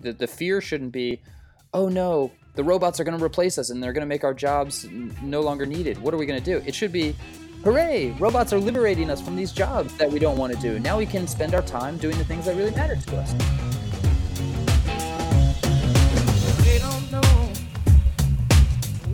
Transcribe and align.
The, 0.00 0.12
the 0.12 0.28
fear 0.28 0.60
shouldn't 0.60 0.92
be, 0.92 1.20
oh 1.74 1.88
no, 1.88 2.30
the 2.54 2.62
robots 2.62 3.00
are 3.00 3.04
going 3.04 3.18
to 3.18 3.24
replace 3.24 3.58
us 3.58 3.70
and 3.70 3.82
they're 3.82 3.92
going 3.92 4.02
to 4.02 4.06
make 4.08 4.22
our 4.22 4.32
jobs 4.32 4.84
n- 4.84 5.12
no 5.22 5.40
longer 5.40 5.66
needed. 5.66 6.00
What 6.00 6.14
are 6.14 6.16
we 6.16 6.24
going 6.24 6.40
to 6.40 6.44
do? 6.44 6.62
It 6.64 6.72
should 6.74 6.92
be, 6.92 7.16
hooray, 7.64 8.10
robots 8.20 8.52
are 8.52 8.60
liberating 8.60 9.10
us 9.10 9.20
from 9.20 9.34
these 9.34 9.50
jobs 9.50 9.92
that 9.96 10.08
we 10.08 10.20
don't 10.20 10.36
want 10.38 10.54
to 10.54 10.60
do. 10.60 10.78
Now 10.78 10.98
we 10.98 11.06
can 11.06 11.26
spend 11.26 11.52
our 11.52 11.62
time 11.62 11.96
doing 11.98 12.16
the 12.16 12.24
things 12.24 12.44
that 12.44 12.54
really 12.54 12.70
matter 12.70 12.94
to 12.94 13.16
us. 13.16 13.32
They 16.62 16.78
don't 16.78 17.10
know 17.10 17.50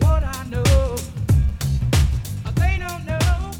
what 0.05 0.23
I 0.23 0.43
know. 0.51 0.95
They 2.57 2.77
don't 2.77 3.05
know. 3.07 3.51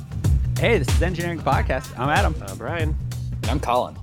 Hey, 0.59 0.77
this 0.77 0.89
is 0.89 1.01
Engineering 1.01 1.39
Podcast. 1.39 1.97
I'm 1.97 2.09
Adam. 2.09 2.35
Uh, 2.39 2.53
Brian. 2.53 2.95
And 3.41 3.49
I'm 3.49 3.59
Colin. 3.59 3.97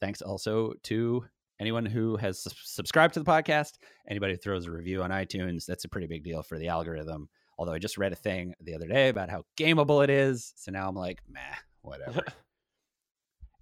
Thanks 0.00 0.22
also 0.22 0.72
to 0.84 1.26
anyone 1.60 1.84
who 1.84 2.16
has 2.16 2.46
subscribed 2.64 3.12
to 3.12 3.20
the 3.20 3.30
podcast, 3.30 3.72
anybody 4.08 4.32
who 4.32 4.38
throws 4.38 4.64
a 4.64 4.70
review 4.70 5.02
on 5.02 5.10
iTunes. 5.10 5.66
That's 5.66 5.84
a 5.84 5.88
pretty 5.90 6.06
big 6.06 6.24
deal 6.24 6.42
for 6.42 6.58
the 6.58 6.68
algorithm. 6.68 7.28
Although 7.58 7.74
I 7.74 7.78
just 7.78 7.98
read 7.98 8.14
a 8.14 8.16
thing 8.16 8.54
the 8.62 8.74
other 8.74 8.88
day 8.88 9.10
about 9.10 9.28
how 9.28 9.44
gameable 9.58 10.02
it 10.02 10.08
is. 10.08 10.54
So 10.56 10.72
now 10.72 10.88
I'm 10.88 10.96
like, 10.96 11.18
meh, 11.28 11.56
whatever. 11.82 12.24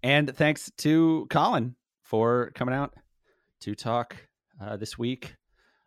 and 0.02 0.34
thanks 0.36 0.70
to 0.78 1.26
Colin 1.30 1.74
for 2.02 2.50
coming 2.54 2.74
out 2.74 2.94
to 3.60 3.74
talk 3.74 4.16
uh, 4.60 4.76
this 4.76 4.98
week 4.98 5.34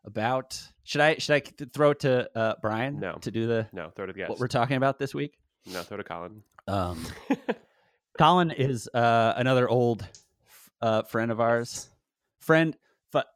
about. 0.06 0.60
Should 0.84 1.02
I 1.02 1.16
should 1.16 1.36
I 1.36 1.66
throw 1.74 1.92
it 1.92 2.00
to 2.02 2.30
uh, 2.38 2.56
Brian 2.62 3.00
No. 3.00 3.14
to 3.22 3.32
do 3.32 3.48
the 3.48 3.68
No, 3.72 3.90
throw 3.96 4.06
to 4.06 4.14
the 4.14 4.20
guest. 4.20 4.30
what 4.30 4.40
we're 4.40 4.48
talking 4.48 4.78
about 4.78 5.00
this 5.00 5.14
week? 5.14 5.38
no, 5.72 5.82
throw 5.82 5.98
to 5.98 6.04
Colin. 6.04 6.42
Um, 6.68 7.06
Colin 8.18 8.52
is 8.52 8.90
uh, 8.94 9.34
another 9.38 9.70
old 9.70 10.06
uh, 10.82 11.04
friend 11.04 11.32
of 11.32 11.40
ours. 11.40 11.90
Friend, 12.40 12.76
but 13.12 13.28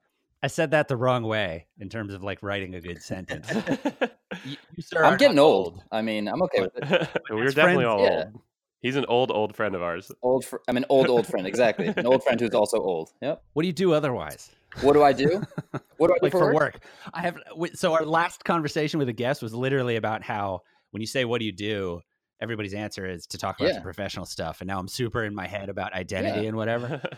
I 0.44 0.48
said 0.48 0.72
that 0.72 0.88
the 0.88 0.98
wrong 0.98 1.24
way 1.24 1.68
in 1.80 1.90
terms 1.90 2.14
of 2.14 2.24
like 2.24 2.42
writing 2.42 2.76
a 2.76 2.82
good 2.82 3.02
sentence. 3.02 3.48
You- 4.44 4.58
you, 4.76 4.84
sir, 4.84 5.02
I'm 5.04 5.18
getting 5.18 5.38
not 5.38 5.44
old. 5.44 5.84
I 5.94 6.02
mean, 6.02 6.28
I'm 6.28 6.42
okay 6.44 6.62
with 6.62 6.72
it. 6.76 7.10
We're 7.30 7.46
definitely 7.52 7.86
friends? 7.86 7.86
all 7.86 8.04
Yeah. 8.04 8.24
old. 8.26 8.42
He's 8.86 8.96
an 8.98 9.06
old, 9.08 9.32
old 9.32 9.56
friend 9.56 9.74
of 9.74 9.82
ours. 9.82 10.12
Old, 10.22 10.46
fr- 10.46 10.58
I'm 10.68 10.78
an 10.78 10.86
old, 10.90 11.08
old 11.08 11.26
friend. 11.26 11.48
Exactly, 11.48 11.88
an 11.88 12.06
old 12.06 12.24
friend 12.24 12.40
who's 12.40 12.54
also 12.54 12.78
old. 12.78 13.10
Yep. 13.20 13.42
What 13.54 13.64
do 13.64 13.68
you 13.68 13.74
do 13.74 13.94
otherwise? 13.94 14.52
What 14.82 14.94
do 14.94 15.02
I 15.02 15.12
do? 15.12 15.42
What 15.98 16.10
do 16.10 16.14
I 16.14 16.18
do 16.18 16.24
like 16.24 16.32
for, 16.34 16.54
work? 16.54 16.84
I 17.14 17.22
have 17.22 17.38
so 17.74 17.94
our 17.94 18.06
last 18.06 18.44
conversation 18.44 19.00
with 19.00 19.10
a 19.10 19.14
guest 19.14 19.42
was 19.42 19.56
literally 19.56 19.96
about 19.96 20.22
how 20.22 20.62
when 20.92 21.02
you 21.02 21.08
say 21.08 21.26
what 21.26 21.40
do 21.40 21.46
you 21.46 21.52
do, 21.52 22.02
everybody's 22.42 22.76
answer 22.76 23.08
is 23.08 23.26
to 23.28 23.40
talk 23.40 23.60
about 23.60 23.70
Yeah. 23.70 23.76
the 23.78 23.82
professional 23.82 24.26
stuff, 24.26 24.62
and 24.62 24.68
now 24.68 24.78
I'm 24.78 24.88
super 24.88 25.24
in 25.24 25.34
my 25.34 25.48
head 25.48 25.70
about 25.70 25.94
identity 25.94 26.42
Yeah. 26.42 26.50
and 26.50 26.58
whatever. 26.58 27.02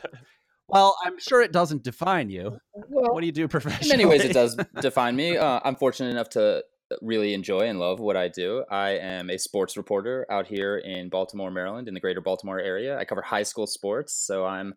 Well, 0.69 0.97
I'm 1.05 1.17
sure 1.17 1.41
it 1.41 1.53
doesn't 1.53 1.83
define 1.83 2.29
you. 2.29 2.59
Well, 2.89 3.13
What 3.13 3.21
do 3.21 3.25
you 3.25 3.31
do 3.31 3.47
professionally? 3.47 3.89
in 3.89 3.97
many 3.97 4.05
ways, 4.09 4.25
it 4.29 4.33
does 4.33 4.57
define 4.81 5.15
me. 5.15 5.37
Uh, 5.37 5.61
I'm 5.63 5.75
fortunate 5.77 6.09
enough 6.09 6.29
to 6.31 6.61
really 7.01 7.33
enjoy 7.33 7.61
and 7.61 7.79
love 7.79 7.99
what 7.99 8.17
I 8.17 8.27
do. 8.27 8.63
I 8.69 8.91
am 8.91 9.29
a 9.29 9.37
sports 9.37 9.77
reporter 9.77 10.25
out 10.29 10.47
here 10.47 10.77
in 10.77 11.09
Baltimore, 11.09 11.51
Maryland, 11.51 11.87
in 11.87 11.93
the 11.93 11.99
greater 11.99 12.21
Baltimore 12.21 12.59
area. 12.59 12.97
I 12.97 13.05
cover 13.05 13.21
high 13.21 13.43
school 13.43 13.67
sports, 13.67 14.13
so 14.13 14.45
I'm 14.45 14.73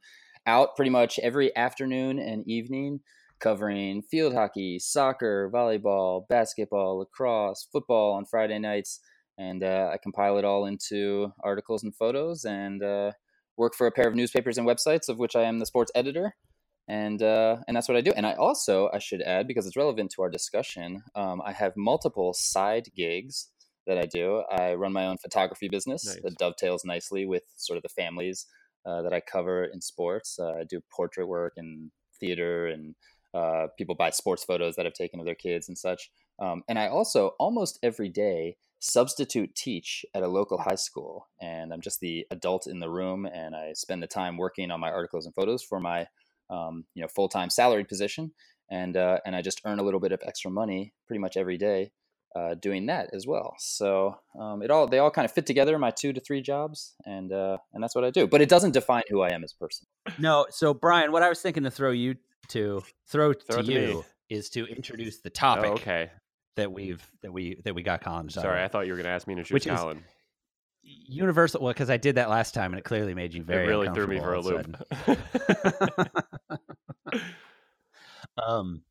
out 0.47 0.77
pretty 0.77 0.91
much 0.91 1.19
every 1.21 1.55
afternoon 1.57 2.19
and 2.19 2.47
evening 2.49 3.01
covering 3.41 4.03
field 4.03 4.35
hockey, 4.35 4.79
soccer, 4.79 5.51
volleyball, 5.53 6.29
basketball, 6.29 6.99
lacrosse, 6.99 7.67
football 7.73 8.13
on 8.13 8.27
Friday 8.27 8.59
nights, 8.59 9.01
and 9.39 9.65
uh, 9.65 9.91
I 9.93 9.97
compile 10.03 10.37
it 10.37 10.45
all 10.45 10.67
into 10.67 11.33
articles 11.43 11.83
and 11.83 11.95
photos 11.97 12.45
and 12.45 12.83
uh, 12.83 13.13
work 13.57 13.75
for 13.75 13.87
a 13.87 13.93
pair 13.93 14.07
of 14.07 14.15
newspapers 14.15 14.59
and 14.59 14.67
websites, 14.67 15.09
of 15.09 15.19
which 15.19 15.35
I 15.35 15.45
am 15.45 15.59
the 15.59 15.67
sports 15.67 15.91
editor 15.95 16.35
and 16.91 17.23
uh, 17.23 17.59
and 17.69 17.77
that's 17.77 17.89
what 17.89 17.97
I 17.97 18.01
do. 18.01 18.13
And 18.17 18.27
I 18.27 18.35
also, 18.35 18.91
I 18.93 18.99
should 18.99 19.23
add, 19.23 19.47
because 19.47 19.65
it's 19.65 19.77
relevant 19.77 20.11
to 20.17 20.23
our 20.23 20.29
discussion, 20.29 21.03
um, 21.15 21.41
I 21.47 21.53
have 21.53 21.73
multiple 21.77 22.35
side 22.35 22.89
gigs 22.97 23.49
that 23.87 23.97
I 23.97 24.07
do. 24.07 24.43
I 24.51 24.75
run 24.75 24.93
my 24.93 25.07
own 25.07 25.17
photography 25.19 25.69
business 25.69 26.05
Nice. 26.05 26.21
that 26.23 26.39
dovetails 26.39 26.85
nicely 26.85 27.27
with 27.27 27.45
sort 27.57 27.77
of 27.77 27.85
the 27.85 27.89
families 28.03 28.47
uh, 28.85 29.03
that 29.03 29.13
I 29.13 29.21
cover 29.21 29.65
in 29.65 29.81
sports. 29.81 30.37
Uh, 30.37 30.55
I 30.61 30.65
do 30.69 30.81
portrait 30.95 31.29
work 31.29 31.53
and 31.57 31.93
theater, 32.19 32.67
and 32.67 32.97
uh, 33.35 33.69
people 33.79 33.95
buy 33.95 34.11
sports 34.11 34.43
photos 34.43 34.75
that 34.75 34.85
I've 34.85 34.93
taken 34.95 35.21
of 35.21 35.27
their 35.27 35.37
kids 35.37 35.69
and 35.69 35.79
such. 35.79 36.11
Um, 36.41 36.65
and 36.69 36.77
I 36.77 36.89
also 36.89 37.33
almost 37.39 37.79
every 37.85 38.09
day 38.09 38.57
substitute 38.81 39.55
teach 39.55 40.05
at 40.15 40.25
a 40.25 40.29
local 40.29 40.59
high 40.59 40.75
school, 40.89 41.29
and 41.41 41.73
I'm 41.73 41.83
just 41.83 42.01
the 42.01 42.27
adult 42.33 42.67
in 42.67 42.81
the 42.81 42.91
room, 42.91 43.27
and 43.27 43.55
I 43.55 43.75
spend 43.75 44.03
the 44.03 44.09
time 44.09 44.37
working 44.37 44.73
on 44.73 44.81
my 44.81 44.91
articles 44.91 45.27
and 45.27 45.35
photos 45.37 45.63
for 45.63 45.79
my 45.79 46.07
um, 46.51 46.85
you 46.95 47.03
know 47.03 47.09
full 47.09 47.29
time 47.29 47.49
salaried 47.51 47.89
position, 47.89 48.33
and 48.71 48.97
uh, 48.97 49.19
and 49.25 49.35
I 49.37 49.43
just 49.43 49.61
earn 49.65 49.79
a 49.79 49.83
little 49.83 50.01
bit 50.01 50.13
of 50.13 50.21
extra 50.27 50.51
money 50.51 50.93
pretty 51.07 51.21
much 51.21 51.37
every 51.37 51.57
day 51.59 51.93
uh, 52.37 52.55
doing 52.55 52.87
that 52.87 53.11
as 53.13 53.27
well. 53.27 53.55
So 53.59 54.17
um, 54.39 54.63
it 54.63 54.71
all 54.71 54.87
they 54.87 54.99
all 54.99 55.11
kind 55.11 55.25
of 55.25 55.33
fit 55.33 55.47
together 55.47 55.79
my 55.79 55.91
two 55.91 56.13
to 56.13 56.21
three 56.21 56.43
jobs, 56.43 56.95
and 57.07 57.33
uh, 57.33 57.59
and 57.73 57.83
that's 57.83 57.95
what 57.95 58.05
I 58.05 58.11
do. 58.11 58.27
But 58.27 58.41
it 58.41 58.49
doesn't 58.49 58.73
define 58.73 59.03
who 59.09 59.21
I 59.23 59.31
am 59.33 59.45
as 59.45 59.53
a 59.53 59.57
person. 59.57 59.87
No, 60.19 60.47
so 60.51 60.75
Brian, 60.75 61.13
what 61.13 61.23
I 61.23 61.29
was 61.29 61.41
thinking 61.41 61.63
to 61.65 61.71
throw 61.71 61.91
you 61.93 62.17
to 62.49 62.83
throw, 63.07 63.33
Throw 63.33 63.57
to 63.57 63.61
it 63.63 63.67
to 63.67 63.81
me. 63.81 63.87
you 63.89 64.05
is 64.29 64.51
to 64.51 64.65
introduce 64.67 65.19
the 65.21 65.31
Oh, 65.31 65.33
topic 65.35 65.71
okay. 65.73 66.11
that 66.57 66.71
we've 66.73 67.05
that 67.23 67.33
we 67.33 67.61
that 67.65 67.75
we 67.75 67.83
got 67.83 68.03
Colin. 68.03 68.29
Sorry, 68.29 68.63
I 68.63 68.69
thought 68.69 68.87
you 68.87 68.93
were 68.93 68.97
going 68.97 69.05
to 69.07 69.11
ask 69.11 69.27
me 69.27 69.35
to 69.37 69.41
Which 69.53 69.65
shoot 69.65 69.73
is- 69.73 69.81
Colin. 69.81 70.03
Universal. 70.83 71.63
Well, 71.63 71.73
because 71.73 71.91
I 71.91 71.97
did 71.97 72.17
that 72.17 72.29
last 72.31 72.55
time, 72.55 72.73
and 72.73 72.79
it 72.79 72.85
clearly 72.85 73.15
made 73.15 73.35
you 73.35 73.43
very. 73.43 73.65
it 73.65 73.69
really 73.69 73.89
threw 73.91 74.07
me 74.07 74.19
for 74.19 74.35
a 74.35 74.41
loop. 74.41 74.77
all 75.07 75.15
of 75.15 75.19
a 75.97 76.11
sudden. 77.07 77.21
um, 78.47 78.83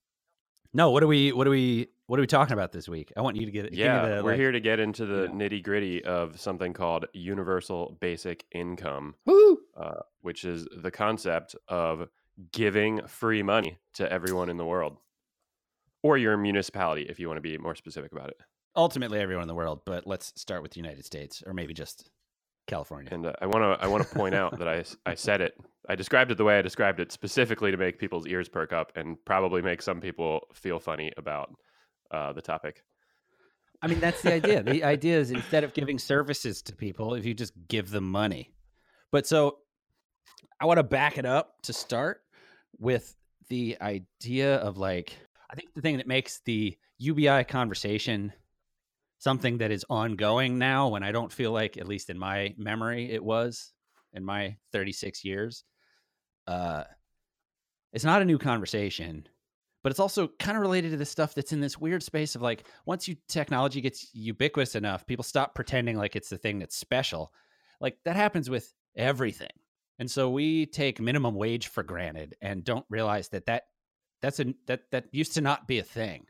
no. 0.73 0.91
What 0.91 1.03
are 1.03 1.07
we? 1.07 1.31
What 1.31 1.47
are 1.47 1.51
we? 1.51 1.87
What 2.07 2.19
are 2.19 2.21
we 2.21 2.27
talking 2.27 2.53
about 2.53 2.71
this 2.71 2.89
week? 2.89 3.13
I 3.15 3.21
want 3.21 3.37
you 3.37 3.45
to 3.45 3.51
get. 3.51 3.73
yeah, 3.73 4.15
the, 4.15 4.23
we're 4.23 4.31
like- 4.31 4.39
here 4.39 4.51
to 4.51 4.59
get 4.59 4.79
into 4.79 5.05
the 5.05 5.27
know. 5.27 5.33
nitty 5.33 5.63
gritty 5.63 6.03
of 6.03 6.39
something 6.39 6.73
called 6.73 7.05
universal 7.13 7.97
basic 7.99 8.45
income, 8.51 9.15
uh, 9.77 9.99
which 10.21 10.43
is 10.43 10.67
the 10.75 10.91
concept 10.91 11.55
of 11.67 12.07
giving 12.51 13.05
free 13.05 13.43
money 13.43 13.77
to 13.93 14.11
everyone 14.11 14.49
in 14.49 14.57
the 14.57 14.65
world, 14.65 14.97
or 16.01 16.17
your 16.17 16.37
municipality, 16.37 17.03
if 17.03 17.19
you 17.19 17.27
want 17.27 17.37
to 17.37 17.41
be 17.41 17.57
more 17.57 17.75
specific 17.75 18.11
about 18.11 18.29
it. 18.29 18.37
Ultimately, 18.75 19.19
everyone 19.19 19.43
in 19.43 19.47
the 19.47 19.55
world, 19.55 19.81
but 19.85 20.05
let's 20.07 20.31
start 20.35 20.61
with 20.61 20.71
the 20.71 20.79
United 20.79 21.05
States, 21.05 21.43
or 21.45 21.53
maybe 21.53 21.73
just 21.73 22.09
California. 22.67 23.09
And 23.11 23.25
uh, 23.25 23.33
I 23.41 23.47
want 23.47 23.63
to 23.63 23.83
I 23.83 23.87
want 23.87 24.07
to 24.07 24.15
point 24.15 24.35
out 24.35 24.57
that 24.59 24.67
I 24.67 24.83
I 25.05 25.15
said 25.15 25.41
it. 25.41 25.53
I 25.89 25.95
described 25.95 26.31
it 26.31 26.37
the 26.37 26.43
way 26.43 26.57
I 26.57 26.61
described 26.61 26.99
it 26.99 27.11
specifically 27.11 27.71
to 27.71 27.77
make 27.77 27.99
people's 27.99 28.27
ears 28.27 28.47
perk 28.47 28.71
up 28.71 28.91
and 28.95 29.17
probably 29.25 29.61
make 29.61 29.81
some 29.81 29.99
people 29.99 30.41
feel 30.53 30.79
funny 30.79 31.11
about 31.17 31.53
uh, 32.11 32.31
the 32.31 32.41
topic. 32.41 32.83
I 33.81 33.87
mean, 33.87 33.99
that's 33.99 34.21
the 34.21 34.33
idea. 34.33 34.61
the 34.63 34.83
idea 34.83 35.19
is 35.19 35.31
instead 35.31 35.63
of 35.63 35.73
giving 35.73 35.97
services 35.97 36.61
to 36.63 36.75
people, 36.75 37.15
if 37.15 37.25
you 37.25 37.33
just 37.33 37.53
give 37.67 37.89
them 37.89 38.09
money. 38.09 38.53
But 39.11 39.25
so 39.25 39.59
I 40.59 40.65
want 40.65 40.77
to 40.77 40.83
back 40.83 41.17
it 41.17 41.25
up 41.25 41.61
to 41.63 41.73
start 41.73 42.21
with 42.77 43.15
the 43.47 43.77
idea 43.81 44.57
of 44.57 44.77
like, 44.77 45.15
I 45.49 45.55
think 45.55 45.73
the 45.73 45.81
thing 45.81 45.97
that 45.97 46.07
makes 46.07 46.41
the 46.45 46.77
UBI 46.99 47.45
conversation 47.45 48.33
something 49.19 49.59
that 49.59 49.71
is 49.71 49.85
ongoing 49.89 50.57
now, 50.57 50.89
when 50.89 51.03
I 51.03 51.11
don't 51.11 51.31
feel 51.31 51.51
like, 51.51 51.77
at 51.77 51.87
least 51.87 52.09
in 52.09 52.17
my 52.17 52.55
memory, 52.57 53.11
it 53.11 53.23
was 53.23 53.71
in 54.13 54.25
my 54.25 54.57
36 54.71 55.23
years, 55.23 55.63
uh, 56.47 56.83
it's 57.93 58.03
not 58.03 58.21
a 58.21 58.25
new 58.25 58.37
conversation 58.37 59.27
but 59.81 59.91
it's 59.91 59.99
also 59.99 60.29
kind 60.39 60.57
of 60.57 60.61
related 60.61 60.91
to 60.91 60.97
the 60.97 61.05
stuff 61.05 61.33
that's 61.33 61.53
in 61.53 61.61
this 61.61 61.77
weird 61.77 62.03
space 62.03 62.35
of 62.35 62.41
like 62.41 62.65
once 62.85 63.07
you 63.07 63.15
technology 63.27 63.81
gets 63.81 64.13
ubiquitous 64.13 64.75
enough 64.75 65.05
people 65.05 65.23
stop 65.23 65.55
pretending 65.55 65.97
like 65.97 66.15
it's 66.15 66.29
the 66.29 66.37
thing 66.37 66.59
that's 66.59 66.75
special. 66.75 67.33
Like 67.79 67.97
that 68.05 68.15
happens 68.15 68.49
with 68.49 68.73
everything 68.95 69.51
and 69.99 70.09
so 70.09 70.29
we 70.29 70.65
take 70.65 70.99
minimum 70.99 71.35
wage 71.35 71.67
for 71.67 71.83
granted 71.83 72.35
and 72.41 72.63
don't 72.63 72.85
realize 72.89 73.29
that 73.29 73.45
that 73.45 73.63
that's 74.21 74.39
a 74.39 74.53
that 74.67 74.81
that 74.91 75.05
used 75.11 75.33
to 75.35 75.41
not 75.41 75.67
be 75.67 75.79
a 75.79 75.83
thing 75.83 76.25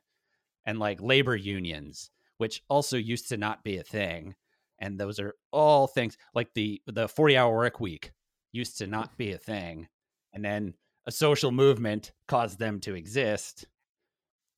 and 0.66 0.78
like 0.78 1.02
labor 1.02 1.36
unions 1.36 2.12
which 2.40 2.64
also 2.70 2.98
used 2.98 3.30
to 3.30 3.38
not 3.38 3.64
be 3.64 3.78
a 3.78 3.84
thing 3.84 4.36
and 4.80 5.00
those 5.00 5.20
are 5.20 5.36
all 5.52 5.88
things 5.88 6.18
like 6.34 6.54
the 6.56 6.82
the 6.88 7.08
40 7.08 7.38
hour 7.38 7.56
work 7.56 7.80
week 7.80 8.12
used 8.52 8.78
to 8.80 8.88
not 8.88 9.18
be 9.18 9.32
a 9.32 9.38
thing 9.38 9.88
and 10.34 10.44
then 10.44 10.74
a 11.06 11.12
social 11.12 11.52
movement 11.52 12.12
caused 12.28 12.60
them 12.60 12.80
to 12.80 12.96
exist 12.96 13.68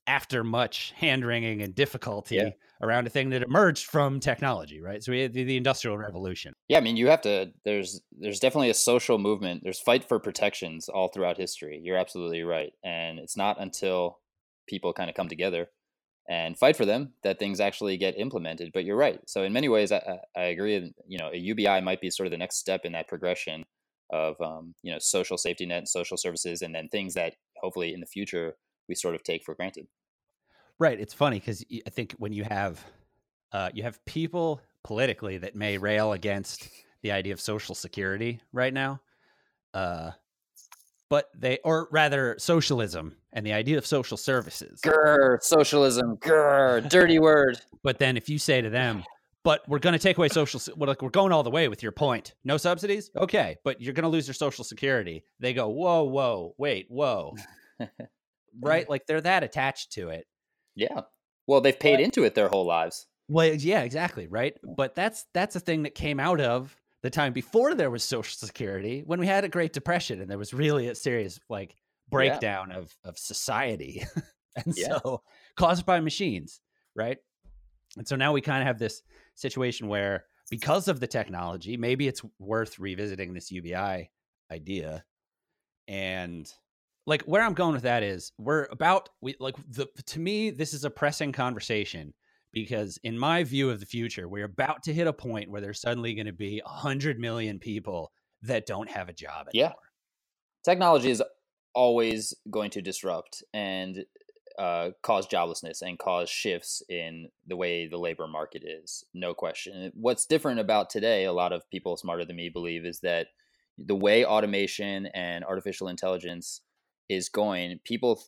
after 0.08 0.44
much 0.44 0.92
hand 0.96 1.24
wringing 1.26 1.62
and 1.62 1.76
difficulty 1.76 2.36
Yeah. 2.36 2.50
around 2.82 3.06
a 3.06 3.10
thing 3.10 3.30
that 3.30 3.44
emerged 3.44 3.86
from 3.86 4.20
technology, 4.20 4.82
right? 4.82 5.02
So 5.04 5.12
we 5.12 5.22
had 5.22 5.34
the, 5.34 5.44
the 5.44 5.58
industrial 5.58 5.98
revolution. 5.98 6.54
Yeah, 6.68 6.80
I 6.80 6.82
mean, 6.82 6.98
you 6.98 7.08
have 7.08 7.22
to. 7.22 7.52
There's 7.66 8.02
there's 8.12 8.40
definitely 8.40 8.72
a 8.72 8.74
social 8.76 9.20
movement. 9.20 9.62
There's 9.64 9.80
fight 9.80 10.04
for 10.04 10.20
protections 10.20 10.90
all 10.90 11.08
throughout 11.10 11.38
history. 11.38 11.80
You're 11.84 11.98
absolutely 11.98 12.42
right, 12.42 12.74
and 12.84 13.20
it's 13.20 13.38
not 13.38 13.62
until 13.62 14.20
people 14.68 14.92
kind 14.92 15.10
of 15.10 15.16
come 15.16 15.30
together 15.30 15.70
and 16.32 16.58
fight 16.58 16.78
for 16.78 16.86
them 16.86 17.12
that 17.24 17.40
things 17.40 17.60
actually 17.60 17.98
get 17.98 18.18
implemented. 18.18 18.72
But 18.74 18.86
you're 18.86 18.96
right. 18.96 19.20
So 19.28 19.44
in 19.44 19.52
many 19.52 19.68
ways, 19.68 19.92
I, 19.92 20.20
I 20.36 20.44
agree. 20.44 20.94
You 21.06 21.18
know, 21.18 21.30
a 21.30 21.36
UBI 21.36 21.82
might 21.82 22.00
be 22.00 22.10
sort 22.10 22.26
of 22.26 22.32
the 22.32 22.38
next 22.38 22.56
step 22.56 22.86
in 22.86 22.94
that 22.94 23.10
progression 23.10 23.66
of 24.10 24.40
um, 24.40 24.74
you 24.82 24.94
know 24.94 24.98
social 25.00 25.38
safety 25.38 25.66
net 25.66 25.90
social 25.90 26.16
services, 26.16 26.62
and 26.62 26.74
then 26.74 26.88
things 26.88 27.16
that 27.16 27.34
hopefully 27.58 27.94
in 27.94 28.00
the 28.00 28.06
future 28.06 28.56
we 28.88 28.96
sort 28.96 29.14
of 29.14 29.24
take 29.24 29.44
for 29.44 29.56
granted. 29.56 29.88
Right. 30.80 31.00
It's 31.00 31.14
funny 31.14 31.38
because 31.38 31.66
I 31.86 31.90
think 31.90 32.14
when 32.18 32.32
you 32.32 32.46
have 32.46 32.84
uh, 33.52 33.70
you 33.74 33.84
have 33.84 34.04
people 34.06 34.62
politically 34.86 35.38
that 35.38 35.54
may 35.54 35.78
rail 35.78 36.14
against 36.14 36.70
the 37.02 37.12
idea 37.12 37.34
of 37.34 37.42
social 37.42 37.76
security 37.76 38.40
right 38.54 38.74
now, 38.74 39.02
uh, 39.74 40.12
but 41.12 41.30
they 41.38 41.60
or 41.66 41.90
rather 41.92 42.38
socialism 42.40 43.18
and 43.34 43.46
the 43.46 43.52
idea 43.52 43.78
of 43.78 43.86
social 43.86 44.16
services. 44.16 44.80
Grr, 44.80 45.44
socialism. 45.44 46.16
Grr, 46.16 46.88
dirty 46.90 47.20
word. 47.28 47.60
But 47.84 48.00
then 48.00 48.16
if 48.16 48.30
you 48.30 48.40
say 48.40 48.62
to 48.62 48.70
them, 48.70 49.04
but 49.44 49.68
we're 49.68 49.80
going 49.80 49.92
to 49.92 50.00
take 50.00 50.18
away 50.18 50.30
social, 50.30 50.62
well, 50.78 50.88
like 50.88 51.02
we're 51.02 51.10
going 51.10 51.34
all 51.34 51.44
the 51.44 51.50
way 51.50 51.68
with 51.68 51.84
your 51.84 51.92
point. 51.92 52.34
No 52.46 52.56
subsidies, 52.56 53.12
okay, 53.18 53.58
but 53.66 53.82
you're 53.82 53.94
going 53.94 54.04
to 54.04 54.10
lose 54.10 54.26
your 54.26 54.34
social 54.34 54.64
security. 54.64 55.26
They 55.42 55.54
go, 55.54 55.68
whoa, 55.68 56.04
whoa, 56.04 56.56
wait, 56.58 56.86
whoa, 56.88 57.36
right? 58.62 58.90
Like 58.90 59.06
they're 59.06 59.20
that 59.20 59.44
attached 59.44 59.92
to 59.94 60.10
it. 60.10 60.28
Yeah. 60.76 61.02
Well, 61.46 61.60
they've 61.60 61.78
paid 61.78 62.00
into 62.00 62.24
it 62.24 62.36
their 62.36 62.48
whole 62.48 62.66
lives. 62.66 63.06
Well, 63.28 63.54
yeah, 63.54 63.82
exactly, 63.82 64.28
right. 64.28 64.56
But 64.64 64.96
that's 64.96 65.26
that's 65.34 65.58
a 65.58 65.60
thing 65.60 65.84
that 65.84 65.94
came 65.94 66.22
out 66.22 66.40
of 66.40 66.74
the 67.04 67.10
time 67.10 67.34
before 67.34 67.74
there 67.74 67.90
was 67.90 68.04
social 68.04 68.36
security, 68.36 69.02
when 69.06 69.20
we 69.20 69.28
had 69.28 69.44
a 69.44 69.50
Great 69.50 69.74
Depression, 69.74 70.22
and 70.22 70.30
there 70.30 70.38
was 70.38 70.54
really 70.54 70.88
a 70.88 70.96
serious 70.96 71.40
like 71.50 71.76
breakdown 72.10 72.72
of 72.72 72.96
of 73.04 73.18
society, 73.18 74.04
and 74.56 74.76
Yeah. 74.76 75.00
so 75.04 75.24
caused 75.56 75.86
by 75.86 76.00
machines, 76.00 76.62
right? 76.96 77.18
And 77.98 78.08
so 78.08 78.16
now 78.16 78.32
we 78.34 78.42
kind 78.42 78.62
of 78.62 78.68
have 78.68 78.80
this 78.80 79.02
situation 79.36 79.88
where, 79.88 80.26
because 80.50 80.88
of 80.88 81.00
the 81.00 81.08
technology, 81.08 81.76
maybe 81.78 82.08
it's 82.08 82.22
worth 82.40 82.80
revisiting 82.80 83.34
this 83.34 83.52
UBI 83.52 84.10
idea, 84.52 85.04
and 85.88 86.52
like 87.08 87.24
where 87.24 87.42
I'm 87.42 87.56
going 87.56 87.74
with 87.74 87.84
that 87.84 88.04
is 88.04 88.32
we're 88.38 88.66
about 88.66 89.10
we 89.22 89.36
like 89.40 89.56
the 89.70 89.88
to 90.06 90.20
me 90.20 90.52
this 90.52 90.74
is 90.74 90.86
a 90.86 90.90
pressing 90.90 91.32
conversation 91.32 92.14
because 92.54 92.98
in 93.04 93.18
my 93.18 93.44
view 93.44 93.70
of 93.70 93.80
the 93.80 93.86
future 93.86 94.28
we're 94.28 94.46
about 94.46 94.84
to 94.84 94.94
hit 94.94 95.08
a 95.08 95.14
point 95.14 95.50
where 95.50 95.62
there's 95.62 95.82
suddenly 95.82 96.14
going 96.14 96.26
to 96.26 96.34
be 96.34 96.62
100 96.66 97.20
million 97.20 97.60
people 97.60 98.12
that 98.42 98.66
don't 98.66 98.90
have 98.90 99.10
a 99.10 99.14
job 99.14 99.48
Yeah. 99.54 99.66
anymore. 99.66 99.80
Technology 100.64 101.10
is 101.12 101.24
always 101.74 102.34
going 102.50 102.72
to 102.72 102.82
disrupt 102.82 103.44
and 103.54 104.06
uh, 104.60 104.92
cause 105.02 105.28
joblessness 105.28 105.82
and 105.82 105.98
cause 105.98 106.30
shifts 106.30 106.84
in 106.90 107.30
the 107.48 107.56
way 107.56 107.88
the 107.88 107.98
labor 107.98 108.28
market 108.28 108.64
is. 108.66 109.06
No 109.14 109.34
question. 109.34 109.92
What's 109.96 110.26
different 110.26 110.60
about 110.60 110.90
today, 110.90 111.24
a 111.24 111.34
lot 111.34 111.54
of 111.54 111.70
people 111.70 111.96
smarter 111.98 112.26
than 112.26 112.36
me 112.36 112.50
believe, 112.50 112.86
is 112.86 113.00
that 113.00 113.28
the 113.78 113.96
way 113.96 114.26
automation 114.26 115.08
and 115.08 115.44
artificial 115.46 115.88
intelligence 115.88 116.62
is 117.10 117.30
going, 117.30 117.80
people 117.86 118.22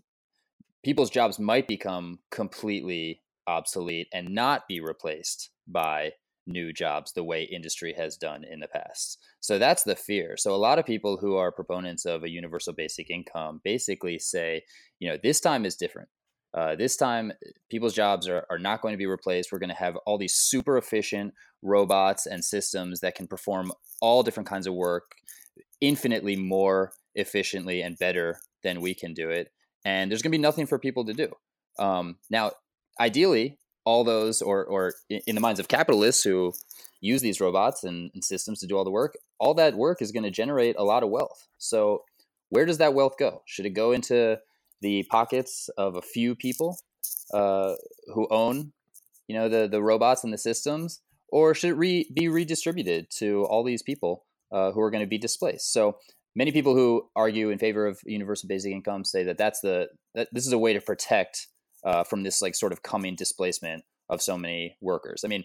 people's 0.84 1.10
jobs 1.10 1.40
might 1.40 1.68
become 1.68 2.20
completely 2.30 3.22
obsolete 3.48 4.08
and 4.14 4.30
not 4.30 4.68
be 4.68 4.80
replaced 4.80 5.50
by 5.68 6.12
new 6.46 6.74
jobs 6.74 7.14
the 7.14 7.24
way 7.24 7.44
industry 7.44 7.94
has 7.98 8.18
done 8.18 8.44
in 8.44 8.60
the 8.60 8.68
past. 8.68 9.18
So 9.40 9.58
that's 9.58 9.84
the 9.84 9.96
fear. 9.96 10.36
So 10.38 10.54
a 10.54 10.58
lot 10.58 10.80
of 10.80 10.86
people 10.86 11.18
who 11.18 11.36
are 11.36 11.52
proponents 11.52 12.06
of 12.06 12.24
a 12.24 12.30
universal 12.30 12.74
basic 12.74 13.10
income 13.10 13.62
basically 13.64 14.20
say, 14.20 14.64
you 15.00 15.10
know, 15.10 15.18
this 15.22 15.40
time 15.40 15.66
is 15.66 15.76
different. 15.76 16.10
Uh, 16.56 16.76
this 16.76 16.96
time, 16.96 17.32
people's 17.72 17.96
jobs 17.96 18.28
are, 18.28 18.46
are 18.50 18.60
not 18.60 18.82
going 18.82 18.94
to 18.94 18.98
be 18.98 19.08
replaced. 19.08 19.52
We're 19.52 19.60
going 19.60 19.70
to 19.70 19.76
have 19.76 19.96
all 20.06 20.20
these 20.20 20.36
super 20.36 20.78
efficient 20.78 21.34
robots 21.64 22.28
and 22.28 22.46
systems 22.46 23.00
that 23.00 23.16
can 23.16 23.26
perform 23.26 23.72
all 24.02 24.22
different 24.22 24.48
kinds 24.48 24.68
of 24.68 24.76
work 24.76 25.16
infinitely 25.82 26.36
more 26.36 26.94
efficiently 27.16 27.82
and 27.82 27.98
better 27.98 28.38
than 28.64 28.82
we 28.82 28.94
can 28.94 29.14
do 29.14 29.30
it. 29.30 29.52
And 29.84 30.12
there's 30.12 30.22
going 30.22 30.32
to 30.32 30.38
be 30.38 30.42
nothing 30.42 30.68
for 30.68 30.78
people 30.78 31.06
to 31.06 31.14
do. 31.14 31.30
Um, 31.80 32.18
now, 32.30 32.52
ideally, 33.00 33.58
all 33.86 34.04
those, 34.04 34.42
or, 34.42 34.64
or 34.66 34.94
in 35.10 35.36
the 35.36 35.42
minds 35.42 35.60
of 35.60 35.68
capitalists 35.68 36.24
who 36.24 36.54
use 37.02 37.22
these 37.22 37.42
robots 37.42 37.84
and, 37.84 38.12
and 38.14 38.24
systems 38.24 38.60
to 38.60 38.68
do 38.68 38.78
all 38.78 38.86
the 38.86 38.92
work, 38.92 39.18
all 39.40 39.54
that 39.54 39.76
work 39.76 40.02
is 40.02 40.12
going 40.12 40.24
to 40.24 40.32
generate 40.32 40.76
a 40.78 40.84
lot 40.84 41.04
of 41.04 41.10
wealth. 41.10 41.48
So, 41.58 42.04
where 42.50 42.66
does 42.66 42.78
that 42.78 42.94
wealth 42.94 43.18
go? 43.18 43.42
Should 43.46 43.66
it 43.66 43.72
go 43.72 43.92
into 43.92 44.40
the 44.82 45.04
pockets 45.10 45.70
of 45.78 45.96
a 45.96 46.02
few 46.02 46.36
people 46.36 46.78
uh, 47.34 47.74
who 48.14 48.28
own, 48.30 48.74
you 49.28 49.36
know, 49.36 49.50
the 49.50 49.68
the 49.68 49.82
robots 49.82 50.24
and 50.24 50.32
the 50.32 50.38
systems, 50.38 51.02
or 51.30 51.54
should 51.54 51.72
it 51.72 51.78
re- 51.78 52.10
be 52.14 52.28
redistributed 52.30 53.10
to 53.18 53.44
all 53.46 53.64
these 53.64 53.82
people 53.82 54.26
uh, 54.52 54.72
who 54.72 54.82
are 54.82 54.92
going 54.92 55.04
to 55.04 55.10
be 55.10 55.18
displaced? 55.18 55.74
So, 55.74 55.98
many 56.36 56.52
people 56.52 56.76
who 56.76 57.10
argue 57.16 57.50
in 57.50 57.58
favor 57.58 57.88
of 57.88 58.00
universal 58.06 58.48
basic 58.48 58.72
income 58.72 59.04
say 59.04 59.24
that 59.24 59.38
that's 59.38 59.62
the 59.62 59.90
that 60.14 60.28
this 60.32 60.46
is 60.46 60.54
a 60.54 60.58
way 60.58 60.74
to 60.74 60.82
protect 60.82 61.48
uh, 61.86 62.04
from 62.04 62.24
this 62.24 62.42
like 62.42 62.56
sort 62.56 62.72
of 62.72 62.84
coming 62.84 63.16
displacement 63.16 63.84
of 64.10 64.22
so 64.22 64.38
many 64.38 64.78
workers. 64.82 65.24
I 65.24 65.28
mean, 65.28 65.44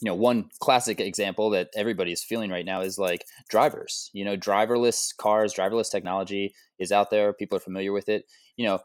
you 0.00 0.10
know, 0.10 0.14
one 0.14 0.50
classic 0.60 1.00
example 1.00 1.50
that 1.50 1.70
everybody's 1.76 2.24
feeling 2.24 2.50
right 2.50 2.66
now 2.66 2.80
is 2.80 2.98
like 2.98 3.24
drivers. 3.48 4.10
You 4.12 4.24
know, 4.24 4.36
driverless 4.36 5.16
cars, 5.16 5.54
driverless 5.54 5.90
technology 5.90 6.54
is 6.78 6.90
out 6.90 7.10
there. 7.10 7.32
People 7.32 7.56
are 7.56 7.60
familiar 7.60 7.92
with 7.92 8.08
it. 8.08 8.24
You 8.56 8.66
know, 8.66 8.80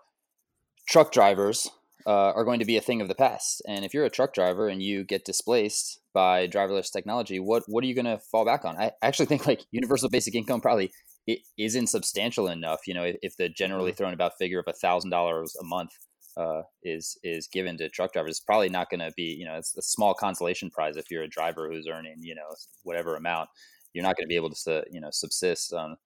truck 0.87 1.11
drivers 1.11 1.69
uh, 2.05 2.31
are 2.33 2.45
going 2.45 2.59
to 2.59 2.65
be 2.65 2.77
a 2.77 2.81
thing 2.81 3.01
of 3.01 3.07
the 3.07 3.15
past. 3.15 3.61
And 3.67 3.83
if 3.83 3.93
you're 3.93 4.05
a 4.05 4.11
truck 4.11 4.33
driver 4.33 4.69
and 4.69 4.81
you 4.81 5.03
get 5.03 5.25
displaced 5.25 5.99
by 6.13 6.47
driverless 6.47 6.91
technology, 6.91 7.39
what 7.39 7.63
what 7.67 7.83
are 7.83 7.87
you 7.87 7.95
going 7.95 8.05
to 8.05 8.19
fall 8.19 8.45
back 8.45 8.63
on? 8.63 8.77
I 8.77 8.91
actually 9.01 9.25
think 9.25 9.47
like 9.47 9.65
universal 9.71 10.09
basic 10.09 10.35
income 10.35 10.61
probably 10.61 10.91
it 11.25 11.39
isn't 11.57 11.87
substantial 11.87 12.47
enough. 12.47 12.87
You 12.87 12.93
know, 12.93 13.03
if, 13.03 13.17
if 13.21 13.37
the 13.37 13.49
generally 13.49 13.91
thrown 13.91 14.13
about 14.13 14.37
figure 14.37 14.59
of 14.59 14.65
a 14.67 14.73
thousand 14.73 15.09
dollars 15.09 15.55
a 15.59 15.65
month 15.65 15.91
uh, 16.37 16.63
is 16.83 17.17
is 17.23 17.47
given 17.47 17.77
to 17.77 17.89
truck 17.89 18.13
drivers, 18.13 18.31
it's 18.31 18.39
probably 18.39 18.69
not 18.69 18.89
going 18.89 18.99
to 18.99 19.11
be. 19.15 19.23
You 19.23 19.45
know, 19.45 19.55
it's 19.55 19.75
a 19.77 19.81
small 19.81 20.13
consolation 20.13 20.69
prize 20.69 20.97
if 20.97 21.09
you're 21.11 21.23
a 21.23 21.27
driver 21.29 21.69
who's 21.69 21.87
earning 21.87 22.15
you 22.19 22.35
know 22.35 22.47
whatever 22.83 23.15
amount. 23.15 23.49
You're 23.93 24.03
not 24.03 24.15
going 24.17 24.25
to 24.25 24.29
be 24.29 24.35
able 24.35 24.51
to 24.51 24.83
you 24.91 25.01
know 25.01 25.09
subsist 25.11 25.73
on 25.73 25.97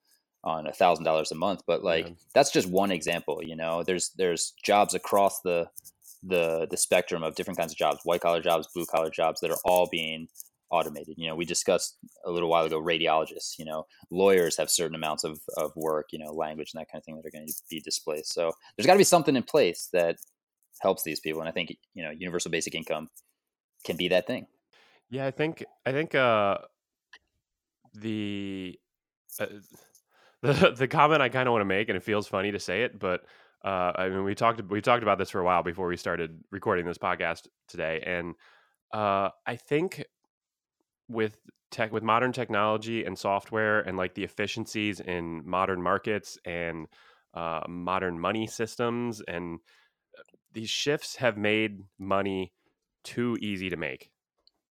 on 0.43 0.67
a 0.67 0.73
thousand 0.73 1.05
dollars 1.05 1.31
a 1.31 1.35
month. 1.35 1.61
But 1.67 1.83
like 1.83 2.07
Yeah. 2.07 2.15
that's 2.33 2.51
just 2.51 2.69
one 2.69 2.91
example. 2.91 3.41
You 3.43 3.55
know, 3.55 3.83
there's 3.83 4.11
there's 4.17 4.53
jobs 4.63 4.93
across 4.93 5.41
the 5.41 5.69
the 6.23 6.67
the 6.69 6.77
spectrum 6.77 7.23
of 7.23 7.35
different 7.35 7.57
kinds 7.59 7.71
of 7.71 7.77
jobs, 7.77 7.99
white 8.03 8.21
collar 8.21 8.41
jobs, 8.41 8.67
blue 8.73 8.85
collar 8.85 9.09
jobs 9.09 9.41
that 9.41 9.51
are 9.51 9.59
all 9.65 9.87
being 9.91 10.27
automated. 10.71 11.15
You 11.17 11.27
know, 11.27 11.35
we 11.35 11.45
discussed 11.45 11.97
a 12.25 12.31
little 12.31 12.49
while 12.49 12.65
ago 12.65 12.81
radiologists, 12.81 13.57
you 13.59 13.65
know, 13.65 13.85
lawyers 14.09 14.57
have 14.57 14.69
certain 14.69 14.95
amounts 14.95 15.23
of, 15.23 15.39
of 15.57 15.71
work, 15.75 16.07
you 16.11 16.19
know, 16.19 16.31
language 16.31 16.71
and 16.73 16.81
that 16.81 16.91
kind 16.91 16.99
of 17.01 17.05
thing 17.05 17.15
that 17.15 17.25
are 17.25 17.31
going 17.31 17.47
to 17.47 17.53
be 17.69 17.79
displaced. 17.79 18.33
So 18.33 18.51
there's 18.75 18.87
got 18.87 18.93
to 18.93 18.97
be 18.97 19.03
something 19.03 19.35
in 19.35 19.43
place 19.43 19.89
that 19.93 20.17
helps 20.81 21.03
these 21.03 21.19
people. 21.19 21.41
And 21.41 21.49
I 21.49 21.51
think, 21.51 21.75
you 21.93 22.03
know, 22.03 22.11
universal 22.11 22.51
basic 22.51 22.75
income 22.75 23.09
can 23.85 23.97
be 23.97 24.07
that 24.09 24.27
thing. 24.27 24.47
Yeah, 25.09 25.25
I 25.25 25.31
think 25.31 25.65
I 25.85 25.91
think 25.91 26.15
uh, 26.15 26.59
the 27.93 28.79
uh, 29.39 29.47
the 30.41 30.71
the 30.77 30.87
comment 30.87 31.21
I 31.21 31.29
kind 31.29 31.47
of 31.47 31.51
want 31.51 31.61
to 31.61 31.65
make, 31.65 31.89
and 31.89 31.97
it 31.97 32.03
feels 32.03 32.27
funny 32.27 32.51
to 32.51 32.59
say 32.59 32.83
it, 32.83 32.97
but 32.97 33.21
uh, 33.63 33.91
I 33.95 34.09
mean, 34.09 34.23
we 34.23 34.35
talked 34.35 34.61
we 34.69 34.81
talked 34.81 35.03
about 35.03 35.17
this 35.17 35.29
for 35.29 35.39
a 35.39 35.43
while 35.43 35.63
before 35.63 35.87
we 35.87 35.97
started 35.97 36.39
recording 36.49 36.85
this 36.85 36.97
podcast 36.97 37.47
today, 37.67 38.01
and 38.05 38.33
uh, 38.93 39.29
I 39.45 39.55
think 39.55 40.03
with 41.11 41.37
tech 41.71 41.91
with 41.91 42.03
modern 42.03 42.31
technology 42.31 43.05
and 43.05 43.17
software 43.17 43.79
and 43.81 43.97
like 43.97 44.13
the 44.13 44.23
efficiencies 44.23 44.99
in 44.99 45.41
modern 45.45 45.81
markets 45.81 46.37
and 46.45 46.87
uh, 47.33 47.61
modern 47.69 48.19
money 48.19 48.45
systems 48.45 49.21
and 49.27 49.59
uh, 50.17 50.21
these 50.51 50.69
shifts 50.69 51.15
have 51.15 51.37
made 51.37 51.79
money 51.97 52.51
too 53.03 53.37
easy 53.39 53.69
to 53.69 53.77
make. 53.77 54.11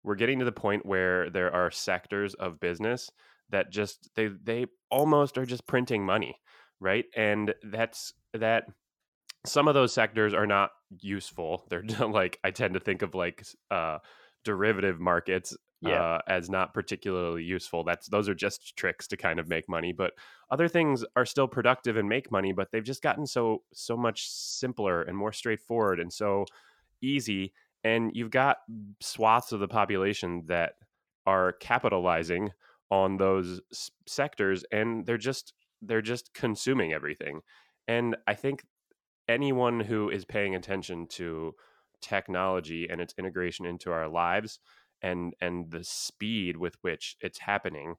We're 0.04 0.16
getting 0.16 0.40
to 0.40 0.46
the 0.46 0.52
point 0.52 0.86
where 0.86 1.30
there 1.30 1.54
are 1.54 1.72
sectors 1.72 2.34
of 2.34 2.60
business 2.60 3.10
that 3.50 3.72
just 3.72 4.10
they 4.16 4.28
they 4.28 4.66
almost 4.92 5.38
are 5.38 5.46
just 5.46 5.68
printing 5.68 6.06
money 6.06 6.36
right? 6.80 7.06
And 7.16 7.54
that's 7.64 8.14
that 8.34 8.66
some 9.46 9.68
of 9.68 9.74
those 9.74 9.94
sectors 9.94 10.34
are 10.34 10.48
not 10.48 10.72
useful. 11.02 11.66
They're 11.70 11.84
like 12.08 12.40
i 12.44 12.52
tend 12.52 12.74
to 12.74 12.80
think 12.80 13.02
of 13.02 13.16
like 13.16 13.46
uh 13.72 14.00
derivative 14.46 15.00
markets 15.00 15.56
Yeah. 15.82 16.02
uh, 16.02 16.20
as 16.28 16.50
not 16.50 16.74
particularly 16.74 17.44
useful 17.44 17.84
that's 17.84 18.08
those 18.10 18.28
are 18.28 18.36
just 18.36 18.76
tricks 18.76 19.08
to 19.08 19.18
kind 19.18 19.40
of 19.40 19.48
make 19.48 19.70
money 19.70 19.94
but 19.94 20.14
other 20.52 20.68
things 20.68 21.06
are 21.16 21.26
still 21.26 21.48
productive 21.48 21.96
and 21.96 22.10
make 22.10 22.32
money 22.32 22.52
but 22.52 22.72
they've 22.72 22.84
just 22.84 23.02
gotten 23.02 23.26
so 23.26 23.64
so 23.74 23.96
much 23.96 24.30
simpler 24.30 25.02
and 25.04 25.18
more 25.18 25.32
straightforward 25.32 26.00
and 26.00 26.12
so 26.12 26.46
easy 27.02 27.54
and 27.84 28.12
you've 28.14 28.32
got 28.32 28.58
swaths 29.00 29.52
of 29.52 29.60
the 29.62 29.68
population 29.68 30.44
that 30.48 30.74
are 31.26 31.54
capitalizing 31.54 32.52
on 32.92 33.18
those 33.18 33.62
s- 33.72 33.92
sectors 34.08 34.64
and 34.72 35.06
they're 35.06 35.18
just 35.18 35.54
they're 35.82 36.02
just 36.02 36.34
consuming 36.34 36.92
everything 36.92 37.40
and 37.88 38.18
i 38.28 38.34
think 38.34 38.66
anyone 39.28 39.80
who 39.80 40.10
is 40.10 40.26
paying 40.26 40.56
attention 40.56 41.08
to 41.08 41.54
technology 42.02 42.88
and 42.90 43.02
its 43.02 43.14
integration 43.18 43.66
into 43.66 43.92
our 43.92 44.08
lives 44.08 44.60
and 45.02 45.34
and 45.42 45.72
the 45.72 45.84
speed 45.84 46.58
with 46.58 46.76
which 46.82 47.18
it's 47.22 47.40
happening 47.40 47.96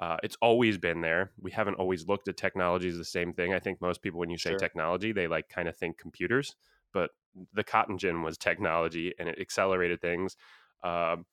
uh, 0.00 0.16
it's 0.24 0.36
always 0.42 0.78
been 0.78 1.00
there. 1.00 1.30
We 1.38 1.52
haven't 1.52 1.74
always 1.74 2.08
looked 2.08 2.26
at 2.26 2.36
technology 2.36 2.88
as 2.88 2.96
the 2.96 3.04
same 3.04 3.32
thing. 3.32 3.52
I 3.54 3.60
think 3.60 3.80
most 3.80 4.02
people 4.02 4.18
when 4.18 4.30
you 4.30 4.38
say 4.38 4.50
Sure. 4.50 4.58
technology 4.58 5.12
they 5.12 5.28
like 5.28 5.48
kind 5.48 5.68
of 5.68 5.76
think 5.76 5.98
computers 5.98 6.56
but 6.92 7.10
the 7.52 7.64
cotton 7.64 7.98
gin 7.98 8.22
was 8.22 8.36
technology 8.36 9.14
and 9.18 9.28
it 9.28 9.38
accelerated 9.38 10.00
things 10.00 10.36
um, 10.82 11.24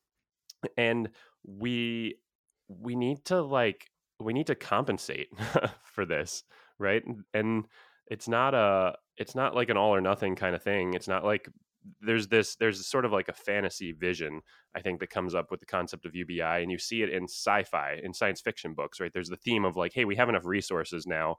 and 0.77 1.09
we 1.43 2.15
we 2.67 2.95
need 2.95 3.25
to 3.25 3.41
like 3.41 3.89
we 4.19 4.33
need 4.33 4.47
to 4.47 4.55
compensate 4.55 5.29
for 5.83 6.05
this 6.05 6.43
right? 6.79 7.03
And 7.33 7.65
it's 8.07 8.27
not 8.27 8.53
a 8.53 8.95
it's 9.17 9.35
not 9.35 9.53
like 9.53 9.69
an 9.69 9.77
all 9.77 9.93
or 9.93 10.01
nothing 10.01 10.35
kind 10.35 10.55
of 10.55 10.63
thing. 10.63 10.93
It's 10.93 11.07
not 11.07 11.23
like 11.23 11.49
there's 12.01 12.27
this 12.27 12.55
there's 12.55 12.85
sort 12.85 13.05
of 13.05 13.11
like 13.11 13.27
a 13.27 13.33
fantasy 13.33 13.91
vision 13.91 14.41
i 14.75 14.81
think 14.81 14.99
that 14.99 15.09
comes 15.09 15.33
up 15.33 15.51
with 15.51 15.59
the 15.59 15.65
concept 15.65 16.05
of 16.05 16.15
ubi 16.15 16.41
and 16.41 16.71
you 16.71 16.77
see 16.77 17.01
it 17.01 17.09
in 17.09 17.23
sci-fi 17.23 17.99
in 18.03 18.13
science 18.13 18.41
fiction 18.41 18.73
books 18.73 18.99
right 18.99 19.13
there's 19.13 19.29
the 19.29 19.37
theme 19.37 19.65
of 19.65 19.75
like 19.75 19.93
hey 19.93 20.05
we 20.05 20.15
have 20.15 20.29
enough 20.29 20.45
resources 20.45 21.07
now 21.07 21.35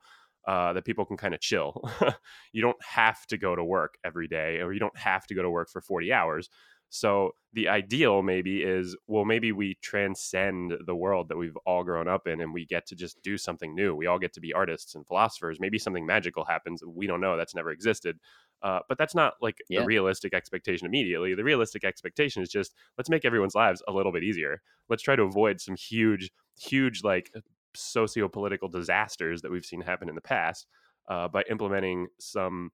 uh, 0.49 0.73
that 0.73 0.87
people 0.87 1.04
can 1.04 1.18
kind 1.18 1.35
of 1.35 1.40
chill 1.40 1.82
you 2.52 2.62
don't 2.62 2.82
have 2.82 3.26
to 3.26 3.37
go 3.37 3.54
to 3.54 3.62
work 3.62 3.99
every 4.04 4.26
day 4.26 4.61
or 4.61 4.73
you 4.73 4.80
don't 4.80 4.97
have 4.97 5.26
to 5.26 5.35
go 5.35 5.42
to 5.42 5.50
work 5.50 5.68
for 5.68 5.82
40 5.82 6.12
hours 6.12 6.49
so 6.90 7.30
the 7.52 7.68
ideal 7.68 8.20
maybe 8.20 8.62
is 8.62 8.97
well, 9.06 9.25
maybe 9.25 9.52
we 9.52 9.76
transcend 9.80 10.75
the 10.87 10.94
world 10.94 11.28
that 11.28 11.37
we've 11.37 11.56
all 11.64 11.85
grown 11.85 12.09
up 12.09 12.26
in 12.26 12.40
and 12.40 12.52
we 12.52 12.66
get 12.66 12.85
to 12.88 12.97
just 12.97 13.23
do 13.23 13.38
something 13.38 13.75
new. 13.75 13.94
We 13.94 14.06
all 14.06 14.18
get 14.18 14.32
to 14.35 14.40
be 14.40 14.52
artists 14.52 14.97
and 14.97 15.06
philosophers. 15.06 15.59
Maybe 15.61 15.78
something 15.78 16.04
magical 16.04 16.44
happens. 16.44 16.82
We 16.85 17.06
don't 17.06 17.20
know. 17.20 17.37
That's 17.37 17.54
never 17.54 17.70
existed. 17.70 18.18
Uh, 18.62 18.81
but 18.88 18.99
that's 18.99 19.14
not 19.14 19.35
like 19.40 19.59
Yeah. 19.69 19.81
the 19.81 19.85
realistic 19.85 20.35
expectation 20.35 20.87
immediately. 20.87 21.35
The 21.35 21.45
realistic 21.45 21.85
expectation 21.85 22.43
is 22.43 22.49
just 22.50 22.75
let's 22.99 23.09
make 23.11 23.25
everyone's 23.25 23.55
lives 23.55 23.83
a 23.88 23.93
little 23.93 24.12
bit 24.12 24.23
easier. 24.25 24.62
Let's 24.88 25.02
try 25.02 25.17
to 25.17 25.23
avoid 25.23 25.61
some 25.61 25.76
huge, 25.76 26.31
huge 26.59 27.02
like 27.02 27.33
socio-political 27.75 28.69
disasters 28.69 29.43
that 29.43 29.50
we've 29.50 29.64
seen 29.64 29.81
happen 29.81 30.09
in 30.09 30.14
the 30.14 30.21
past 30.21 30.67
uh, 31.09 31.29
by 31.29 31.43
implementing 31.50 32.09
some 32.19 32.73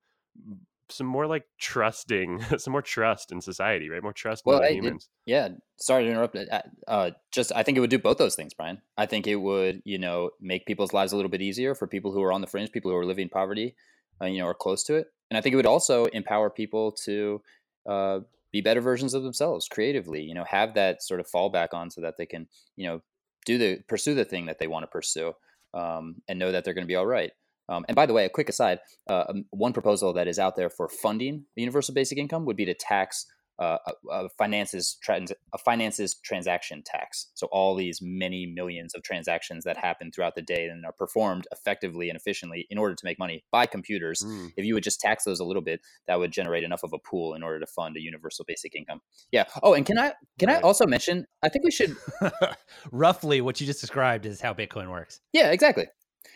some 0.88 1.06
more 1.06 1.26
like 1.26 1.46
trusting, 1.58 2.40
some 2.58 2.72
more 2.72 2.82
trust 2.82 3.32
in 3.32 3.40
society, 3.40 3.88
right? 3.88 4.02
More 4.02 4.12
trust 4.12 4.44
Well, 4.44 4.62
in 4.62 4.62
I 4.62 4.68
humans. 4.70 5.10
Yeah, 5.24 5.48
sorry 5.76 6.04
to 6.04 6.10
interrupt. 6.10 6.36
Uh, 6.36 6.62
Uh, 6.86 7.10
just 7.32 7.52
I 7.54 7.62
think 7.62 7.76
it 7.76 7.80
would 7.80 7.90
do 7.90 7.98
both 7.98 8.18
those 8.18 8.36
things, 8.36 8.54
Brian. 8.54 8.80
I 8.96 9.06
think 9.06 9.26
it 9.26 9.36
would, 9.36 9.82
you 9.84 9.98
know, 9.98 10.30
make 10.40 10.66
people's 10.66 10.92
lives 10.92 11.12
a 11.12 11.16
little 11.16 11.30
bit 11.30 11.42
easier 11.42 11.74
for 11.74 11.86
people 11.88 12.12
who 12.12 12.22
are 12.22 12.32
on 12.32 12.40
the 12.42 12.46
fringe, 12.46 12.70
people 12.72 12.90
who 12.90 12.96
are 12.96 13.04
living 13.06 13.24
in 13.24 13.28
poverty, 13.28 13.74
uh, 14.22 14.26
you 14.26 14.38
know, 14.38 14.46
are 14.46 14.54
close 14.54 14.84
to 14.84 14.94
it. 14.96 15.08
And 15.30 15.38
I 15.38 15.40
think 15.40 15.52
it 15.52 15.56
would 15.56 15.66
also 15.66 16.06
empower 16.06 16.50
people 16.50 16.92
to 17.04 17.42
uh, 17.88 18.20
be 18.52 18.60
better 18.60 18.80
versions 18.80 19.14
of 19.14 19.22
themselves 19.22 19.68
creatively. 19.68 20.22
You 20.22 20.34
know, 20.34 20.44
have 20.44 20.74
that 20.74 21.02
sort 21.02 21.20
of 21.20 21.26
fallback 21.26 21.68
on 21.72 21.90
so 21.90 22.00
that 22.00 22.16
they 22.16 22.26
can, 22.26 22.48
you 22.76 22.86
know, 22.86 23.02
do 23.44 23.58
the 23.58 23.82
pursue 23.88 24.14
the 24.14 24.24
thing 24.24 24.46
that 24.46 24.58
they 24.58 24.66
want 24.66 24.84
to 24.84 24.88
pursue, 24.88 25.32
um, 25.74 26.16
and 26.28 26.38
know 26.38 26.52
that 26.52 26.64
they're 26.64 26.74
going 26.74 26.86
to 26.86 26.88
be 26.88 26.96
all 26.96 27.06
right. 27.06 27.32
Um, 27.68 27.84
and 27.88 27.96
by 27.96 28.06
the 28.06 28.12
way, 28.12 28.24
a 28.24 28.28
quick 28.28 28.48
aside: 28.48 28.80
uh, 29.08 29.24
um, 29.28 29.44
one 29.50 29.72
proposal 29.72 30.12
that 30.14 30.28
is 30.28 30.38
out 30.38 30.56
there 30.56 30.70
for 30.70 30.88
funding 30.88 31.44
the 31.54 31.62
universal 31.62 31.94
basic 31.94 32.18
income 32.18 32.44
would 32.44 32.56
be 32.56 32.64
to 32.66 32.74
tax 32.74 33.26
uh, 33.58 33.78
a, 34.10 34.28
finances 34.30 34.96
trans- 35.02 35.32
a 35.54 35.58
finances 35.58 36.14
transaction 36.14 36.82
tax. 36.84 37.28
So 37.34 37.46
all 37.50 37.74
these 37.74 38.00
many 38.02 38.46
millions 38.46 38.94
of 38.94 39.02
transactions 39.02 39.64
that 39.64 39.76
happen 39.76 40.10
throughout 40.12 40.34
the 40.34 40.42
day 40.42 40.66
and 40.66 40.84
are 40.84 40.92
performed 40.92 41.46
effectively 41.52 42.08
and 42.08 42.16
efficiently 42.16 42.66
in 42.70 42.78
order 42.78 42.94
to 42.94 43.04
make 43.04 43.18
money 43.18 43.44
by 43.50 43.66
computers. 43.66 44.22
Mm. 44.22 44.52
If 44.56 44.64
you 44.64 44.74
would 44.74 44.84
just 44.84 45.00
tax 45.00 45.24
those 45.24 45.40
a 45.40 45.44
little 45.44 45.62
bit, 45.62 45.80
that 46.06 46.18
would 46.18 46.32
generate 46.32 46.64
enough 46.64 46.82
of 46.82 46.92
a 46.92 46.98
pool 46.98 47.34
in 47.34 47.42
order 47.42 47.60
to 47.60 47.66
fund 47.66 47.96
a 47.96 48.00
universal 48.00 48.44
basic 48.46 48.74
income. 48.74 49.00
Yeah. 49.32 49.44
Oh, 49.62 49.74
and 49.74 49.86
can 49.86 49.98
I 49.98 50.12
can 50.38 50.50
I 50.50 50.60
also 50.60 50.86
mention? 50.86 51.26
I 51.42 51.48
think 51.48 51.64
we 51.64 51.70
should. 51.70 51.96
Roughly, 52.92 53.40
what 53.40 53.60
you 53.60 53.66
just 53.66 53.80
described 53.80 54.26
is 54.26 54.40
how 54.40 54.52
Bitcoin 54.52 54.90
works. 54.90 55.20
Yeah, 55.32 55.50
exactly. 55.50 55.86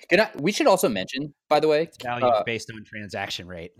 Can 0.08 0.20
I? 0.20 0.30
We 0.36 0.52
should 0.52 0.66
also 0.66 0.88
mention, 0.88 1.34
by 1.48 1.60
the 1.60 1.68
way, 1.68 1.90
value 2.02 2.26
uh, 2.26 2.42
based 2.44 2.70
on 2.74 2.82
transaction 2.84 3.46
rate. 3.46 3.72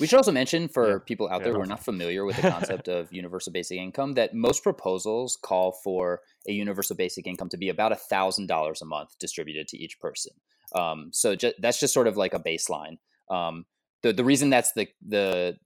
We 0.00 0.06
should 0.06 0.16
also 0.16 0.32
mention 0.32 0.68
for 0.68 0.88
Yeah. 0.90 0.98
people 1.06 1.28
out 1.28 1.40
Yeah, 1.40 1.44
there 1.44 1.54
who 1.54 1.60
are 1.62 1.66
not 1.66 1.84
familiar 1.84 2.24
with 2.24 2.36
the 2.36 2.42
concept 2.50 2.88
of 2.88 3.12
universal 3.12 3.52
basic 3.52 3.78
income 3.78 4.12
that 4.14 4.34
most 4.34 4.62
proposals 4.62 5.38
call 5.42 5.72
for 5.84 6.20
a 6.48 6.52
universal 6.52 6.96
basic 6.96 7.26
income 7.26 7.48
to 7.50 7.56
be 7.56 7.68
about 7.68 7.92
a 7.92 7.96
thousand 7.96 8.46
dollars 8.46 8.82
a 8.82 8.84
month 8.84 9.10
distributed 9.18 9.68
to 9.68 9.78
each 9.78 9.98
person. 10.00 10.32
Um, 10.74 11.10
so 11.12 11.34
ju- 11.34 11.52
that's 11.60 11.80
just 11.80 11.94
sort 11.94 12.06
of 12.08 12.16
like 12.16 12.34
a 12.34 12.40
baseline. 12.40 12.98
Um, 13.30 13.64
the 14.02 14.12
the 14.12 14.24
reason 14.24 14.50
that's 14.50 14.72
the 14.72 14.88
the 15.06 15.56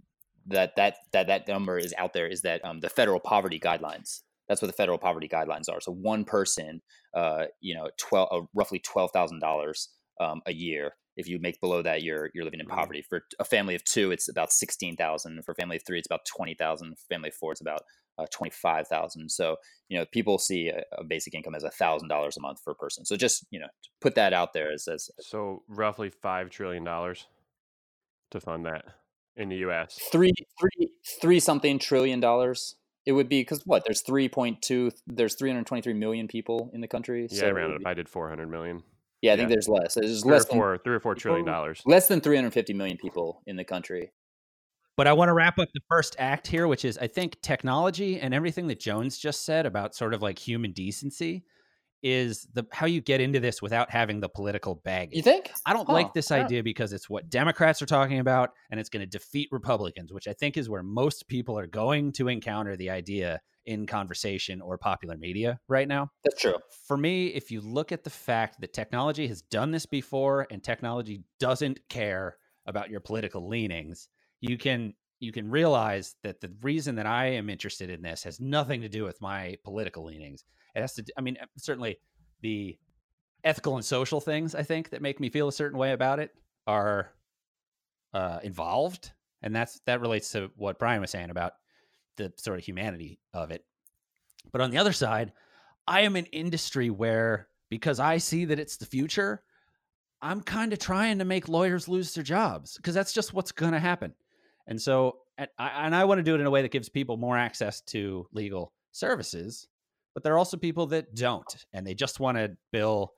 that 0.46 0.76
that 0.76 0.96
that 1.12 1.26
that 1.26 1.48
number 1.48 1.78
is 1.78 1.92
out 1.98 2.12
there 2.12 2.26
is 2.26 2.42
that 2.42 2.64
um, 2.64 2.80
the 2.80 2.88
federal 2.88 3.20
poverty 3.20 3.58
guidelines. 3.58 4.20
That's 4.48 4.60
what 4.60 4.66
the 4.66 4.72
federal 4.76 4.98
poverty 4.98 5.28
guidelines 5.28 5.68
are. 5.70 5.80
So 5.80 5.92
one 5.92 6.24
person, 6.24 6.82
uh, 7.14 7.44
you 7.60 7.74
know, 7.74 7.88
twelve 7.98 8.28
uh, 8.32 8.46
roughly 8.54 8.80
twelve 8.80 9.10
thousand 9.12 9.40
dollars 9.40 9.90
um, 10.20 10.42
a 10.46 10.52
year. 10.52 10.94
If 11.20 11.28
you 11.28 11.38
make 11.38 11.60
below 11.60 11.82
that, 11.82 12.02
you're 12.02 12.30
you're 12.34 12.44
living 12.44 12.60
in 12.60 12.66
poverty. 12.66 13.02
For 13.02 13.22
a 13.38 13.44
family 13.44 13.74
of 13.74 13.84
two, 13.84 14.10
it's 14.10 14.28
about 14.28 14.52
sixteen 14.52 14.96
thousand. 14.96 15.44
For 15.44 15.52
a 15.52 15.54
family 15.54 15.76
of 15.76 15.82
three, 15.86 15.98
it's 15.98 16.08
about 16.08 16.26
twenty 16.26 16.54
thousand. 16.54 16.96
For 16.98 17.04
a 17.10 17.14
family 17.14 17.28
of 17.28 17.34
four, 17.34 17.52
it's 17.52 17.60
about 17.60 17.82
uh, 18.18 18.26
twenty 18.32 18.50
five 18.50 18.88
thousand. 18.88 19.30
So 19.30 19.56
you 19.88 19.98
know, 19.98 20.04
people 20.12 20.38
see 20.38 20.68
a, 20.68 20.82
a 20.98 21.04
basic 21.04 21.34
income 21.34 21.54
as 21.54 21.64
a 21.64 21.70
thousand 21.70 22.08
dollars 22.08 22.36
a 22.36 22.40
month 22.40 22.64
per 22.64 22.74
person. 22.74 23.04
So 23.04 23.16
just 23.16 23.46
you 23.50 23.60
know, 23.60 23.68
put 24.00 24.14
that 24.16 24.32
out 24.32 24.52
there 24.52 24.72
as 24.72 24.88
as 24.88 25.10
So 25.20 25.62
roughly 25.68 26.10
five 26.10 26.50
trillion 26.50 26.84
dollars 26.84 27.26
to 28.30 28.40
fund 28.40 28.66
that 28.66 28.84
in 29.36 29.48
the 29.48 29.56
U.S. 29.56 29.98
three 30.10 30.32
three 30.58 30.92
three 31.20 31.40
something 31.40 31.78
trillion 31.78 32.20
dollars. 32.20 32.76
It 33.06 33.12
would 33.12 33.28
be 33.28 33.40
because 33.40 33.62
what? 33.64 33.84
There's 33.84 34.02
three 34.02 34.28
point 34.28 34.62
two. 34.62 34.92
There's 35.06 35.34
three 35.34 35.50
hundred 35.50 35.66
twenty 35.66 35.82
three 35.82 35.94
million 35.94 36.28
people 36.28 36.70
in 36.74 36.80
the 36.80 36.88
country. 36.88 37.28
Yeah, 37.30 37.40
so 37.40 37.46
I 37.46 37.48
it 37.48 37.52
rounded 37.52 37.72
would 37.72 37.82
up. 37.82 37.90
I 37.90 37.94
did 37.94 38.08
four 38.08 38.28
hundred 38.28 38.50
million. 38.50 38.82
Yeah, 39.22 39.32
I 39.32 39.36
think 39.36 39.48
yeah. 39.48 39.54
there's 39.54 39.68
less. 39.68 39.94
There's 39.94 40.22
Three 40.22 40.30
or 40.30 40.34
less 40.34 40.44
than 40.46 40.56
four, 40.58 40.78
three 40.78 40.94
or 40.94 41.00
four 41.00 41.14
trillion 41.14 41.44
dollars. 41.46 41.82
less 41.86 42.08
than 42.08 42.20
350 42.20 42.72
million 42.74 42.96
people 42.96 43.42
in 43.46 43.56
the 43.56 43.64
country. 43.64 44.12
But 44.96 45.06
I 45.06 45.12
want 45.14 45.28
to 45.30 45.32
wrap 45.34 45.58
up 45.58 45.68
the 45.72 45.80
first 45.88 46.16
act 46.18 46.46
here, 46.46 46.66
which 46.68 46.84
is 46.84 46.98
I 46.98 47.06
think 47.06 47.40
technology 47.42 48.20
and 48.20 48.34
everything 48.34 48.66
that 48.68 48.80
Jones 48.80 49.16
just 49.18 49.44
said 49.46 49.64
about 49.66 49.94
sort 49.94 50.12
of 50.14 50.20
like 50.20 50.38
human 50.38 50.72
decency 50.72 51.44
is 52.02 52.46
the 52.54 52.64
how 52.72 52.86
you 52.86 53.00
get 53.02 53.20
into 53.20 53.40
this 53.40 53.60
without 53.62 53.90
having 53.90 54.20
the 54.20 54.28
political 54.28 54.74
baggage. 54.76 55.16
You 55.16 55.22
think? 55.22 55.52
I 55.66 55.72
don't 55.74 55.86
Huh, 55.86 55.92
like 55.92 56.14
this 56.14 56.30
I 56.30 56.38
don't- 56.38 56.46
idea 56.46 56.62
because 56.62 56.92
it's 56.92 57.08
what 57.10 57.28
Democrats 57.30 57.80
are 57.82 57.86
talking 57.86 58.18
about 58.20 58.50
and 58.70 58.80
it's 58.80 58.88
going 58.88 59.00
to 59.02 59.06
defeat 59.06 59.48
Republicans, 59.52 60.12
which 60.12 60.26
I 60.26 60.32
think 60.32 60.56
is 60.56 60.68
where 60.68 60.82
most 60.82 61.28
people 61.28 61.58
are 61.58 61.66
going 61.66 62.12
to 62.12 62.28
encounter 62.28 62.74
the 62.76 62.90
idea 62.90 63.40
in 63.66 63.86
conversation 63.86 64.60
or 64.60 64.78
popular 64.78 65.16
media 65.16 65.60
right 65.68 65.88
now. 65.88 66.10
That's 66.24 66.40
true. 66.40 66.56
For 66.86 66.96
me, 66.96 67.28
if 67.28 67.50
you 67.50 67.60
look 67.60 67.92
at 67.92 68.04
the 68.04 68.10
fact 68.10 68.60
that 68.60 68.72
technology 68.72 69.26
has 69.28 69.42
done 69.42 69.70
this 69.70 69.86
before 69.86 70.46
and 70.50 70.62
technology 70.62 71.22
doesn't 71.38 71.78
care 71.88 72.36
about 72.66 72.90
your 72.90 73.00
political 73.00 73.48
leanings, 73.48 74.08
you 74.40 74.56
can 74.56 74.94
you 75.18 75.32
can 75.32 75.50
realize 75.50 76.16
that 76.22 76.40
the 76.40 76.50
reason 76.62 76.94
that 76.96 77.06
I 77.06 77.26
am 77.26 77.50
interested 77.50 77.90
in 77.90 78.00
this 78.00 78.24
has 78.24 78.40
nothing 78.40 78.80
to 78.80 78.88
do 78.88 79.04
with 79.04 79.20
my 79.20 79.56
political 79.64 80.04
leanings. 80.04 80.44
It 80.74 80.80
has 80.80 80.94
to 80.94 81.04
I 81.16 81.20
mean 81.20 81.36
certainly 81.56 81.98
the 82.40 82.78
ethical 83.44 83.76
and 83.76 83.84
social 83.84 84.20
things 84.20 84.54
I 84.54 84.62
think 84.62 84.90
that 84.90 85.02
make 85.02 85.20
me 85.20 85.28
feel 85.28 85.48
a 85.48 85.52
certain 85.52 85.78
way 85.78 85.92
about 85.92 86.20
it 86.20 86.30
are 86.66 87.12
uh, 88.12 88.40
involved, 88.42 89.12
and 89.42 89.54
that's 89.54 89.80
that 89.86 90.00
relates 90.00 90.32
to 90.32 90.50
what 90.56 90.78
Brian 90.78 91.00
was 91.00 91.10
saying 91.10 91.30
about 91.30 91.52
the 92.20 92.32
sort 92.36 92.58
of 92.58 92.64
humanity 92.64 93.18
of 93.34 93.50
it. 93.50 93.64
But 94.52 94.60
on 94.60 94.70
the 94.70 94.78
other 94.78 94.92
side, 94.92 95.32
I 95.86 96.02
am 96.02 96.16
an 96.16 96.26
industry 96.26 96.90
where 96.90 97.48
because 97.68 98.00
I 98.00 98.18
see 98.18 98.44
that 98.46 98.58
it's 98.58 98.76
the 98.76 98.86
future, 98.86 99.42
I'm 100.20 100.42
kind 100.42 100.72
of 100.72 100.78
trying 100.78 101.18
to 101.18 101.24
make 101.24 101.48
lawyers 101.48 101.88
lose 101.88 102.14
their 102.14 102.24
jobs 102.24 102.76
because 102.76 102.94
that's 102.94 103.12
just 103.12 103.32
what's 103.32 103.52
going 103.52 103.72
to 103.72 103.78
happen. 103.78 104.14
And 104.66 104.80
so, 104.80 105.18
and 105.38 105.48
I, 105.58 105.86
and 105.86 105.94
I 105.94 106.04
want 106.04 106.18
to 106.18 106.22
do 106.22 106.34
it 106.34 106.40
in 106.40 106.46
a 106.46 106.50
way 106.50 106.62
that 106.62 106.72
gives 106.72 106.88
people 106.88 107.16
more 107.16 107.38
access 107.38 107.80
to 107.82 108.26
legal 108.32 108.72
services, 108.92 109.68
but 110.14 110.22
there 110.22 110.34
are 110.34 110.38
also 110.38 110.56
people 110.56 110.86
that 110.88 111.14
don't, 111.14 111.64
and 111.72 111.86
they 111.86 111.94
just 111.94 112.20
want 112.20 112.36
to 112.36 112.56
bill 112.72 113.14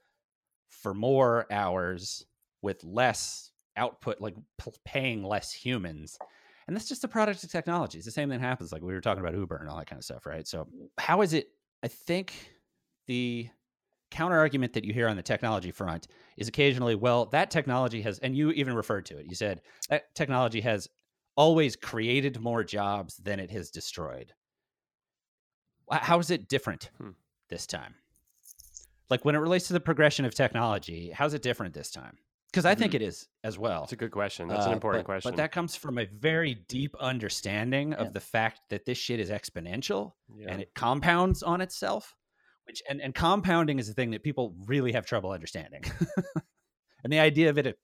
for 0.69 0.95
more 0.95 1.47
hours 1.51 2.25
with 2.61 2.85
less 2.85 3.51
output, 3.77 4.21
like 4.21 4.37
p- 4.59 4.73
paying 4.85 5.25
less 5.25 5.53
humans. 5.53 6.19
And 6.67 6.77
that's 6.77 6.89
just 6.89 7.05
a 7.05 7.09
product 7.09 7.43
of 7.45 7.51
technology. 7.51 7.99
It's 7.99 8.05
the 8.05 8.13
same 8.13 8.29
thing 8.29 8.41
happens, 8.41 8.73
like 8.73 8.83
we 8.83 8.93
were 8.93 9.01
talking 9.01 9.23
about 9.23 9.35
Uber 9.35 9.57
and 9.57 9.69
all 9.69 9.79
that 9.79 9.87
kind 9.87 9.99
of 9.99 10.05
stuff, 10.05 10.27
right? 10.27 10.47
So, 10.47 10.69
how 10.99 11.23
is 11.23 11.33
it? 11.33 11.49
I 11.83 11.89
think 11.89 12.33
the 13.07 13.49
counter 14.11 14.39
argument 14.39 14.75
that 14.75 14.85
you 14.85 14.93
hear 14.93 15.09
on 15.09 15.17
the 15.17 15.23
technology 15.23 15.71
front 15.71 16.07
is 16.37 16.47
occasionally, 16.47 16.95
well, 16.95 17.27
that 17.27 17.51
technology 17.51 18.03
has, 18.03 18.19
and 18.21 18.37
you 18.37 18.51
even 18.53 18.75
referred 18.75 19.07
to 19.07 19.19
it. 19.19 19.27
You 19.27 19.35
said 19.35 19.63
that 19.89 20.15
technology 20.15 20.61
has 20.61 20.89
always 21.35 21.77
created 21.77 22.39
more 22.41 22.63
jobs 22.63 23.17
than 23.17 23.41
it 23.41 23.51
has 23.51 23.71
destroyed. 23.71 24.33
How 25.91 26.19
is 26.19 26.31
it 26.31 26.49
different 26.49 26.91
Hmm. 26.99 27.11
this 27.49 27.67
time? 27.67 27.95
Like 29.11 29.25
when 29.25 29.35
it 29.35 29.39
relates 29.39 29.67
to 29.67 29.73
the 29.73 29.81
progression 29.81 30.25
of 30.25 30.35
technology, 30.35 31.11
how's 31.11 31.35
it 31.35 31.43
different 31.43 31.75
this 31.75 31.91
time? 31.91 32.19
Because 32.53 32.67
I 32.67 32.75
think 32.75 32.93
it 32.95 33.01
is 33.01 33.29
as 33.45 33.59
well. 33.59 33.81
That's 33.81 33.93
a 33.95 33.97
good 33.97 34.11
question. 34.11 34.47
That's 34.47 34.67
an 34.67 34.73
Uh, 34.73 34.75
important 34.75 35.05
but, 35.05 35.13
question. 35.13 35.31
But 35.31 35.37
that 35.39 35.53
comes 35.53 35.75
from 35.75 35.97
a 35.97 36.05
very 36.05 36.55
deep 36.69 36.95
understanding 37.01 37.95
of 37.95 38.09
Yeah. 38.09 38.13
the 38.13 38.21
fact 38.21 38.61
that 38.69 38.85
this 38.85 38.99
shit 38.99 39.21
is 39.21 39.31
exponential 39.31 40.13
yeah. 40.37 40.49
and 40.51 40.61
it 40.61 40.75
compounds 40.75 41.43
on 41.43 41.63
itself. 41.63 42.15
Which 42.67 42.83
and, 42.89 43.01
and 43.01 43.15
compounding 43.15 43.79
is 43.79 43.89
the 43.89 43.95
thing 43.95 44.11
that 44.11 44.23
people 44.23 44.55
really 44.67 44.93
have 44.93 45.07
trouble 45.07 45.31
understanding. 45.31 45.83
and 47.03 47.13
the 47.13 47.21
idea 47.21 47.49
of 47.49 47.57
it 47.57 47.79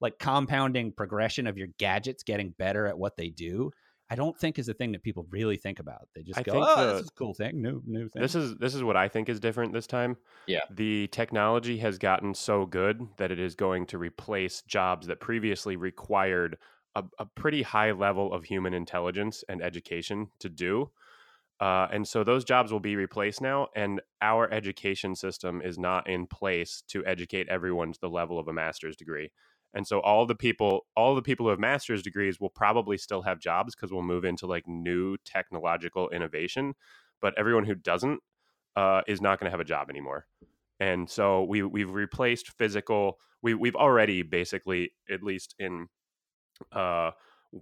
like 0.00 0.18
compounding 0.18 0.92
progression 0.92 1.46
of 1.46 1.58
your 1.58 1.68
gadgets 1.78 2.22
getting 2.22 2.50
better 2.50 2.86
at 2.86 2.98
what 2.98 3.16
they 3.16 3.28
do, 3.28 3.70
I 4.10 4.16
don't 4.16 4.38
think 4.38 4.58
is 4.58 4.68
a 4.68 4.74
thing 4.74 4.92
that 4.92 5.02
people 5.02 5.26
really 5.30 5.56
think 5.56 5.78
about. 5.78 6.08
They 6.14 6.22
just 6.22 6.38
I 6.38 6.42
go, 6.42 6.52
"Oh, 6.62 6.86
the- 6.86 6.92
this 6.92 7.02
is 7.02 7.08
a 7.08 7.12
cool 7.12 7.34
thing, 7.34 7.62
new 7.62 7.82
new 7.86 8.08
thing." 8.08 8.20
This 8.22 8.34
is 8.34 8.56
this 8.56 8.74
is 8.74 8.82
what 8.82 8.96
I 8.96 9.08
think 9.08 9.28
is 9.28 9.40
different 9.40 9.72
this 9.72 9.86
time. 9.86 10.16
Yeah. 10.46 10.60
The 10.70 11.08
technology 11.08 11.78
has 11.78 11.98
gotten 11.98 12.34
so 12.34 12.66
good 12.66 13.00
that 13.16 13.30
it 13.30 13.38
is 13.38 13.54
going 13.54 13.86
to 13.86 13.98
replace 13.98 14.62
jobs 14.62 15.06
that 15.06 15.20
previously 15.20 15.76
required 15.76 16.58
a, 16.94 17.04
a 17.18 17.24
pretty 17.26 17.62
high 17.62 17.92
level 17.92 18.32
of 18.32 18.44
human 18.44 18.74
intelligence 18.74 19.42
and 19.48 19.62
education 19.62 20.28
to 20.40 20.48
do. 20.48 20.90
Uh, 21.60 21.86
and 21.92 22.06
so 22.06 22.24
those 22.24 22.44
jobs 22.44 22.72
will 22.72 22.80
be 22.80 22.96
replaced 22.96 23.40
now, 23.40 23.68
and 23.74 24.00
our 24.20 24.52
education 24.52 25.14
system 25.14 25.62
is 25.62 25.78
not 25.78 26.08
in 26.08 26.26
place 26.26 26.82
to 26.88 27.04
educate 27.06 27.48
everyone 27.48 27.92
to 27.92 28.00
the 28.00 28.08
level 28.10 28.38
of 28.38 28.48
a 28.48 28.52
master's 28.52 28.96
degree. 28.96 29.30
And 29.74 29.86
so 29.86 30.00
all 30.00 30.24
the 30.24 30.34
people, 30.34 30.86
all 30.96 31.14
the 31.14 31.22
people 31.22 31.46
who 31.46 31.50
have 31.50 31.58
master's 31.58 32.02
degrees 32.02 32.40
will 32.40 32.50
probably 32.50 32.96
still 32.96 33.22
have 33.22 33.40
jobs 33.40 33.74
because 33.74 33.92
we'll 33.92 34.02
move 34.02 34.24
into 34.24 34.46
like 34.46 34.66
new 34.66 35.16
technological 35.24 36.08
innovation. 36.10 36.74
But 37.20 37.34
everyone 37.36 37.64
who 37.64 37.74
doesn't 37.74 38.20
uh, 38.76 39.02
is 39.06 39.20
not 39.20 39.40
going 39.40 39.46
to 39.46 39.50
have 39.50 39.60
a 39.60 39.64
job 39.64 39.90
anymore. 39.90 40.26
And 40.80 41.08
so 41.08 41.44
we 41.44 41.62
we've 41.62 41.90
replaced 41.90 42.50
physical. 42.58 43.18
We 43.42 43.54
we've 43.54 43.76
already 43.76 44.22
basically, 44.22 44.92
at 45.10 45.22
least 45.22 45.54
in 45.58 45.88
uh, 46.72 47.12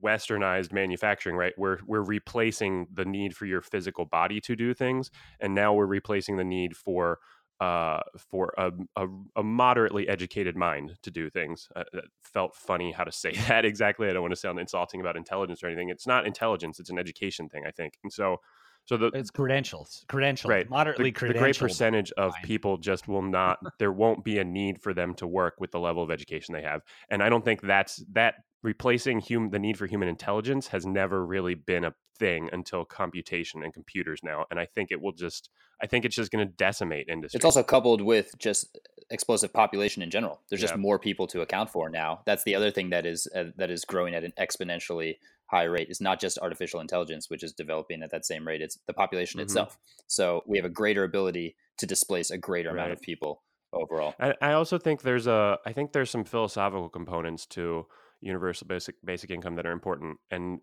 westernized 0.02 0.72
manufacturing, 0.72 1.36
right? 1.36 1.52
We're 1.58 1.78
we're 1.86 2.02
replacing 2.02 2.88
the 2.92 3.04
need 3.04 3.36
for 3.36 3.46
your 3.46 3.60
physical 3.60 4.04
body 4.04 4.40
to 4.42 4.56
do 4.56 4.74
things, 4.74 5.10
and 5.40 5.54
now 5.54 5.74
we're 5.74 5.86
replacing 5.86 6.36
the 6.36 6.44
need 6.44 6.76
for 6.76 7.18
uh, 7.62 8.00
for 8.18 8.52
a, 8.58 8.72
a, 8.96 9.06
a 9.36 9.42
moderately 9.42 10.08
educated 10.08 10.56
mind 10.56 10.96
to 11.00 11.12
do 11.12 11.30
things. 11.30 11.68
Uh, 11.76 11.84
felt 12.24 12.56
funny 12.56 12.90
how 12.90 13.04
to 13.04 13.12
say 13.12 13.32
that 13.48 13.64
exactly. 13.64 14.08
I 14.08 14.12
don't 14.12 14.22
want 14.22 14.32
to 14.32 14.40
sound 14.40 14.58
insulting 14.58 15.00
about 15.00 15.16
intelligence 15.16 15.62
or 15.62 15.68
anything. 15.68 15.88
It's 15.88 16.06
not 16.06 16.26
intelligence; 16.26 16.80
it's 16.80 16.90
an 16.90 16.98
education 16.98 17.48
thing, 17.48 17.62
I 17.64 17.70
think. 17.70 17.98
And 18.02 18.12
so, 18.12 18.38
so 18.84 18.96
the 18.96 19.12
it's 19.14 19.30
credentials, 19.30 20.04
credentials, 20.08 20.50
right 20.50 20.68
moderately 20.68 21.12
the, 21.12 21.28
the 21.28 21.34
great 21.34 21.56
percentage 21.56 22.10
of 22.16 22.34
people 22.42 22.78
just 22.78 23.06
will 23.06 23.22
not 23.22 23.58
there 23.78 23.92
won't 23.92 24.24
be 24.24 24.38
a 24.40 24.44
need 24.44 24.82
for 24.82 24.92
them 24.92 25.14
to 25.14 25.26
work 25.28 25.54
with 25.60 25.70
the 25.70 25.78
level 25.78 26.02
of 26.02 26.10
education 26.10 26.52
they 26.52 26.62
have 26.62 26.82
and 27.10 27.22
i 27.22 27.28
don't 27.28 27.44
think 27.44 27.60
that's 27.60 28.04
that 28.10 28.34
replacing 28.64 29.20
hum, 29.20 29.50
the 29.50 29.58
need 29.58 29.78
for 29.78 29.86
human 29.86 30.08
intelligence 30.08 30.66
has 30.66 30.84
never 30.84 31.24
really 31.24 31.54
been 31.54 31.84
a 31.84 31.94
thing 32.18 32.48
until 32.52 32.84
computation 32.84 33.62
and 33.64 33.72
computers 33.72 34.20
now 34.22 34.44
and 34.50 34.60
i 34.60 34.66
think 34.66 34.90
it 34.90 35.00
will 35.00 35.12
just 35.12 35.48
i 35.80 35.86
think 35.86 36.04
it's 36.04 36.14
just 36.16 36.30
going 36.30 36.46
to 36.46 36.52
decimate 36.54 37.08
industry 37.08 37.38
It's 37.38 37.44
also 37.44 37.62
coupled 37.62 38.00
with 38.00 38.36
just 38.38 38.78
explosive 39.10 39.52
population 39.52 40.02
in 40.02 40.10
general. 40.10 40.40
There's 40.48 40.60
just 40.60 40.74
Yeah. 40.74 40.78
more 40.80 40.98
people 40.98 41.26
to 41.28 41.42
account 41.42 41.68
for 41.70 41.90
now. 41.90 42.22
That's 42.24 42.44
the 42.44 42.54
other 42.54 42.70
thing 42.70 42.90
that 42.90 43.04
is 43.04 43.26
uh, 43.34 43.44
that 43.56 43.70
is 43.70 43.84
growing 43.84 44.14
at 44.14 44.24
an 44.24 44.32
exponentially 44.38 45.16
high 45.46 45.64
rate. 45.64 45.88
It's 45.90 46.00
not 46.00 46.18
just 46.20 46.38
artificial 46.38 46.80
intelligence, 46.80 47.28
which 47.28 47.42
is 47.42 47.52
developing 47.52 48.02
at 48.02 48.10
that 48.10 48.24
same 48.24 48.46
rate. 48.46 48.62
It's 48.62 48.78
the 48.86 48.94
population 48.94 49.38
Mhm. 49.38 49.44
itself. 49.44 49.78
So 50.06 50.42
we 50.46 50.56
have 50.56 50.64
a 50.64 50.70
greater 50.70 51.04
ability 51.04 51.56
to 51.78 51.86
displace 51.86 52.30
a 52.30 52.38
greater 52.38 52.70
amount 52.70 52.92
of 52.92 53.00
people 53.02 53.42
overall. 53.72 54.14
I, 54.18 54.34
I 54.40 54.52
also 54.52 54.78
think 54.78 55.02
there's 55.02 55.26
a 55.26 55.58
I 55.66 55.72
think 55.74 55.92
there's 55.92 56.10
some 56.10 56.24
philosophical 56.24 56.88
components 56.88 57.44
to 57.48 57.86
universal 58.20 58.66
basic 58.66 58.94
basic 59.04 59.30
income 59.30 59.56
that 59.56 59.66
are 59.66 59.72
important 59.72 60.18
and 60.30 60.60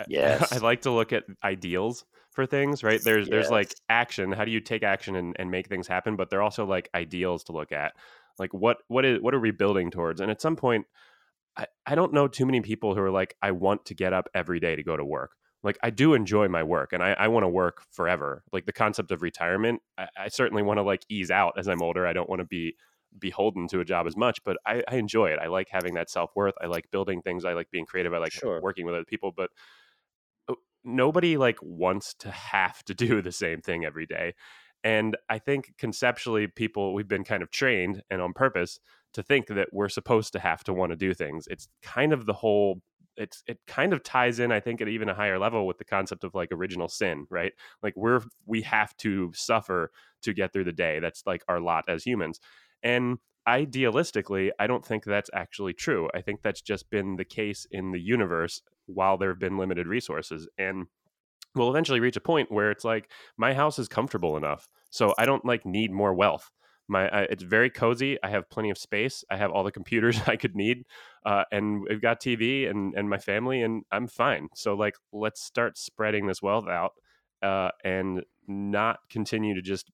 uh, 0.00 0.04
I- 0.08 0.08
Yes. 0.08 0.52
I 0.52 0.58
like 0.58 0.82
to 0.82 0.90
look 0.90 1.12
at 1.12 1.24
ideals 1.44 2.04
for 2.32 2.46
things, 2.46 2.82
right? 2.84 3.00
There's 3.02 3.28
there's 3.28 3.50
like 3.50 3.74
action. 3.88 4.32
How 4.32 4.44
do 4.44 4.50
you 4.50 4.60
take 4.60 4.82
action 4.82 5.16
and, 5.16 5.36
and 5.38 5.50
make 5.50 5.68
things 5.68 5.86
happen? 5.88 6.16
But 6.16 6.30
they're 6.30 6.42
also 6.42 6.64
like 6.66 6.88
ideals 6.94 7.44
to 7.44 7.52
look 7.52 7.72
at. 7.72 7.92
Like 8.38 8.54
what 8.54 8.78
what 8.88 9.04
is 9.04 9.20
what 9.20 9.34
are 9.34 9.40
we 9.40 9.50
building 9.50 9.90
towards? 9.90 10.20
And 10.20 10.30
at 10.30 10.40
some 10.40 10.56
point, 10.56 10.86
I, 11.56 11.66
I 11.86 11.94
don't 11.94 12.12
know 12.12 12.28
too 12.28 12.46
many 12.46 12.60
people 12.60 12.94
who 12.94 13.00
are 13.02 13.10
like, 13.10 13.34
I 13.42 13.50
want 13.50 13.84
to 13.86 13.94
get 13.94 14.12
up 14.12 14.28
every 14.34 14.60
day 14.60 14.76
to 14.76 14.82
go 14.82 14.96
to 14.96 15.04
work. 15.04 15.32
Like 15.62 15.76
I 15.82 15.90
do 15.90 16.14
enjoy 16.14 16.48
my 16.48 16.62
work 16.62 16.92
and 16.92 17.02
I, 17.02 17.12
I 17.18 17.28
want 17.28 17.44
to 17.44 17.48
work 17.48 17.82
forever. 17.90 18.44
Like 18.52 18.64
the 18.64 18.72
concept 18.72 19.10
of 19.10 19.20
retirement, 19.22 19.82
I, 19.98 20.06
I 20.16 20.28
certainly 20.28 20.62
want 20.62 20.78
to 20.78 20.82
like 20.82 21.02
ease 21.10 21.30
out 21.30 21.54
as 21.58 21.68
I'm 21.68 21.82
older. 21.82 22.06
I 22.06 22.12
don't 22.14 22.30
want 22.30 22.40
to 22.40 22.46
be 22.46 22.76
beholden 23.18 23.66
to 23.68 23.80
a 23.80 23.84
job 23.84 24.06
as 24.06 24.16
much, 24.16 24.42
but 24.44 24.56
I, 24.64 24.82
I 24.88 24.94
enjoy 24.96 25.26
it. 25.30 25.38
I 25.42 25.48
like 25.48 25.68
having 25.68 25.94
that 25.94 26.08
self 26.08 26.30
worth. 26.36 26.54
I 26.62 26.66
like 26.66 26.90
building 26.92 27.20
things. 27.20 27.44
I 27.44 27.52
like 27.54 27.70
being 27.70 27.84
creative. 27.84 28.14
I 28.14 28.18
like 28.18 28.32
Sure. 28.32 28.62
working 28.62 28.86
with 28.86 28.94
other 28.94 29.04
people. 29.04 29.32
But 29.36 29.50
nobody 30.84 31.36
like 31.36 31.58
wants 31.62 32.14
to 32.14 32.30
have 32.30 32.82
to 32.84 32.94
do 32.94 33.22
the 33.22 33.32
same 33.32 33.60
thing 33.60 33.84
every 33.84 34.06
day. 34.06 34.34
And 34.82 35.16
I 35.28 35.38
think 35.38 35.74
conceptually, 35.78 36.46
people 36.46 36.94
we've 36.94 37.08
been 37.08 37.24
kind 37.24 37.42
of 37.42 37.50
trained 37.50 38.02
and 38.10 38.22
on 38.22 38.32
purpose 38.32 38.80
to 39.12 39.22
think 39.22 39.48
that 39.48 39.68
we're 39.72 39.88
supposed 39.88 40.32
to 40.32 40.38
have 40.38 40.64
to 40.64 40.72
want 40.72 40.90
to 40.92 40.96
do 40.96 41.12
things. 41.12 41.46
It's 41.50 41.68
kind 41.82 42.12
of 42.12 42.26
the 42.26 42.32
whole. 42.32 42.80
It's 43.16 43.42
it 43.46 43.58
kind 43.66 43.92
of 43.92 44.02
ties 44.02 44.38
in, 44.38 44.52
I 44.52 44.60
think, 44.60 44.80
at 44.80 44.88
even 44.88 45.10
a 45.10 45.14
higher 45.14 45.38
level 45.38 45.66
with 45.66 45.76
the 45.76 45.84
concept 45.84 46.24
of 46.24 46.34
like 46.34 46.50
original 46.52 46.88
sin, 46.88 47.26
right? 47.28 47.52
Like 47.82 47.94
we're 47.96 48.22
we 48.46 48.62
have 48.62 48.96
to 48.98 49.32
suffer 49.34 49.90
to 50.22 50.32
get 50.32 50.52
through 50.52 50.64
the 50.64 50.72
day. 50.72 51.00
That's 51.00 51.24
like 51.26 51.42
our 51.48 51.60
lot 51.60 51.84
as 51.88 52.04
humans. 52.04 52.40
And 52.82 53.18
idealistically, 53.48 54.50
I 54.58 54.66
don't 54.66 54.84
think 54.84 55.04
that's 55.04 55.30
actually 55.34 55.72
true. 55.72 56.08
I 56.14 56.20
think 56.20 56.42
that's 56.42 56.60
just 56.60 56.90
been 56.90 57.16
the 57.16 57.24
case 57.24 57.66
in 57.70 57.92
the 57.92 58.00
universe 58.00 58.62
while 58.86 59.16
there 59.16 59.30
have 59.30 59.38
been 59.38 59.58
limited 59.58 59.86
resources. 59.86 60.48
And 60.58 60.86
we'll 61.54 61.70
eventually 61.70 62.00
reach 62.00 62.16
a 62.16 62.20
point 62.20 62.50
where 62.50 62.70
it's 62.70 62.84
like 62.84 63.10
my 63.36 63.54
house 63.54 63.78
is 63.78 63.88
comfortable 63.88 64.36
enough, 64.36 64.68
so 64.90 65.14
I 65.18 65.26
don't 65.26 65.44
like 65.44 65.64
need 65.66 65.90
more 65.90 66.14
wealth. 66.14 66.50
My 66.88 67.08
I, 67.08 67.22
it's 67.22 67.42
very 67.42 67.70
cozy. 67.70 68.18
I 68.22 68.30
have 68.30 68.50
plenty 68.50 68.70
of 68.70 68.78
space. 68.78 69.24
I 69.30 69.36
have 69.36 69.50
all 69.50 69.64
the 69.64 69.72
computers 69.72 70.20
I 70.26 70.36
could 70.36 70.56
need, 70.56 70.84
uh, 71.24 71.44
and 71.52 71.82
we've 71.88 72.02
got 72.02 72.20
TV 72.20 72.68
and 72.68 72.94
and 72.94 73.08
my 73.08 73.18
family, 73.18 73.62
and 73.62 73.84
I'm 73.90 74.08
fine. 74.08 74.48
So 74.54 74.74
like, 74.74 74.94
let's 75.12 75.42
start 75.42 75.78
spreading 75.78 76.26
this 76.26 76.42
wealth 76.42 76.68
out, 76.68 76.92
uh, 77.42 77.70
and 77.84 78.22
not 78.46 78.98
continue 79.08 79.54
to 79.54 79.62
just 79.62 79.90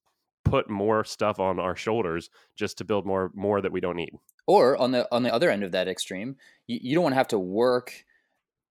put 0.50 0.70
more 0.70 1.04
stuff 1.04 1.40
on 1.40 1.58
our 1.58 1.76
shoulders 1.76 2.30
just 2.56 2.78
to 2.78 2.84
build 2.84 3.06
more 3.06 3.30
more 3.34 3.60
that 3.60 3.72
we 3.72 3.80
don't 3.80 3.96
need. 3.96 4.12
Or 4.46 4.76
on 4.76 4.92
the 4.92 5.08
on 5.12 5.22
the 5.22 5.34
other 5.34 5.50
end 5.50 5.62
of 5.62 5.72
that 5.72 5.88
extreme, 5.88 6.36
you, 6.66 6.78
you 6.80 6.94
don't 6.94 7.04
want 7.04 7.12
to 7.12 7.18
have 7.18 7.28
to 7.28 7.38
work 7.38 8.04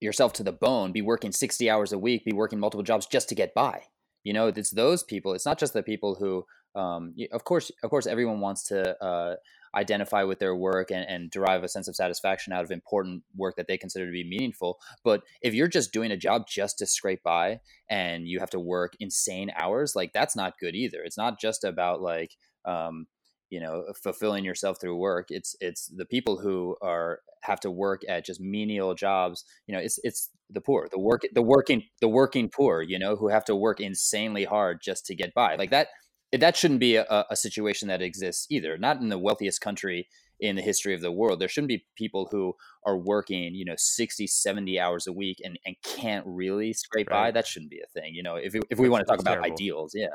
yourself 0.02 0.34
to 0.34 0.44
the 0.44 0.52
bone, 0.52 0.92
be 0.92 1.02
working 1.02 1.32
60 1.32 1.70
hours 1.70 1.92
a 1.92 1.98
week, 1.98 2.26
be 2.26 2.34
working 2.34 2.60
multiple 2.60 2.84
jobs 2.84 3.06
just 3.06 3.30
to 3.30 3.36
get 3.36 3.54
by. 3.54 3.84
You 4.24 4.34
know, 4.34 4.48
it's 4.48 4.72
those 4.72 5.04
people. 5.04 5.34
It's 5.34 5.46
not 5.46 5.60
just 5.60 5.74
the 5.74 5.84
people 5.84 6.16
who, 6.16 6.46
um, 6.80 7.14
of 7.32 7.44
course, 7.44 7.72
of 7.84 7.90
course, 7.90 8.08
everyone 8.08 8.40
wants 8.40 8.64
to 8.68 9.04
uh, 9.04 9.36
identify 9.76 10.24
with 10.24 10.40
their 10.40 10.56
work 10.56 10.92
and, 10.92 11.06
and 11.08 11.30
derive 11.30 11.64
a 11.64 11.68
sense 11.68 11.88
of 11.88 11.96
satisfaction 11.96 12.54
out 12.54 12.64
of 12.64 12.72
important 12.72 13.24
work 13.36 13.56
that 13.58 13.68
they 13.68 13.78
consider 13.78 14.06
to 14.06 14.12
be 14.12 14.28
meaningful. 14.28 14.80
But 15.04 15.24
if 15.42 15.54
you're 15.54 15.68
just 15.68 15.92
doing 15.92 16.12
a 16.12 16.18
job 16.18 16.46
just 16.48 16.78
to 16.80 16.86
scrape 16.86 17.24
by 17.24 17.60
and 17.90 18.28
you 18.28 18.40
have 18.40 18.50
to 18.52 18.60
work 18.60 18.94
insane 19.00 19.52
hours, 19.56 19.96
like 19.96 20.14
that's 20.14 20.36
not 20.36 20.60
good 20.60 20.76
either. 20.76 21.02
It's 21.04 21.18
not 21.18 21.40
just 21.40 21.64
about 21.64 22.02
like, 22.02 22.36
um, 22.66 23.08
you 23.50 23.60
know, 23.60 23.86
fulfilling 24.02 24.44
yourself 24.44 24.80
through 24.82 24.98
work. 24.98 25.28
It's 25.30 25.56
it's 25.60 25.88
the 25.88 26.06
people 26.06 26.40
who 26.40 26.76
are 26.82 27.20
have 27.44 27.60
to 27.62 27.72
work 27.72 28.02
at 28.10 28.26
just 28.26 28.42
menial 28.42 28.96
jobs. 28.96 29.44
You 29.68 29.76
know, 29.76 29.82
it's 29.82 30.00
it's 30.04 30.30
the 30.50 30.62
poor, 30.62 30.88
the 30.92 31.00
work, 31.00 31.22
the 31.34 31.44
working, 31.44 31.84
the 32.02 32.08
working 32.08 32.50
poor. 32.50 32.82
You 32.82 32.98
know, 32.98 33.16
who 33.16 33.30
have 33.30 33.46
to 33.46 33.56
work 33.56 33.80
insanely 33.80 34.46
hard 34.46 34.80
just 34.82 35.06
to 35.08 35.16
get 35.16 35.34
by. 35.34 35.56
Like 35.56 35.70
that. 35.70 35.90
That 36.40 36.56
shouldn't 36.56 36.80
be 36.80 36.96
a, 36.96 37.26
a 37.30 37.36
situation 37.36 37.88
that 37.88 38.02
exists 38.02 38.48
either. 38.50 38.78
Not 38.78 39.02
in 39.02 39.10
the 39.10 39.20
wealthiest 39.20 39.62
country 39.62 40.08
in 40.40 40.56
the 40.56 40.62
history 40.62 40.94
of 40.94 41.02
the 41.02 41.12
world. 41.12 41.40
There 41.40 41.48
shouldn't 41.48 41.70
be 41.70 41.86
people 41.96 42.28
who 42.32 42.54
are 42.86 42.98
working, 42.98 43.56
you 43.56 43.66
know, 43.66 43.76
60, 43.78 44.28
70 44.28 44.80
hours 44.80 45.08
a 45.08 45.14
week 45.14 45.40
and, 45.44 45.58
and 45.66 45.76
can't 45.84 46.26
really 46.28 46.74
scrape 46.74 47.10
by. 47.10 47.32
That 47.32 47.48
shouldn't 47.48 47.72
be 47.72 47.80
a 47.80 47.88
thing. 48.00 48.14
You 48.14 48.24
know, 48.24 48.36
if, 48.36 48.54
if 48.56 48.78
we 48.78 48.88
That's- 48.88 48.90
want 48.90 49.02
to 49.02 49.06
talk 49.06 49.18
that's 49.18 49.24
about 49.24 49.34
terrible. 49.36 49.54
ideals, 49.54 49.92
yeah. 49.96 50.08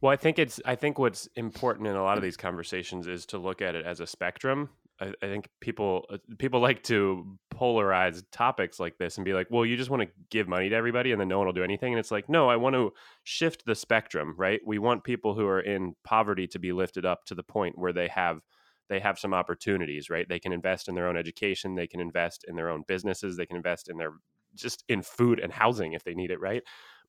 Well, 0.00 0.10
I 0.10 0.16
think 0.16 0.38
it's 0.38 0.60
I 0.64 0.76
think 0.76 0.98
what's 0.98 1.28
important 1.36 1.86
in 1.86 1.94
a 1.94 2.02
lot 2.02 2.16
of 2.16 2.22
these 2.22 2.38
conversations 2.38 3.06
is 3.06 3.26
to 3.26 3.38
look 3.38 3.60
at 3.60 3.74
it 3.74 3.84
as 3.84 4.00
a 4.00 4.06
spectrum. 4.06 4.70
I, 5.00 5.12
I 5.22 5.26
think 5.26 5.48
people 5.60 6.06
uh, 6.10 6.18
people 6.38 6.60
like 6.60 6.82
to 6.84 7.38
polarize 7.54 8.22
topics 8.32 8.78
like 8.78 8.98
this 8.98 9.16
and 9.16 9.24
be 9.24 9.32
like, 9.32 9.48
well, 9.50 9.64
you 9.64 9.76
just 9.76 9.90
want 9.90 10.02
to 10.02 10.08
give 10.30 10.48
money 10.48 10.68
to 10.68 10.76
everybody 10.76 11.12
and 11.12 11.20
then 11.20 11.28
no 11.28 11.38
one 11.38 11.46
will 11.46 11.52
do 11.52 11.64
anything. 11.64 11.92
And 11.92 12.00
it's 12.00 12.10
like, 12.10 12.28
no, 12.28 12.48
I 12.48 12.56
want 12.56 12.74
to 12.74 12.92
shift 13.24 13.64
the 13.66 13.74
spectrum, 13.74 14.34
right? 14.36 14.60
We 14.64 14.78
want 14.78 15.04
people 15.04 15.34
who 15.34 15.46
are 15.46 15.60
in 15.60 15.94
poverty 16.04 16.46
to 16.48 16.58
be 16.58 16.72
lifted 16.72 17.04
up 17.04 17.24
to 17.26 17.34
the 17.34 17.42
point 17.42 17.78
where 17.78 17.92
they 17.92 18.08
have 18.08 18.40
they 18.88 19.00
have 19.00 19.18
some 19.18 19.32
opportunities, 19.32 20.10
right? 20.10 20.28
They 20.28 20.40
can 20.40 20.52
invest 20.52 20.88
in 20.88 20.96
their 20.96 21.06
own 21.08 21.16
education, 21.16 21.76
they 21.76 21.86
can 21.86 22.00
invest 22.00 22.44
in 22.48 22.56
their 22.56 22.68
own 22.68 22.82
businesses, 22.88 23.36
they 23.36 23.46
can 23.46 23.56
invest 23.56 23.88
in 23.88 23.96
their 23.96 24.12
just 24.54 24.84
in 24.88 25.02
food 25.02 25.38
and 25.38 25.52
housing 25.52 25.92
if 25.92 26.02
they 26.04 26.14
need 26.14 26.30
it, 26.30 26.40
right? 26.40 26.62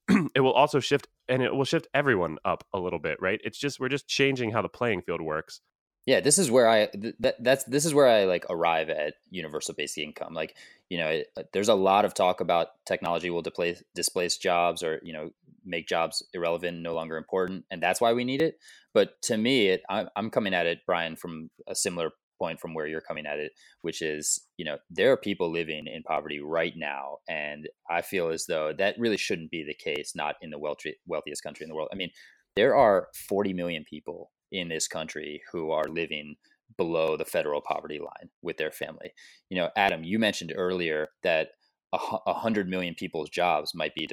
it 0.35 0.41
will 0.41 0.53
also 0.53 0.79
shift 0.79 1.07
and 1.27 1.41
it 1.41 1.53
will 1.53 1.65
shift 1.65 1.87
everyone 1.93 2.37
up 2.45 2.63
a 2.73 2.79
little 2.79 2.99
bit, 2.99 3.17
right? 3.21 3.41
It's 3.43 3.57
just 3.57 3.79
we're 3.79 3.89
just 3.89 4.07
changing 4.07 4.51
how 4.51 4.61
the 4.61 4.69
playing 4.69 5.01
field 5.01 5.21
works. 5.21 5.61
Yeah, 6.05 6.19
this 6.19 6.39
is 6.39 6.49
where 6.49 6.67
I 6.67 6.87
th- 6.87 7.15
that, 7.19 7.43
that's 7.43 7.63
this 7.65 7.85
is 7.85 7.93
where 7.93 8.07
I 8.07 8.25
like 8.25 8.45
arrive 8.49 8.89
at 8.89 9.13
universal 9.29 9.75
basic 9.75 10.03
income. 10.03 10.33
Like, 10.33 10.55
you 10.89 10.97
know, 10.97 11.07
it, 11.07 11.27
uh, 11.37 11.43
there's 11.53 11.69
a 11.69 11.75
lot 11.75 12.05
of 12.05 12.13
talk 12.15 12.41
about 12.41 12.69
technology 12.87 13.29
will 13.29 13.43
displace 13.43 13.83
displace 13.93 14.37
jobs 14.37 14.81
or 14.81 14.99
you 15.03 15.13
know 15.13 15.29
make 15.63 15.87
jobs 15.87 16.23
irrelevant, 16.33 16.79
no 16.81 16.95
longer 16.95 17.17
important, 17.17 17.65
and 17.69 17.83
that's 17.83 18.01
why 18.01 18.13
we 18.13 18.23
need 18.23 18.41
it. 18.41 18.55
But 18.95 19.21
to 19.23 19.37
me, 19.37 19.67
it, 19.67 19.83
I'm, 19.89 20.09
I'm 20.15 20.29
coming 20.31 20.55
at 20.55 20.65
it, 20.65 20.79
Brian, 20.87 21.15
from 21.15 21.51
a 21.67 21.75
similar 21.75 22.09
point 22.39 22.59
from 22.59 22.73
where 22.73 22.87
you're 22.87 22.99
coming 23.01 23.27
at 23.27 23.37
it, 23.37 23.51
which 23.83 24.01
is, 24.01 24.41
you 24.57 24.65
know, 24.65 24.77
there 24.89 25.11
are 25.11 25.17
people 25.17 25.51
living 25.51 25.85
in 25.85 26.01
poverty 26.01 26.39
right 26.39 26.73
now, 26.75 27.17
and 27.29 27.69
I 27.91 28.01
feel 28.01 28.29
as 28.29 28.47
though 28.47 28.73
that 28.79 28.95
really 28.97 29.17
shouldn't 29.17 29.51
be 29.51 29.63
the 29.63 29.75
case. 29.75 30.13
Not 30.15 30.35
in 30.41 30.49
the 30.49 30.57
wealthy, 30.57 30.95
wealthiest 31.05 31.43
country 31.43 31.63
in 31.63 31.69
the 31.69 31.75
world. 31.75 31.89
I 31.93 31.95
mean, 31.95 32.09
there 32.55 32.75
are 32.75 33.09
40 33.29 33.53
million 33.53 33.85
people 33.87 34.31
in 34.51 34.69
this 34.69 34.87
country 34.87 35.41
who 35.51 35.71
are 35.71 35.87
living 35.87 36.35
below 36.77 37.17
the 37.17 37.25
federal 37.25 37.61
poverty 37.61 37.99
line 37.99 38.29
with 38.41 38.57
their 38.57 38.71
family. 38.71 39.11
You 39.49 39.57
know, 39.57 39.69
Adam, 39.75 40.03
you 40.03 40.19
mentioned 40.19 40.53
earlier 40.55 41.09
that 41.23 41.49
a 41.93 42.33
hundred 42.33 42.69
million 42.69 42.95
people's 42.95 43.29
jobs 43.29 43.75
might 43.75 43.93
be 43.93 44.07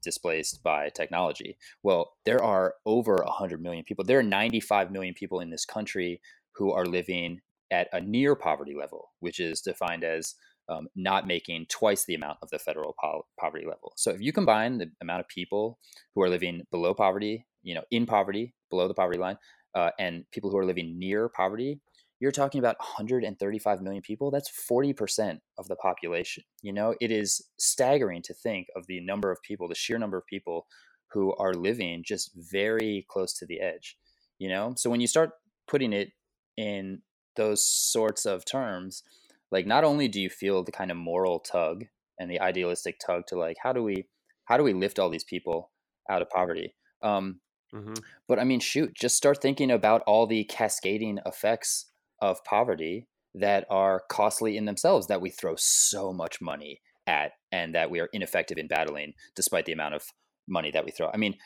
displaced 0.00 0.62
by 0.62 0.88
technology. 0.90 1.56
Well, 1.82 2.12
there 2.24 2.42
are 2.42 2.74
over 2.86 3.16
a 3.16 3.30
hundred 3.30 3.60
million 3.60 3.84
people. 3.84 4.04
There 4.04 4.20
are 4.20 4.22
95 4.22 4.92
million 4.92 5.14
people 5.14 5.40
in 5.40 5.50
this 5.50 5.64
country 5.64 6.20
who 6.54 6.70
are 6.70 6.86
living 6.86 7.40
at 7.72 7.88
a 7.92 8.00
near 8.00 8.36
poverty 8.36 8.74
level, 8.78 9.10
which 9.18 9.40
is 9.40 9.60
defined 9.60 10.04
as 10.04 10.36
um, 10.68 10.86
not 10.94 11.26
making 11.26 11.66
twice 11.68 12.04
the 12.04 12.14
amount 12.14 12.38
of 12.40 12.50
the 12.50 12.58
federal 12.58 12.94
po- 13.02 13.26
poverty 13.38 13.66
level. 13.66 13.92
So 13.96 14.12
if 14.12 14.20
you 14.20 14.32
combine 14.32 14.78
the 14.78 14.90
amount 15.02 15.20
of 15.20 15.28
people 15.28 15.78
who 16.14 16.22
are 16.22 16.28
living 16.28 16.62
below 16.70 16.94
poverty, 16.94 17.46
you 17.62 17.74
know, 17.74 17.82
in 17.90 18.06
poverty, 18.06 18.54
below 18.70 18.86
the 18.86 18.94
poverty 18.94 19.18
line, 19.18 19.38
uh, 19.74 19.90
and 19.98 20.24
people 20.30 20.50
who 20.50 20.58
are 20.58 20.64
living 20.64 20.98
near 20.98 21.28
poverty, 21.28 21.80
you're 22.20 22.32
talking 22.32 22.58
about 22.58 22.78
135 22.78 23.82
million 23.82 24.02
people. 24.02 24.30
That's 24.30 24.50
40% 24.70 25.38
of 25.58 25.68
the 25.68 25.76
population. 25.76 26.44
You 26.62 26.72
know, 26.72 26.94
it 27.00 27.10
is 27.10 27.44
staggering 27.58 28.22
to 28.22 28.34
think 28.34 28.68
of 28.76 28.86
the 28.86 29.00
number 29.00 29.30
of 29.30 29.42
people, 29.42 29.68
the 29.68 29.74
sheer 29.74 29.98
number 29.98 30.16
of 30.16 30.26
people 30.26 30.66
who 31.12 31.34
are 31.36 31.54
living 31.54 32.02
just 32.04 32.30
very 32.34 33.06
close 33.08 33.34
to 33.34 33.46
the 33.46 33.60
edge. 33.60 33.96
You 34.38 34.48
know, 34.48 34.74
so 34.76 34.90
when 34.90 35.00
you 35.00 35.06
start 35.06 35.30
putting 35.68 35.92
it 35.92 36.10
in 36.56 37.02
those 37.36 37.64
sorts 37.66 38.26
of 38.26 38.44
terms, 38.44 39.02
like 39.50 39.66
not 39.66 39.84
only 39.84 40.08
do 40.08 40.20
you 40.20 40.30
feel 40.30 40.62
the 40.62 40.72
kind 40.72 40.90
of 40.90 40.96
moral 40.96 41.38
tug 41.40 41.84
and 42.18 42.30
the 42.30 42.40
idealistic 42.40 42.96
tug 43.04 43.26
to 43.28 43.38
like 43.38 43.56
how 43.62 43.72
do 43.72 43.82
we 43.82 44.06
how 44.46 44.56
do 44.56 44.64
we 44.64 44.72
lift 44.72 44.98
all 44.98 45.10
these 45.10 45.24
people 45.24 45.70
out 46.10 46.22
of 46.22 46.28
poverty 46.30 46.74
um, 47.02 47.40
Mm-hmm. 47.72 47.94
But 48.26 48.38
I 48.38 48.44
mean, 48.44 48.60
shoot, 48.60 48.94
just 48.94 49.16
start 49.16 49.40
thinking 49.40 49.70
about 49.70 50.02
all 50.06 50.26
the 50.26 50.44
cascading 50.44 51.18
effects 51.26 51.86
of 52.20 52.44
poverty 52.44 53.06
that 53.34 53.66
are 53.68 54.02
costly 54.08 54.56
in 54.56 54.64
themselves 54.64 55.08
that 55.08 55.20
we 55.20 55.30
throw 55.30 55.56
so 55.56 56.12
much 56.12 56.40
money 56.40 56.80
at 57.06 57.32
and 57.52 57.74
that 57.74 57.90
we 57.90 58.00
are 58.00 58.08
ineffective 58.12 58.58
in 58.58 58.68
battling 58.68 59.12
despite 59.34 59.66
the 59.66 59.72
amount 59.72 59.94
of 59.94 60.04
money 60.48 60.70
that 60.70 60.84
we 60.84 60.90
throw. 60.90 61.10
I 61.12 61.16
mean, 61.16 61.36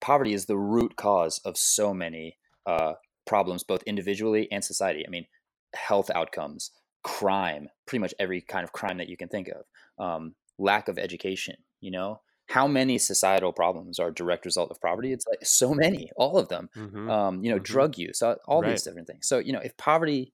poverty 0.00 0.32
is 0.32 0.46
the 0.46 0.56
root 0.56 0.96
cause 0.96 1.40
of 1.44 1.56
so 1.56 1.92
many 1.92 2.36
uh, 2.66 2.94
problems, 3.26 3.62
both 3.62 3.82
individually 3.84 4.48
and 4.50 4.64
society. 4.64 5.04
I 5.06 5.10
mean, 5.10 5.26
health 5.74 6.10
outcomes, 6.14 6.70
crime, 7.02 7.68
pretty 7.86 8.00
much 8.00 8.14
every 8.18 8.40
kind 8.40 8.64
of 8.64 8.72
crime 8.72 8.98
that 8.98 9.08
you 9.08 9.16
can 9.16 9.28
think 9.28 9.48
of, 9.48 10.04
um, 10.04 10.34
lack 10.58 10.88
of 10.88 10.98
education, 10.98 11.56
you 11.80 11.90
know, 11.90 12.20
how 12.46 12.66
many 12.66 12.98
societal 12.98 13.52
problems 13.52 13.98
are 13.98 14.08
a 14.08 14.14
direct 14.14 14.44
result 14.44 14.70
of 14.70 14.80
poverty? 14.80 15.12
It's 15.12 15.26
like 15.26 15.44
so 15.44 15.74
many, 15.74 16.10
all 16.16 16.38
of 16.38 16.48
them. 16.48 16.68
Mm-hmm. 16.76 17.10
Um, 17.10 17.44
you 17.44 17.50
know, 17.50 17.56
mm-hmm. 17.56 17.64
drug 17.64 17.98
use, 17.98 18.22
all, 18.22 18.36
all 18.46 18.62
right. 18.62 18.70
these 18.70 18.82
different 18.82 19.06
things. 19.06 19.26
So, 19.26 19.38
you 19.38 19.52
know, 19.52 19.60
if 19.60 19.76
poverty 19.76 20.32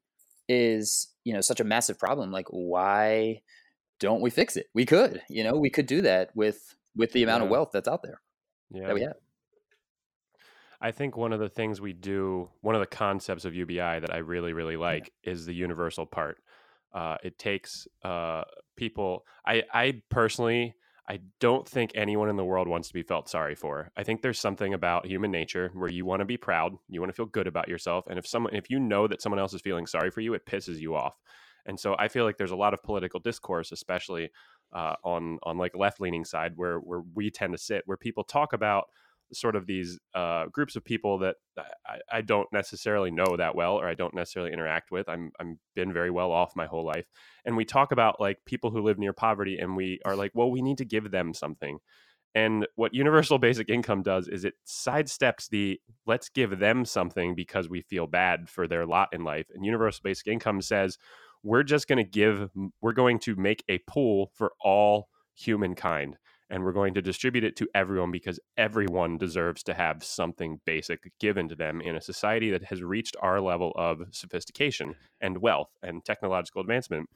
is, 0.49 1.09
you 1.25 1.33
know, 1.33 1.41
such 1.41 1.61
a 1.61 1.65
massive 1.65 1.99
problem, 1.99 2.33
like 2.33 2.47
why 2.51 3.43
don't 4.01 4.21
we 4.21 4.31
fix 4.31 4.57
it? 4.57 4.67
We 4.75 4.87
could, 4.87 5.23
you 5.29 5.45
know, 5.45 5.57
we 5.57 5.71
could 5.71 5.87
do 5.87 6.03
that 6.03 6.31
with 6.35 6.75
with 6.97 7.13
the 7.13 7.23
amount 7.23 7.43
yeah. 7.43 7.45
of 7.45 7.51
wealth 7.51 7.71
that's 7.73 7.89
out 7.89 8.03
there 8.03 8.21
yeah. 8.71 8.87
that 8.87 8.95
we 8.95 9.03
have. 9.03 9.17
I 10.81 10.93
think 10.93 11.17
one 11.17 11.33
of 11.33 11.41
the 11.41 11.49
things 11.49 11.81
we 11.81 11.93
do, 11.93 12.49
one 12.63 12.75
of 12.75 12.81
the 12.81 12.87
concepts 12.87 13.45
of 13.45 13.55
UBI 13.55 14.01
that 14.01 14.13
I 14.13 14.19
really, 14.19 14.53
really 14.53 14.77
like 14.77 15.13
yeah. 15.23 15.33
is 15.33 15.47
the 15.47 15.55
universal 15.55 16.07
part. 16.07 16.39
Uh, 16.93 17.17
it 17.23 17.39
takes 17.39 17.87
uh, 18.03 18.43
people. 18.77 19.25
I, 19.47 19.63
I 19.73 20.03
personally 20.09 20.75
I 21.11 21.19
don't 21.41 21.69
think 21.69 21.91
anyone 21.97 22.29
in 22.29 22.37
the 22.37 22.45
world 22.45 22.69
wants 22.69 22.87
to 22.87 22.95
be 22.95 23.03
felt 23.03 23.29
sorry 23.29 23.57
for. 23.57 23.91
I 23.97 24.05
think 24.05 24.23
there's 24.23 24.39
something 24.39 24.75
about 24.75 25.07
human 25.07 25.33
nature 25.33 25.73
where 25.75 25.91
you 25.91 26.05
want 26.05 26.21
to 26.21 26.25
be 26.25 26.37
proud, 26.37 26.77
you 26.89 27.01
want 27.01 27.11
to 27.11 27.17
feel 27.17 27.27
good 27.27 27.49
about 27.49 27.67
yourself, 27.67 28.05
and 28.09 28.17
if 28.17 28.29
someone 28.29 28.55
if 28.55 28.71
you 28.71 28.79
know 28.79 29.09
that 29.09 29.21
someone 29.21 29.41
else 29.41 29.53
is 29.53 29.61
feeling 29.61 29.89
sorry 29.89 30.13
for 30.13 30.21
you, 30.21 30.35
it 30.35 30.47
pisses 30.47 30.79
you 30.79 30.95
off. 30.95 31.19
And 31.67 31.81
so 31.81 31.97
I 31.99 32.07
feel 32.07 32.25
like 32.25 32.37
there's 32.37 32.53
a 32.53 32.57
lot 32.57 32.75
of 32.75 32.83
political 32.85 33.19
discourse, 33.19 33.73
especially 33.73 34.31
uh, 34.73 34.95
on 35.03 35.41
on 35.43 35.59
like 35.59 35.75
left 35.75 36.01
leaning 36.01 36.25
side, 36.25 36.53
where 36.55 36.79
where 36.79 37.03
we 37.17 37.29
tend 37.29 37.55
to 37.55 37.59
sit, 37.59 37.83
where 37.87 37.97
people 37.97 38.23
talk 38.23 38.53
about 38.53 38.85
sort 39.33 39.57
of 39.57 39.67
these 39.67 39.99
uh, 40.15 40.47
groups 40.47 40.77
of 40.77 40.85
people 40.85 41.19
that 41.19 41.37
I, 41.87 41.99
I, 42.11 42.21
don't 42.21 42.49
necessarily 42.53 43.11
know 43.11 43.37
that 43.37 43.55
well 43.55 43.75
or 43.75 43.89
I 43.89 43.95
don't 43.95 44.15
necessarily 44.15 44.53
interact 44.53 44.91
with. 44.91 45.09
I'm 45.09 45.33
I'm 45.39 45.59
been 45.75 45.93
very 45.93 46.11
well 46.11 46.33
off 46.33 46.57
my 46.57 46.67
whole 46.67 46.85
life, 46.85 47.07
and 47.45 47.57
we 47.57 47.65
talk 47.65 47.93
about 47.93 48.21
like 48.21 48.39
people 48.45 48.71
who 48.71 48.83
live 48.83 48.99
near 48.99 49.13
poverty, 49.13 49.59
and 49.59 49.77
we 49.77 50.01
are 50.05 50.17
like, 50.17 50.33
well, 50.35 50.51
we 50.51 50.63
need 50.63 50.79
to 50.79 50.85
give 50.85 51.11
them 51.11 51.35
something. 51.35 51.79
And 52.35 52.67
what 52.77 52.95
universal 52.95 53.39
basic 53.41 53.69
income 53.69 54.03
does 54.03 54.29
is 54.29 54.45
it 54.45 54.55
sidesteps 54.67 55.49
the 55.49 55.81
let's 56.07 56.29
give 56.29 56.59
them 56.59 56.85
something 56.85 57.35
because 57.35 57.69
we 57.69 57.83
feel 57.83 58.07
bad 58.07 58.49
for 58.49 58.67
their 58.67 58.87
lot 58.87 59.09
in 59.13 59.25
life. 59.25 59.47
And 59.55 59.65
universal 59.65 60.03
basic 60.05 60.27
income 60.27 60.61
says 60.61 60.99
we're 61.43 61.63
just 61.63 61.89
going 61.89 61.99
to 61.99 62.05
give, 62.05 62.51
we're 62.81 62.93
going 62.93 63.19
to 63.21 63.35
make 63.35 63.65
a 63.69 63.79
pool 63.87 64.31
for 64.35 64.53
all 64.61 65.09
humankind 65.35 66.17
and 66.51 66.65
we're 66.65 66.73
going 66.73 66.95
to 66.95 67.03
distribute 67.03 67.45
it 67.45 67.57
to 67.57 67.69
everyone 67.75 68.11
because 68.11 68.41
everyone 68.57 69.17
deserves 69.17 69.63
to 69.63 69.75
have 69.75 70.03
something 70.03 70.61
basic 70.65 71.13
given 71.21 71.49
to 71.49 71.55
them 71.55 71.81
in 71.81 71.97
a 71.97 72.01
society 72.01 72.51
that 72.51 72.65
has 72.65 72.83
reached 72.83 73.17
our 73.23 73.41
level 73.41 73.73
of 73.77 74.03
sophistication 74.11 74.95
and 75.21 75.39
wealth 75.39 75.71
and 75.83 76.05
technological 76.05 76.61
advancement. 76.61 77.09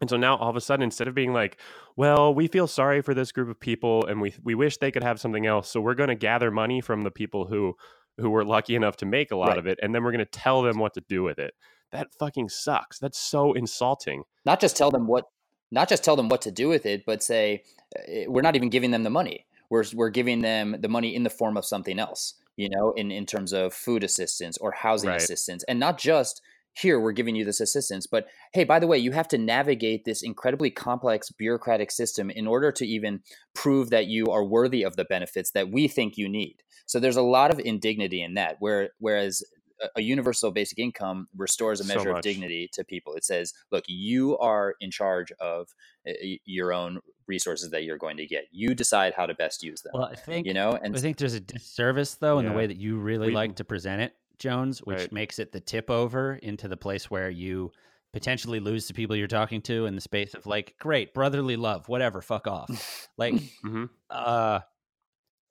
And 0.00 0.08
so 0.08 0.16
now 0.16 0.36
all 0.36 0.48
of 0.48 0.56
a 0.56 0.60
sudden, 0.60 0.84
instead 0.84 1.08
of 1.08 1.14
being 1.14 1.34
like, 1.34 1.60
well, 1.96 2.32
we 2.32 2.46
feel 2.46 2.66
sorry 2.66 3.02
for 3.02 3.12
this 3.12 3.32
group 3.32 3.50
of 3.50 3.60
people 3.60 4.06
and 4.06 4.20
we, 4.20 4.34
we 4.42 4.54
wish 4.54 4.78
they 4.78 4.90
could 4.90 5.04
have 5.04 5.20
something 5.20 5.46
else. 5.46 5.68
So 5.68 5.80
we're 5.80 5.94
going 5.94 6.08
to 6.08 6.14
gather 6.14 6.50
money 6.50 6.80
from 6.80 7.02
the 7.02 7.10
people 7.10 7.46
who, 7.46 7.74
who 8.16 8.30
were 8.30 8.44
lucky 8.44 8.76
enough 8.76 8.96
to 8.98 9.06
make 9.06 9.30
a 9.30 9.36
lot 9.36 9.48
right. 9.48 9.58
of 9.58 9.66
it. 9.66 9.78
And 9.82 9.94
then 9.94 10.02
we're 10.02 10.12
going 10.12 10.24
to 10.24 10.30
tell 10.30 10.62
them 10.62 10.78
what 10.78 10.94
to 10.94 11.02
do 11.06 11.22
with 11.22 11.38
it. 11.38 11.52
That 11.92 12.08
fucking 12.18 12.48
sucks. 12.48 12.98
That's 12.98 13.18
so 13.18 13.52
insulting. 13.52 14.22
Not 14.46 14.60
just 14.60 14.76
tell 14.76 14.90
them 14.90 15.06
what 15.06 15.24
not 15.70 15.88
just 15.88 16.04
tell 16.04 16.16
them 16.16 16.28
what 16.28 16.42
to 16.42 16.50
do 16.50 16.68
with 16.68 16.86
it, 16.86 17.04
but 17.06 17.22
say 17.22 17.62
eh, 18.08 18.24
we're 18.28 18.42
not 18.42 18.56
even 18.56 18.70
giving 18.70 18.90
them 18.90 19.02
the 19.02 19.10
money. 19.10 19.46
We're 19.70 19.84
we're 19.94 20.10
giving 20.10 20.40
them 20.40 20.76
the 20.80 20.88
money 20.88 21.14
in 21.14 21.22
the 21.22 21.30
form 21.30 21.56
of 21.56 21.64
something 21.64 21.98
else, 21.98 22.34
you 22.56 22.68
know, 22.68 22.92
in 22.92 23.10
in 23.10 23.26
terms 23.26 23.52
of 23.52 23.72
food 23.72 24.02
assistance 24.02 24.58
or 24.58 24.72
housing 24.72 25.10
right. 25.10 25.20
assistance, 25.20 25.64
and 25.68 25.78
not 25.78 25.98
just 25.98 26.42
here 26.74 27.00
we're 27.00 27.12
giving 27.12 27.34
you 27.34 27.44
this 27.44 27.60
assistance 27.60 28.06
but 28.06 28.26
hey 28.52 28.64
by 28.64 28.78
the 28.78 28.86
way 28.86 28.96
you 28.96 29.12
have 29.12 29.28
to 29.28 29.38
navigate 29.38 30.04
this 30.04 30.22
incredibly 30.22 30.70
complex 30.70 31.30
bureaucratic 31.30 31.90
system 31.90 32.30
in 32.30 32.46
order 32.46 32.70
to 32.70 32.86
even 32.86 33.20
prove 33.54 33.90
that 33.90 34.06
you 34.06 34.26
are 34.26 34.44
worthy 34.44 34.82
of 34.82 34.96
the 34.96 35.04
benefits 35.04 35.50
that 35.50 35.70
we 35.70 35.88
think 35.88 36.16
you 36.16 36.28
need 36.28 36.56
so 36.86 36.98
there's 36.98 37.16
a 37.16 37.22
lot 37.22 37.50
of 37.50 37.60
indignity 37.60 38.22
in 38.22 38.34
that 38.34 38.56
where 38.60 38.90
whereas 38.98 39.42
a 39.96 40.02
universal 40.02 40.50
basic 40.50 40.78
income 40.78 41.28
restores 41.36 41.80
a 41.80 41.84
measure 41.84 42.10
so 42.10 42.16
of 42.16 42.22
dignity 42.22 42.68
to 42.72 42.84
people. 42.84 43.14
It 43.14 43.24
says, 43.24 43.52
look, 43.70 43.84
you 43.86 44.38
are 44.38 44.74
in 44.80 44.90
charge 44.90 45.32
of 45.40 45.68
eh, 46.06 46.36
your 46.44 46.72
own 46.72 47.00
resources 47.26 47.70
that 47.70 47.84
you're 47.84 47.98
going 47.98 48.16
to 48.18 48.26
get. 48.26 48.44
You 48.50 48.74
decide 48.74 49.14
how 49.14 49.26
to 49.26 49.34
best 49.34 49.62
use 49.62 49.80
them. 49.82 49.92
Well, 49.94 50.04
I 50.04 50.14
think 50.14 50.46
you 50.46 50.54
know, 50.54 50.72
and 50.72 50.96
I 50.96 51.00
think 51.00 51.16
there's 51.16 51.34
a 51.34 51.40
disservice 51.40 52.14
though 52.14 52.38
in 52.38 52.46
the 52.46 52.52
way 52.52 52.66
that 52.66 52.76
you 52.76 52.98
really 52.98 53.28
we, 53.28 53.34
like 53.34 53.56
to 53.56 53.64
present 53.64 54.02
it, 54.02 54.14
Jones, 54.38 54.80
which 54.80 54.98
right. 54.98 55.12
makes 55.12 55.38
it 55.38 55.52
the 55.52 55.60
tip 55.60 55.90
over 55.90 56.34
into 56.34 56.68
the 56.68 56.76
place 56.76 57.10
where 57.10 57.30
you 57.30 57.72
potentially 58.12 58.58
lose 58.58 58.88
the 58.88 58.94
people 58.94 59.14
you're 59.14 59.28
talking 59.28 59.62
to 59.62 59.86
in 59.86 59.94
the 59.94 60.00
space 60.00 60.34
of 60.34 60.46
like, 60.46 60.74
great 60.80 61.14
brotherly 61.14 61.56
love, 61.56 61.88
whatever, 61.88 62.20
fuck 62.20 62.46
off. 62.46 63.08
like, 63.16 63.34
mm-hmm. 63.34 63.84
uh, 64.10 64.60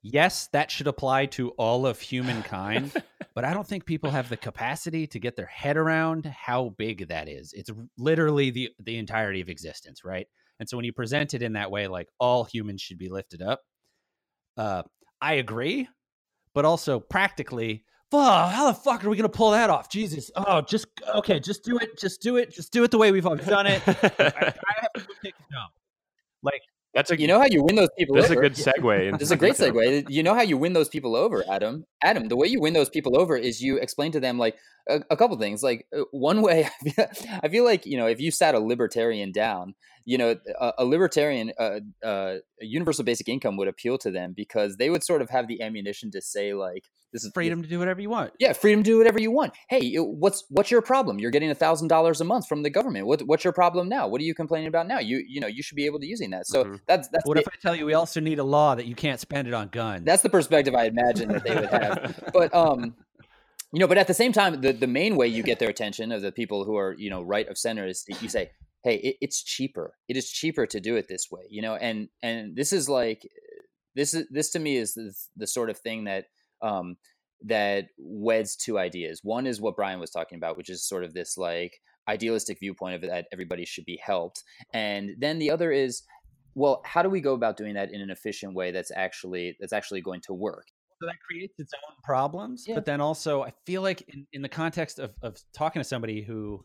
yes, 0.02 0.48
that 0.52 0.70
should 0.70 0.86
apply 0.86 1.26
to 1.26 1.50
all 1.50 1.86
of 1.86 2.00
humankind, 2.00 2.92
but 3.34 3.44
I 3.44 3.52
don't 3.52 3.66
think 3.66 3.84
people 3.84 4.10
have 4.10 4.28
the 4.28 4.36
capacity 4.36 5.06
to 5.08 5.18
get 5.18 5.36
their 5.36 5.46
head 5.46 5.76
around 5.76 6.26
how 6.26 6.70
big 6.78 7.08
that 7.08 7.28
is. 7.28 7.52
It's 7.52 7.70
literally 7.98 8.50
the 8.50 8.70
the 8.78 8.98
entirety 8.98 9.40
of 9.40 9.48
existence, 9.48 10.04
right? 10.04 10.26
And 10.58 10.68
so 10.68 10.76
when 10.76 10.84
you 10.84 10.92
present 10.92 11.34
it 11.34 11.42
in 11.42 11.54
that 11.54 11.70
way, 11.70 11.86
like 11.86 12.08
all 12.18 12.44
humans 12.44 12.82
should 12.82 12.98
be 12.98 13.08
lifted 13.08 13.42
up, 13.42 13.62
uh, 14.56 14.82
I 15.20 15.34
agree, 15.34 15.88
but 16.54 16.64
also 16.64 17.00
practically, 17.00 17.84
oh, 18.12 18.46
how 18.46 18.66
the 18.66 18.74
fuck 18.74 19.04
are 19.04 19.10
we 19.10 19.16
gonna 19.16 19.28
pull 19.28 19.52
that 19.52 19.70
off? 19.70 19.88
Jesus, 19.90 20.30
oh, 20.36 20.60
just 20.60 20.86
okay, 21.16 21.40
just 21.40 21.64
do 21.64 21.78
it, 21.78 21.98
just 21.98 22.20
do 22.20 22.36
it, 22.36 22.50
just 22.50 22.72
do 22.72 22.84
it 22.84 22.90
the 22.90 22.98
way 22.98 23.12
we've 23.12 23.26
always 23.26 23.46
done 23.46 23.66
it. 23.66 23.82
I, 23.86 23.92
I 24.18 24.74
have 24.80 24.92
to 24.94 25.06
take 25.22 25.34
it 25.38 25.52
down. 25.52 25.68
Like 26.42 26.62
That's 26.94 27.10
a 27.10 27.20
You 27.20 27.28
know 27.28 27.38
how 27.38 27.46
you 27.46 27.62
win 27.62 27.76
those 27.76 27.88
people 27.96 28.16
that's 28.16 28.30
a 28.30 28.36
good 28.36 28.54
segue. 28.54 29.12
This 29.18 29.28
is 29.28 29.30
a 29.30 29.36
great 29.36 29.54
segue. 29.54 30.06
You 30.08 30.22
know 30.22 30.34
how 30.34 30.42
you 30.42 30.56
win 30.56 30.72
those 30.72 30.88
people 30.88 31.14
over, 31.14 31.44
Adam. 31.48 31.84
Adam, 32.02 32.28
the 32.28 32.36
way 32.36 32.48
you 32.48 32.60
win 32.60 32.74
those 32.74 32.88
people 32.88 33.18
over 33.18 33.36
is 33.36 33.60
you 33.60 33.76
explain 33.76 34.10
to 34.12 34.20
them 34.20 34.38
like 34.38 34.56
a, 34.88 35.00
a 35.10 35.16
couple 35.16 35.36
things. 35.38 35.62
Like 35.62 35.86
uh, 35.96 36.02
one 36.10 36.42
way, 36.42 36.68
I 37.42 37.48
feel 37.48 37.64
like 37.64 37.86
you 37.86 37.96
know 37.96 38.06
if 38.06 38.20
you 38.20 38.32
sat 38.32 38.56
a 38.56 38.58
libertarian 38.58 39.30
down, 39.30 39.74
you 40.04 40.18
know 40.18 40.36
a, 40.60 40.72
a 40.78 40.84
libertarian, 40.84 41.52
uh, 41.58 41.80
uh, 42.04 42.36
a 42.60 42.64
universal 42.64 43.04
basic 43.04 43.28
income 43.28 43.56
would 43.56 43.68
appeal 43.68 43.98
to 43.98 44.10
them 44.10 44.32
because 44.36 44.76
they 44.76 44.90
would 44.90 45.04
sort 45.04 45.22
of 45.22 45.30
have 45.30 45.48
the 45.48 45.62
ammunition 45.62 46.10
to 46.12 46.20
say 46.20 46.54
like 46.54 46.84
this 47.12 47.24
is 47.24 47.32
Freedom 47.34 47.60
to 47.60 47.68
do 47.68 47.80
whatever 47.80 48.00
you 48.00 48.08
want. 48.08 48.32
yeah, 48.38 48.52
freedom 48.52 48.84
to 48.84 48.90
do 48.90 48.96
whatever 48.98 49.20
you 49.20 49.32
want. 49.32 49.52
Hey, 49.68 49.96
what's 49.96 50.44
what's 50.48 50.70
your 50.70 50.80
problem? 50.80 51.18
You're 51.18 51.32
getting 51.32 51.50
a 51.50 51.54
thousand 51.56 51.88
dollars 51.88 52.20
a 52.20 52.24
month 52.24 52.46
from 52.46 52.62
the 52.62 52.70
government. 52.70 53.06
What 53.06 53.22
what's 53.22 53.42
your 53.42 53.52
problem 53.52 53.88
now? 53.88 54.06
What 54.06 54.20
are 54.20 54.24
you 54.24 54.34
complaining 54.34 54.68
about 54.68 54.86
now? 54.86 55.00
You 55.00 55.24
you 55.28 55.40
know 55.40 55.48
you 55.48 55.62
should 55.62 55.74
be 55.76 55.86
able 55.86 55.98
to 56.00 56.06
using 56.06 56.30
that. 56.30 56.46
So 56.46 56.64
Mhm. 56.64 56.80
that's 56.86 57.08
that's 57.08 57.26
What 57.26 57.34
the, 57.34 57.40
if 57.40 57.48
I 57.48 57.56
tell 57.60 57.74
you 57.74 57.84
we 57.84 57.94
also 57.94 58.20
need 58.20 58.38
a 58.38 58.44
law 58.44 58.76
that 58.76 58.86
you 58.86 58.94
can't 58.94 59.18
spend 59.18 59.48
it 59.48 59.54
on 59.54 59.68
guns? 59.68 60.04
that's 60.04 60.22
the 60.22 60.28
perspective 60.30 60.74
I 60.74 60.84
imagine 60.84 61.28
that 61.30 61.42
they 61.44 61.54
would 61.56 61.70
have. 61.70 62.14
but 62.32 62.54
um, 62.54 62.94
you 63.72 63.80
know, 63.80 63.88
but 63.88 63.98
at 63.98 64.06
the 64.06 64.14
same 64.14 64.32
time, 64.32 64.60
the 64.60 64.72
the 64.72 64.86
main 64.86 65.16
way 65.16 65.26
you 65.26 65.42
get 65.42 65.58
their 65.58 65.68
attention 65.68 66.12
of 66.12 66.22
the 66.22 66.30
people 66.32 66.64
who 66.64 66.76
are 66.76 66.94
you 66.96 67.10
know 67.10 67.22
right 67.22 67.48
of 67.48 67.58
center 67.58 67.86
is 67.86 68.04
you 68.20 68.28
say, 68.28 68.50
hey, 68.82 68.96
it, 68.96 69.16
it's 69.20 69.42
cheaper. 69.42 69.94
It 70.08 70.16
is 70.16 70.30
cheaper 70.30 70.66
to 70.66 70.80
do 70.80 70.96
it 70.96 71.06
this 71.08 71.26
way. 71.30 71.42
You 71.48 71.62
know, 71.62 71.74
and 71.74 72.08
and 72.22 72.56
this 72.56 72.72
is 72.72 72.88
like 72.88 73.28
this 73.94 74.14
is 74.14 74.26
this 74.30 74.50
to 74.50 74.58
me 74.58 74.76
is 74.76 74.94
the, 74.94 75.12
the 75.36 75.46
sort 75.46 75.70
of 75.70 75.78
thing 75.78 76.04
that 76.04 76.26
um 76.62 76.96
that 77.46 77.86
weds 77.98 78.56
two 78.56 78.78
ideas. 78.78 79.20
One 79.22 79.46
is 79.46 79.60
what 79.60 79.76
Brian 79.76 80.00
was 80.00 80.10
talking 80.10 80.36
about, 80.36 80.56
which 80.56 80.70
is 80.70 80.86
sort 80.86 81.04
of 81.04 81.14
this 81.14 81.36
like 81.36 81.80
idealistic 82.08 82.58
viewpoint 82.60 82.96
of 82.96 83.02
that 83.02 83.26
everybody 83.32 83.64
should 83.64 83.84
be 83.84 84.00
helped, 84.02 84.42
and 84.72 85.10
then 85.18 85.38
the 85.38 85.50
other 85.50 85.70
is 85.72 86.02
well 86.54 86.82
how 86.84 87.02
do 87.02 87.08
we 87.08 87.20
go 87.20 87.34
about 87.34 87.56
doing 87.56 87.74
that 87.74 87.92
in 87.92 88.00
an 88.00 88.10
efficient 88.10 88.54
way 88.54 88.72
that's 88.72 88.90
actually 88.90 89.56
that's 89.60 89.72
actually 89.72 90.00
going 90.00 90.20
to 90.20 90.34
work 90.34 90.66
so 91.00 91.06
that 91.06 91.16
creates 91.26 91.54
its 91.58 91.72
own 91.88 91.96
problems. 92.04 92.64
Yeah. 92.66 92.74
But 92.74 92.84
then 92.84 93.00
also, 93.00 93.42
I 93.42 93.52
feel 93.64 93.82
like 93.82 94.02
in, 94.08 94.26
in 94.32 94.42
the 94.42 94.48
context 94.48 94.98
of, 94.98 95.14
of 95.22 95.38
talking 95.54 95.80
to 95.80 95.84
somebody 95.84 96.22
who, 96.22 96.64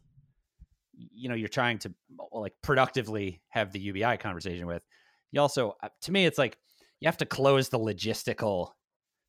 you 0.98 1.30
know, 1.30 1.36
you're 1.36 1.48
trying 1.50 1.80
to 1.80 1.94
like 2.32 2.54
productively 2.62 3.42
have 3.50 3.72
the 3.72 3.80
UBI 3.80 4.18
conversation 4.18 4.66
with, 4.68 4.86
you 5.32 5.42
also, 5.42 5.76
uh, 5.84 5.90
to 6.02 6.12
me, 6.12 6.26
it's 6.26 6.38
like 6.38 6.58
you 7.00 7.08
have 7.08 7.18
to 7.18 7.26
close 7.26 7.70
the 7.70 7.80
logistical 7.80 8.72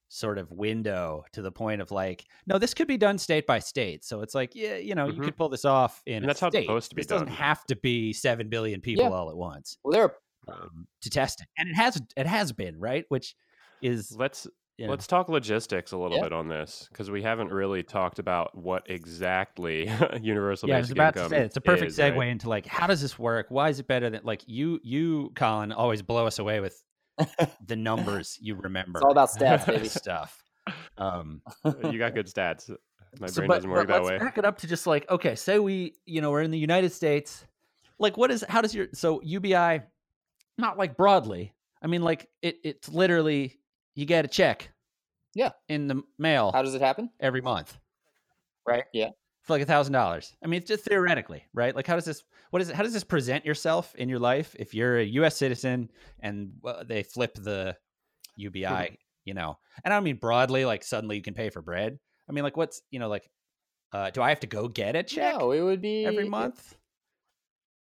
sort 0.08 0.38
of 0.38 0.52
window 0.52 1.24
to 1.32 1.42
the 1.42 1.50
point 1.50 1.80
of 1.80 1.90
like, 1.90 2.24
no, 2.46 2.58
this 2.58 2.74
could 2.74 2.86
be 2.86 2.96
done 2.96 3.18
state 3.18 3.46
by 3.46 3.58
state. 3.58 4.04
So 4.04 4.20
it's 4.22 4.34
like, 4.34 4.54
yeah, 4.54 4.76
you 4.76 4.94
know, 4.94 5.06
you 5.08 5.14
Mhm. 5.14 5.24
could 5.24 5.36
pull 5.36 5.48
this 5.48 5.64
off 5.64 6.02
in 6.06 6.18
And 6.18 6.24
a 6.24 6.28
that's 6.28 6.40
how 6.40 6.46
it's 6.48 6.54
state. 6.54 6.66
supposed 6.66 6.90
to 6.90 6.94
be 6.94 7.00
This 7.02 7.08
doesn't 7.08 7.26
have 7.28 7.64
to 7.66 7.76
be 7.76 8.12
seven 8.12 8.48
billion 8.48 8.80
people 8.80 9.02
Yeah. 9.04 9.10
all 9.10 9.30
at 9.30 9.36
once 9.36 9.78
well 9.82 9.92
there 9.92 10.02
are 10.04 10.16
um, 10.48 10.86
to 11.02 11.10
test 11.10 11.40
it, 11.40 11.48
and 11.58 11.68
it 11.68 11.74
has 11.74 12.00
it 12.16 12.26
has 12.26 12.52
been 12.52 12.78
right, 12.78 13.04
which 13.08 13.34
is 13.82 14.12
Let's 14.16 14.46
you 14.78 14.84
know, 14.86 14.90
let's 14.90 15.06
talk 15.06 15.28
logistics 15.28 15.92
a 15.92 15.96
little 15.96 16.18
Yeah. 16.18 16.24
bit 16.24 16.32
on 16.32 16.48
this 16.48 16.86
because 16.90 17.10
we 17.10 17.22
haven't 17.22 17.50
really 17.50 17.82
talked 17.82 18.18
about 18.18 18.56
what 18.56 18.82
exactly 18.90 19.90
universal 20.20 20.68
yeah, 20.68 20.76
I 20.76 20.78
was 20.78 20.88
basic 20.88 20.96
about 20.96 21.14
to 21.14 21.20
income 21.20 21.30
say 21.30 21.44
it's 21.44 21.56
a 21.56 21.60
perfect 21.60 21.92
is, 21.92 21.98
segue 21.98 22.16
right? 22.16 22.28
into 22.28 22.48
like 22.48 22.66
how 22.66 22.86
does 22.86 23.00
this 23.00 23.18
work? 23.18 23.46
Why 23.48 23.68
is 23.70 23.78
it 23.80 23.86
better 23.86 24.10
than 24.10 24.20
like 24.24 24.42
you 24.46 24.80
you 24.82 25.32
Colin 25.34 25.72
always 25.72 26.02
blow 26.02 26.26
us 26.26 26.38
away 26.38 26.60
with 26.60 26.82
the 27.66 27.76
numbers 27.76 28.38
you 28.40 28.54
remember. 28.56 28.98
it's 28.98 29.04
all 29.04 29.12
about 29.12 29.30
stats 29.36 29.66
baby 29.66 29.88
stuff. 29.88 30.42
Um, 30.98 31.40
you 31.90 31.98
got 31.98 32.14
good 32.14 32.26
stats. 32.26 32.70
My 33.18 33.28
so, 33.28 33.36
brain 33.40 33.48
but- 33.48 33.54
doesn't 33.56 33.70
work 33.70 33.86
but 33.86 33.94
that 33.94 34.02
let's 34.04 34.10
way. 34.10 34.18
Back 34.18 34.36
it 34.36 34.44
up 34.44 34.58
to 34.58 34.66
just 34.66 34.86
like 34.86 35.08
okay, 35.10 35.34
say 35.36 35.58
we 35.58 35.94
you 36.04 36.20
know 36.20 36.30
we're 36.30 36.42
in 36.42 36.50
the 36.50 36.58
United 36.58 36.92
States. 36.92 37.46
Like, 37.98 38.18
what 38.18 38.30
is 38.30 38.44
how 38.46 38.60
does 38.60 38.74
your 38.74 38.88
so 38.92 39.22
UBI? 39.22 39.82
Not 40.58 40.76
like 40.76 40.96
broadly. 40.98 41.54
I 41.82 41.86
mean, 41.86 42.02
like 42.02 42.28
it. 42.42 42.56
It's 42.62 42.88
literally 42.90 43.58
you 43.96 44.06
get 44.06 44.24
a 44.24 44.28
check. 44.28 44.70
Yeah. 45.34 45.50
In 45.68 45.88
the 45.88 46.02
mail 46.18 46.52
how 46.52 46.62
does 46.62 46.74
it 46.74 46.80
happen 46.80 47.10
every 47.20 47.40
month. 47.40 47.76
right 48.66 48.84
yeah 48.94 49.10
for 49.46 49.52
like 49.52 49.62
a 49.62 49.66
thousand 49.66 49.92
dollars. 49.92 50.36
I 50.42 50.48
mean, 50.48 50.58
it's 50.58 50.68
just 50.68 50.84
theoretically, 50.84 51.44
right? 51.54 51.74
Like, 51.74 51.86
how 51.86 51.94
does 51.94 52.04
this? 52.04 52.24
What 52.50 52.60
is 52.60 52.68
it? 52.68 52.74
How 52.74 52.82
does 52.82 52.92
this 52.92 53.04
present 53.04 53.46
yourself 53.46 53.94
in 53.94 54.08
your 54.08 54.18
life 54.18 54.56
if 54.58 54.74
you're 54.74 54.98
a 54.98 55.04
U.S. 55.04 55.36
citizen 55.36 55.90
and 56.20 56.52
they 56.86 57.04
flip 57.04 57.34
the 57.34 57.76
UBI? 58.36 58.98
You 59.24 59.34
know, 59.34 59.56
and 59.84 59.92
I 59.94 59.96
don't 59.96 60.04
mean 60.04 60.16
broadly, 60.16 60.64
like 60.64 60.82
suddenly 60.82 61.16
you 61.16 61.22
can 61.22 61.34
pay 61.34 61.50
for 61.50 61.62
bread. 61.62 61.98
I 62.28 62.32
mean, 62.32 62.42
like, 62.44 62.56
what's 62.56 62.82
you 62.90 62.98
know, 62.98 63.08
like, 63.08 63.30
uh, 63.92 64.10
do 64.10 64.20
I 64.20 64.30
have 64.30 64.40
to 64.40 64.46
go 64.48 64.66
get 64.68 64.96
a 64.96 65.04
check 65.04 65.38
no 65.38 65.52
it 65.52 65.62
would 65.62 65.80
be 65.80 66.04
every 66.04 66.28
month? 66.28 66.76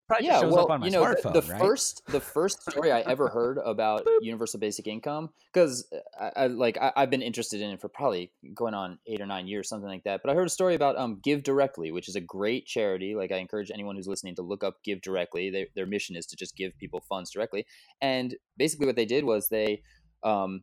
Probably 0.07 0.27
yeah 0.27 0.39
shows 0.39 0.53
well 0.53 0.65
up 0.65 0.69
on 0.69 0.81
my 0.81 0.85
you 0.85 0.91
know 0.91 1.03
the- 1.03 1.41
the, 1.41 1.41
right? 1.41 1.59
first 1.59 2.03
the 2.07 2.19
first 2.19 2.61
story 2.69 2.91
i 2.91 2.99
ever 3.01 3.27
heard 3.27 3.57
about 3.57 4.05
universal 4.21 4.59
basic 4.59 4.85
income 4.85 5.31
because 5.51 5.91
I, 6.19 6.31
I 6.35 6.47
like 6.47 6.77
I, 6.77 6.91
i've 6.95 7.09
been 7.09 7.23
interested 7.23 7.59
in 7.59 7.71
it 7.71 7.81
for 7.81 7.89
probably 7.89 8.31
going 8.53 8.75
on 8.75 8.99
eight 9.07 9.19
or 9.19 9.25
nine 9.25 9.47
years 9.47 9.67
something 9.67 9.89
like 9.89 10.03
that 10.03 10.21
but 10.23 10.31
i 10.31 10.35
heard 10.35 10.45
a 10.45 10.51
story 10.51 10.75
about 10.75 10.95
um 10.95 11.19
GiveDirectly 11.25 11.91
which 11.91 12.07
is 12.07 12.15
a 12.15 12.21
great 12.21 12.67
charity 12.67 13.15
like 13.15 13.31
i 13.31 13.37
encourage 13.37 13.71
anyone 13.71 13.95
who's 13.95 14.07
listening 14.07 14.35
to 14.35 14.43
look 14.43 14.63
up 14.63 14.75
GiveDirectly 14.87 15.51
they, 15.51 15.67
their 15.75 15.87
mission 15.87 16.15
is 16.15 16.27
to 16.27 16.35
just 16.35 16.55
give 16.55 16.77
people 16.77 17.01
funds 17.09 17.31
directly 17.31 17.65
and 17.99 18.35
basically 18.57 18.85
what 18.85 18.95
they 18.95 19.05
did 19.05 19.23
was 19.23 19.49
they 19.49 19.81
um 20.23 20.61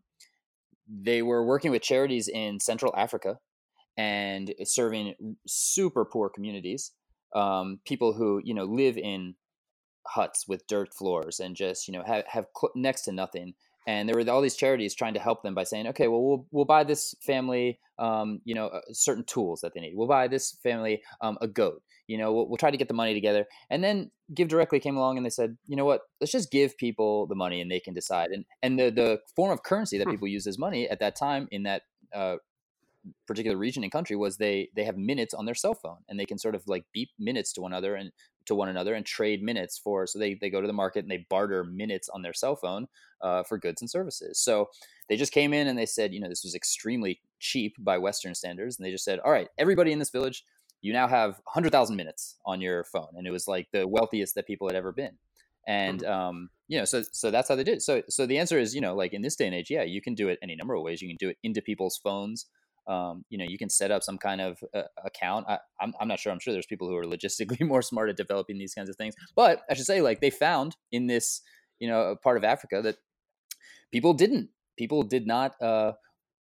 they 0.89 1.21
were 1.21 1.45
working 1.45 1.73
with 1.73 1.83
charities 1.83 2.29
in 2.29 2.61
central 2.61 2.95
africa 2.97 3.39
and 3.97 4.55
serving 4.63 5.15
super 5.49 6.05
poor 6.05 6.29
communities 6.29 6.93
um, 7.35 7.81
people 7.85 8.13
who 8.13 8.41
you 8.45 8.55
know 8.55 8.65
live 8.65 8.97
in 8.97 9.35
huts 10.07 10.47
with 10.49 10.67
dirt 10.67 10.93
floors 10.93 11.41
and 11.41 11.57
just 11.57 11.87
you 11.89 11.93
know 11.93 12.03
have, 12.05 12.25
have 12.27 12.47
next 12.75 13.03
to 13.03 13.13
nothing. 13.13 13.55
And 13.85 14.09
there 14.09 14.15
were 14.15 14.31
all 14.31 14.41
these 14.41 14.55
charities 14.55 14.95
trying 14.95 15.15
to 15.15 15.21
help 15.21 15.43
them 15.43 15.55
by 15.55 15.65
saying 15.65 15.89
okay 15.89 16.09
well 16.09 16.23
we'll, 16.23 16.47
we'll 16.53 16.65
buy 16.65 16.85
this 16.85 17.15
family 17.21 17.81
um, 17.99 18.41
you 18.45 18.55
know 18.55 18.67
uh, 18.69 18.81
certain 18.93 19.25
tools 19.25 19.61
that 19.63 19.75
they 19.75 19.81
need. 19.81 19.95
We'll 19.97 20.09
buy 20.09 20.29
this 20.29 20.57
family 20.63 21.03
um, 21.21 21.37
a 21.41 21.49
goat. 21.49 21.83
You 22.07 22.19
know 22.19 22.33
we'll, 22.33 22.49
we'll 22.49 22.59
try 22.59 22.71
to 22.71 22.77
get 22.77 22.89
the 22.89 22.95
money 22.95 23.15
together. 23.15 23.47
And 23.71 23.83
then 23.83 24.11
GiveDirectly 24.35 24.81
came 24.83 24.97
along 24.97 25.17
and 25.17 25.27
they 25.27 25.31
said 25.31 25.57
you 25.67 25.77
know 25.77 25.85
what? 25.85 26.03
Let's 26.21 26.33
just 26.33 26.51
give 26.53 26.77
people 26.77 27.27
the 27.27 27.35
money 27.35 27.61
and 27.61 27.71
they 27.71 27.81
can 27.81 27.95
decide. 27.95 28.31
And 28.31 28.45
and 28.63 28.79
the 28.79 28.91
the 28.91 29.21
form 29.35 29.51
of 29.51 29.63
currency 29.63 29.99
that 29.99 30.05
Hmm. 30.05 30.13
people 30.13 30.29
used 30.29 30.47
as 30.47 30.59
money 30.59 30.89
at 30.89 31.01
that 31.01 31.17
time 31.17 31.49
in 31.51 31.65
that 31.65 31.83
uh, 32.15 32.37
particular 33.27 33.57
region 33.57 33.83
and 33.83 33.91
country 33.91 34.17
was 34.17 34.37
they 34.37 34.69
they 34.77 34.85
have 34.85 34.97
minutes 34.97 35.35
on 35.35 35.45
their 35.45 35.55
cell 35.55 35.75
phone 35.75 35.99
and 36.09 36.19
they 36.19 36.25
can 36.25 36.39
sort 36.39 36.55
of 36.55 36.63
like 36.67 36.85
beep 36.93 37.11
minutes 37.19 37.53
to 37.53 37.61
one 37.61 37.73
another 37.73 37.97
and 37.97 38.13
to 38.47 38.55
one 38.55 38.69
another 38.69 38.95
and 38.95 39.07
trade 39.07 39.43
minutes 39.43 39.79
for 39.79 40.07
so 40.07 40.19
they, 40.19 40.35
they 40.35 40.51
go 40.51 40.61
to 40.61 40.67
the 40.67 40.73
market 40.73 41.01
and 41.01 41.11
they 41.11 41.27
barter 41.29 41.65
minutes 41.65 42.09
on 42.09 42.23
their 42.23 42.33
cell 42.33 42.57
phone 42.57 42.87
uh, 43.21 43.43
for 43.43 43.59
goods 43.59 43.83
and 43.83 43.91
services. 43.91 44.39
So 44.41 44.69
they 45.09 45.17
just 45.17 45.33
came 45.33 45.53
in 45.53 45.69
and 45.69 45.79
they 45.79 45.87
said 45.87 46.13
you 46.13 46.21
know 46.21 46.29
this 46.29 46.45
was 46.45 46.55
extremely 46.55 47.21
cheap 47.39 47.75
by 47.79 47.99
western 47.99 48.35
standards 48.35 48.79
and 48.79 48.87
they 48.87 48.91
just 48.91 49.05
said 49.05 49.19
all 49.21 49.33
right 49.33 49.49
everybody 49.59 49.93
in 49.93 49.99
this 49.99 50.11
village 50.11 50.45
you 50.81 50.93
now 50.93 51.09
have 51.09 51.41
100000 51.53 51.97
minutes 51.97 52.37
on 52.45 52.61
your 52.61 52.85
phone 52.85 53.15
and 53.17 53.27
it 53.27 53.31
was 53.31 53.49
like 53.49 53.69
the 53.73 53.87
wealthiest 53.87 54.35
that 54.35 54.47
people 54.47 54.69
had 54.69 54.77
ever 54.77 54.93
been. 54.93 55.17
And 55.67 56.05
um, 56.05 56.51
you 56.69 56.79
know 56.79 56.85
so 56.85 57.03
so 57.13 57.31
that's 57.31 57.49
how 57.49 57.55
they 57.57 57.65
did 57.65 57.79
it. 57.79 57.83
so 57.83 58.03
so 58.09 58.27
the 58.27 58.39
answer 58.39 58.59
is 58.59 58.75
you 58.75 58.81
know 58.81 58.95
like 58.95 59.13
in 59.13 59.23
this 59.23 59.37
day 59.37 59.47
and 59.47 59.55
age 59.55 59.71
yeah 59.71 59.83
you 59.83 60.01
can 60.01 60.15
do 60.15 60.29
it 60.29 60.39
any 60.43 60.57
number 60.57 60.75
of 60.75 60.83
ways. 60.83 61.01
You 61.03 61.09
can 61.09 61.17
do 61.19 61.29
it 61.29 61.37
into 61.43 61.63
people's 61.63 61.99
phones 62.03 62.47
um, 62.87 63.25
you 63.31 63.39
know 63.39 63.45
you 63.45 63.59
can 63.59 63.69
set 63.69 63.91
up 63.91 64.03
some 64.03 64.19
kind 64.19 64.41
of 64.41 64.63
uh, 64.75 64.83
account. 65.05 65.47
I, 65.49 65.59
I'm, 65.81 65.95
I'm 66.01 66.09
not 66.09 66.19
sure. 66.19 66.33
I'm 66.33 66.41
sure 66.41 66.53
there's 66.53 66.67
people 66.67 66.89
who 66.89 66.97
are 66.97 67.05
logistically 67.05 67.61
more 67.67 67.83
smart 67.83 68.11
at 68.11 68.17
developing 68.17 68.59
these 68.59 68.75
kinds 68.75 68.89
of 68.89 68.97
things. 68.97 69.15
But 69.35 69.63
i 69.71 69.75
should 69.75 69.87
say 69.87 70.01
like 70.01 70.21
they 70.21 70.31
found 70.31 70.77
in 70.91 71.07
this 71.07 71.43
you 71.79 71.89
know 71.89 72.17
part 72.23 72.37
of 72.37 72.45
africa 72.45 72.81
that 72.83 72.97
people 73.93 74.15
didn't. 74.15 74.49
People 74.77 75.03
did 75.03 75.27
not 75.27 75.55
uh, 75.63 75.93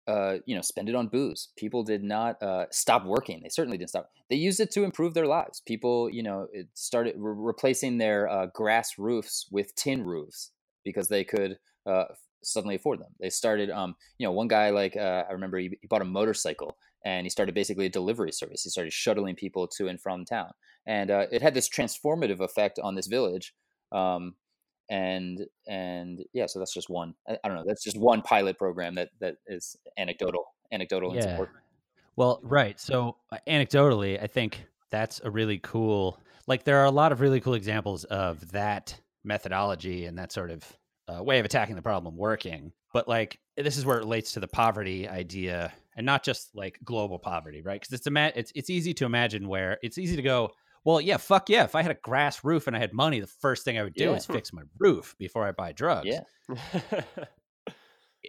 uh, 0.09 0.38
you 0.46 0.57
know 0.57 0.62
spend 0.62 0.88
it 0.88 0.94
on 0.94 1.07
booze. 1.07 1.48
People 1.57 1.85
did 1.85 2.02
not 2.02 2.42
uh, 2.42 2.66
stop 2.70 3.05
working. 3.05 3.40
They 3.42 3.50
certainly 3.50 3.78
didn't 3.78 3.90
stop. 3.90 4.11
They 4.31 4.37
used 4.37 4.59
it 4.59 4.72
to 4.72 4.85
improve 4.85 5.14
their 5.14 5.26
lives. 5.26 5.61
People 5.64 6.11
you 6.11 6.22
know 6.22 6.48
started 6.74 7.14
re- 7.16 7.35
replacing 7.37 7.98
their 7.98 8.28
uh, 8.28 8.46
grass 8.46 8.98
roofs 8.98 9.46
with 9.50 9.74
tin 9.76 10.02
roofs 10.02 10.50
because 10.85 11.09
they 11.09 11.22
could 11.22 11.59
uh, 11.87 12.07
suddenly 12.42 12.76
afford 12.76 12.98
them 13.00 13.11
they 13.20 13.31
started 13.31 13.70
um, 13.70 13.94
you 14.18 14.26
know 14.26 14.33
one 14.33 14.48
guy 14.48 14.70
like 14.70 14.96
uh, 14.96 15.24
i 15.28 15.33
remember 15.33 15.59
he, 15.59 15.76
he 15.81 15.87
bought 15.88 16.02
a 16.02 16.05
motorcycle 16.05 16.76
and 17.05 17.24
he 17.26 17.31
started 17.31 17.55
basically 17.55 17.87
a 17.87 17.90
delivery 17.90 18.33
service 18.33 18.62
he 18.62 18.70
started 18.70 18.92
shuttling 18.92 19.35
people 19.35 19.66
to 19.66 19.88
and 19.88 20.00
from 20.00 20.24
town 20.24 20.50
and 20.87 21.11
uh, 21.11 21.26
it 21.31 21.42
had 21.42 21.55
this 21.55 21.68
transformative 21.68 22.40
effect 22.40 22.78
on 22.83 22.94
this 22.94 23.07
village 23.07 23.55
um, 23.92 24.35
and 24.90 25.46
and 25.68 26.20
yeah 26.33 26.46
so 26.46 26.59
that's 26.59 26.74
just 26.74 26.90
one 26.90 27.14
I, 27.28 27.38
I 27.44 27.48
don't 27.48 27.57
know 27.57 27.64
that's 27.66 27.85
just 27.85 27.98
one 27.98 28.22
pilot 28.22 28.59
program 28.59 28.94
that 28.96 29.11
that 29.20 29.37
is 29.46 29.76
anecdotal 29.98 30.44
anecdotal 30.72 31.14
Yeah. 31.14 31.22
support 31.22 31.50
Well, 32.16 32.40
right. 32.42 32.78
So 32.81 33.16
uh, 33.31 33.38
anecdotally, 33.46 34.22
I 34.22 34.26
think 34.26 34.66
that's 34.90 35.20
a 35.24 35.31
really 35.31 35.59
cool. 35.59 36.18
Like, 36.46 36.64
there 36.64 36.78
are 36.78 36.85
a 36.85 36.90
lot 36.90 37.12
of 37.12 37.20
really 37.20 37.40
cool 37.40 37.55
examples 37.55 38.05
of 38.05 38.50
that 38.52 38.98
methodology 39.24 40.07
and 40.07 40.18
that 40.18 40.33
sort 40.33 40.50
of 40.50 40.64
uh, 41.09 41.23
way 41.23 41.38
of 41.38 41.45
attacking 41.45 41.77
the 41.77 41.83
problem 41.83 42.17
working. 42.17 42.73
But 42.93 43.09
like, 43.09 43.38
this 43.57 43.77
is 43.77 43.85
where 43.87 43.97
it 43.97 44.01
relates 44.01 44.33
to 44.33 44.41
the 44.41 44.49
poverty 44.49 45.09
idea, 45.09 45.73
and 45.97 46.05
not 46.07 46.23
just 46.23 46.55
like 46.55 46.79
global 46.85 47.19
poverty, 47.19 47.62
right? 47.62 47.81
Because 47.81 47.93
it's 47.93 48.07
ima- 48.07 48.33
it's 48.35 48.53
it's 48.55 48.71
easy 48.71 48.93
to 48.95 49.05
imagine 49.07 49.49
where 49.49 49.79
it's 49.83 49.99
easy 49.99 50.17
to 50.17 50.23
go. 50.23 50.51
Well, 50.85 51.01
yeah, 51.01 51.17
fuck 51.17 51.49
yeah. 51.49 51.65
If 51.65 51.75
I 51.75 51.83
had 51.83 51.93
a 51.93 51.99
grass 52.03 52.43
roof 52.45 52.67
and 52.67 52.75
I 52.77 52.81
had 52.81 52.93
money, 52.93 53.21
the 53.21 53.27
first 53.29 53.65
thing 53.65 53.79
I 53.79 53.83
would 53.85 53.95
do 53.95 54.05
Yeah. 54.11 54.15
is 54.17 54.27
fix 54.27 54.53
my 54.53 54.62
roof 54.79 55.15
before 55.19 55.47
I 55.47 55.53
buy 55.53 55.73
drugs. 55.73 56.09
Yeah. 56.09 56.23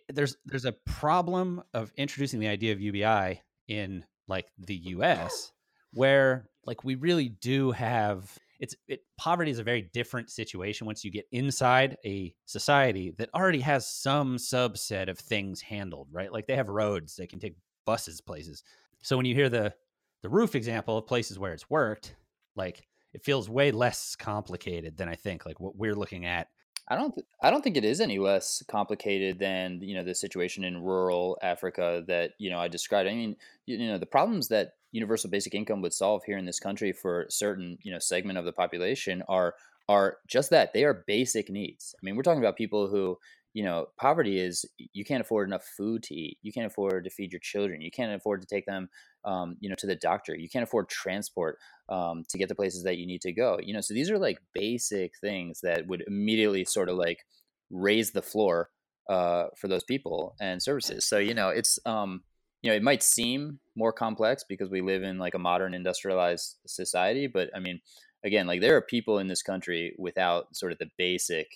there's 0.10 0.38
there's 0.46 0.66
a 0.66 0.72
problem 0.86 1.64
of 1.74 1.92
introducing 1.98 2.40
the 2.40 2.48
idea 2.48 2.74
of 2.74 2.82
UBI 2.82 3.42
in 3.68 4.04
like 4.28 4.48
the 4.58 4.76
US 4.76 5.52
where 5.94 6.48
like 6.66 6.84
we 6.84 6.96
really 6.96 7.30
do 7.30 7.72
have 7.72 8.38
it's 8.64 8.76
it 8.88 9.02
poverty 9.18 9.52
is 9.52 9.60
a 9.60 9.64
very 9.64 9.90
different 9.94 10.30
situation 10.30 10.88
once 10.88 11.04
you 11.04 11.12
get 11.12 11.26
inside 11.34 11.98
a 12.06 12.34
society 12.46 13.14
that 13.18 13.30
already 13.36 13.60
has 13.60 13.86
some 13.86 14.38
subset 14.38 15.10
of 15.10 15.20
things 15.20 15.60
handled, 15.60 16.08
right? 16.14 16.32
Like 16.32 16.48
they 16.48 16.56
have 16.56 16.70
roads, 16.70 17.18
they 17.18 17.28
can 17.28 17.40
take 17.40 17.58
buses 17.86 18.22
places. 18.22 18.64
So 19.02 19.18
when 19.18 19.26
you 19.26 19.36
hear 19.36 19.50
the 19.50 19.74
the 20.22 20.30
roof 20.30 20.56
example 20.56 20.98
of 20.98 21.06
places 21.06 21.38
where 21.38 21.52
it's 21.52 21.70
worked, 21.70 22.16
like 22.56 22.88
it 23.12 23.22
feels 23.22 23.50
way 23.50 23.72
less 23.72 24.16
complicated 24.16 24.96
than 24.96 25.10
I 25.10 25.16
think 25.16 25.46
like 25.46 25.60
what 25.60 25.76
we're 25.76 25.94
looking 25.94 26.26
at 26.26 26.48
I 26.90 26.96
don't. 26.96 27.14
Th- 27.16 27.26
I 27.42 27.50
don't 27.50 27.64
think 27.64 27.78
it 27.78 27.86
is 27.86 28.02
any 28.02 28.20
less 28.20 28.62
complicated 28.68 29.40
than 29.40 29.80
you 29.82 29.96
know 29.96 30.04
the 30.04 30.14
situation 30.14 30.64
in 30.64 30.82
rural 30.84 31.38
Africa 31.42 32.04
that 32.08 32.32
you 32.40 32.50
know 32.50 32.60
I 32.60 32.68
described. 32.68 33.10
I 33.10 33.14
mean, 33.16 33.38
you, 33.66 33.78
you 33.78 33.88
know, 33.88 33.98
the 33.98 34.06
problems 34.06 34.50
that 34.50 34.74
universal 34.92 35.30
basic 35.30 35.56
income 35.56 35.82
would 35.82 35.94
solve 35.94 36.24
here 36.26 36.38
in 36.38 36.46
this 36.46 36.60
country 36.60 36.92
for 36.92 37.24
a 37.24 37.32
certain 37.32 37.78
you 37.84 37.92
know 37.92 38.00
segment 38.00 38.38
of 38.38 38.46
the 38.46 38.52
population 38.52 39.24
are 39.30 39.56
are 39.88 40.18
just 40.28 40.50
that 40.50 40.74
they 40.74 40.84
are 40.84 41.04
basic 41.08 41.50
needs. 41.50 41.96
I 41.98 42.00
mean, 42.04 42.16
we're 42.16 42.24
talking 42.24 42.44
about 42.44 42.58
people 42.58 42.88
who 42.88 43.18
you 43.54 43.64
know 43.64 43.88
poverty 43.98 44.40
is 44.40 44.66
you 44.78 45.06
can't 45.06 45.22
afford 45.22 45.48
enough 45.48 45.64
food 45.66 46.04
to 46.04 46.16
eat, 46.16 46.38
you 46.42 46.52
can't 46.52 46.68
afford 46.68 47.06
to 47.06 47.10
feed 47.10 47.32
your 47.32 47.40
children, 47.40 47.82
you 47.82 47.92
can't 47.92 48.14
afford 48.14 48.42
to 48.42 48.48
take 48.48 48.66
them 48.66 48.90
um, 49.26 49.58
you 49.60 49.70
know 49.70 49.76
to 49.78 49.88
the 49.88 49.96
doctor, 49.96 50.36
you 50.36 50.50
can't 50.50 50.64
afford 50.64 50.90
transport 50.90 51.58
um, 51.90 52.24
to 52.30 52.38
get 52.38 52.50
the 52.50 52.56
places 52.56 52.84
that 52.84 52.98
you 52.98 53.06
need 53.06 53.22
to 53.22 53.32
go. 53.32 53.60
You 53.62 53.74
know, 53.74 53.82
so 53.82 53.94
these 53.94 54.12
are 54.12 54.20
like 54.20 54.40
basic 54.54 55.14
things 55.20 55.62
that 55.62 55.88
would 55.88 56.04
immediately 56.08 56.66
sort 56.66 56.90
of 56.90 56.98
like 56.98 57.20
raise 57.70 58.12
the 58.12 58.22
floor 58.22 58.70
uh, 59.10 59.46
for 59.58 59.68
those 59.68 59.84
people 59.84 60.36
and 60.40 60.62
services. 60.62 61.06
So 61.06 61.18
you 61.18 61.34
know, 61.34 61.50
it's 61.50 61.80
um, 61.86 62.24
you 62.62 62.70
know, 62.70 62.76
it 62.76 62.84
might 62.84 63.04
seem 63.04 63.60
more 63.76 63.92
complex 63.94 64.44
because 64.48 64.70
we 64.70 64.82
live 64.82 65.04
in 65.04 65.20
like 65.20 65.36
a 65.36 65.40
modern 65.40 65.74
industrialized 65.74 66.58
society, 66.66 67.28
but 67.28 67.50
I 67.56 67.60
mean, 67.60 67.82
again, 68.24 68.48
like 68.48 68.62
there 68.62 68.76
are 68.78 68.82
people 68.82 69.20
in 69.20 69.28
this 69.28 69.44
country 69.44 69.96
without 70.00 70.56
sort 70.56 70.72
of 70.72 70.78
the 70.78 70.90
basic 70.98 71.48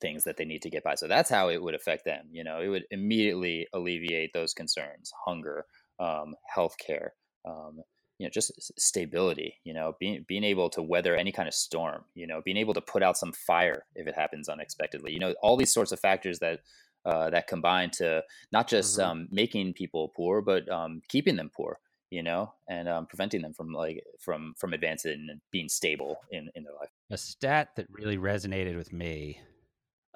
things 0.00 0.24
that 0.24 0.36
they 0.36 0.44
need 0.44 0.62
to 0.62 0.70
get 0.70 0.84
by. 0.84 0.94
So 0.94 1.08
that's 1.08 1.30
how 1.30 1.48
it 1.48 1.62
would 1.62 1.74
affect 1.74 2.04
them. 2.04 2.26
You 2.30 2.44
know, 2.44 2.60
it 2.60 2.68
would 2.68 2.84
immediately 2.90 3.66
alleviate 3.72 4.32
those 4.32 4.54
concerns: 4.54 5.12
hunger, 5.24 5.66
um, 6.06 6.34
healthcare, 6.56 7.08
um, 7.44 7.74
you 8.18 8.26
know, 8.26 8.30
just 8.30 8.52
stability. 8.78 9.50
You 9.64 9.74
know, 9.74 9.94
being 10.00 10.24
being 10.28 10.44
able 10.44 10.68
to 10.70 10.82
weather 10.82 11.14
any 11.16 11.32
kind 11.32 11.48
of 11.48 11.54
storm. 11.54 12.04
You 12.14 12.26
know, 12.26 12.40
being 12.44 12.56
able 12.58 12.74
to 12.74 12.80
put 12.92 13.02
out 13.02 13.16
some 13.16 13.32
fire 13.32 13.84
if 13.94 14.06
it 14.06 14.14
happens 14.14 14.48
unexpectedly. 14.48 15.12
You 15.12 15.20
know, 15.20 15.34
all 15.42 15.56
these 15.56 15.72
sorts 15.72 15.92
of 15.92 16.00
factors 16.00 16.38
that 16.40 16.60
uh, 17.04 17.30
that 17.30 17.46
combine 17.48 17.90
to 17.90 18.22
not 18.52 18.68
just 18.68 18.98
Mhm. 18.98 19.04
um, 19.04 19.28
making 19.30 19.74
people 19.74 20.08
poor, 20.16 20.40
but 20.42 20.68
um, 20.68 21.02
keeping 21.08 21.36
them 21.36 21.50
poor. 21.54 21.78
You 22.10 22.22
know, 22.22 22.52
and 22.68 22.88
um, 22.88 23.06
preventing 23.06 23.40
them 23.42 23.54
from 23.54 23.72
like 23.72 24.04
from 24.20 24.54
from 24.58 24.74
advancing 24.74 25.28
and 25.30 25.40
being 25.50 25.68
stable 25.70 26.20
in 26.30 26.50
in 26.54 26.62
their 26.64 26.74
life. 26.74 26.90
a 27.10 27.16
stat 27.16 27.70
that 27.76 27.86
really 27.90 28.18
resonated 28.18 28.76
with 28.76 28.92
me 28.92 29.40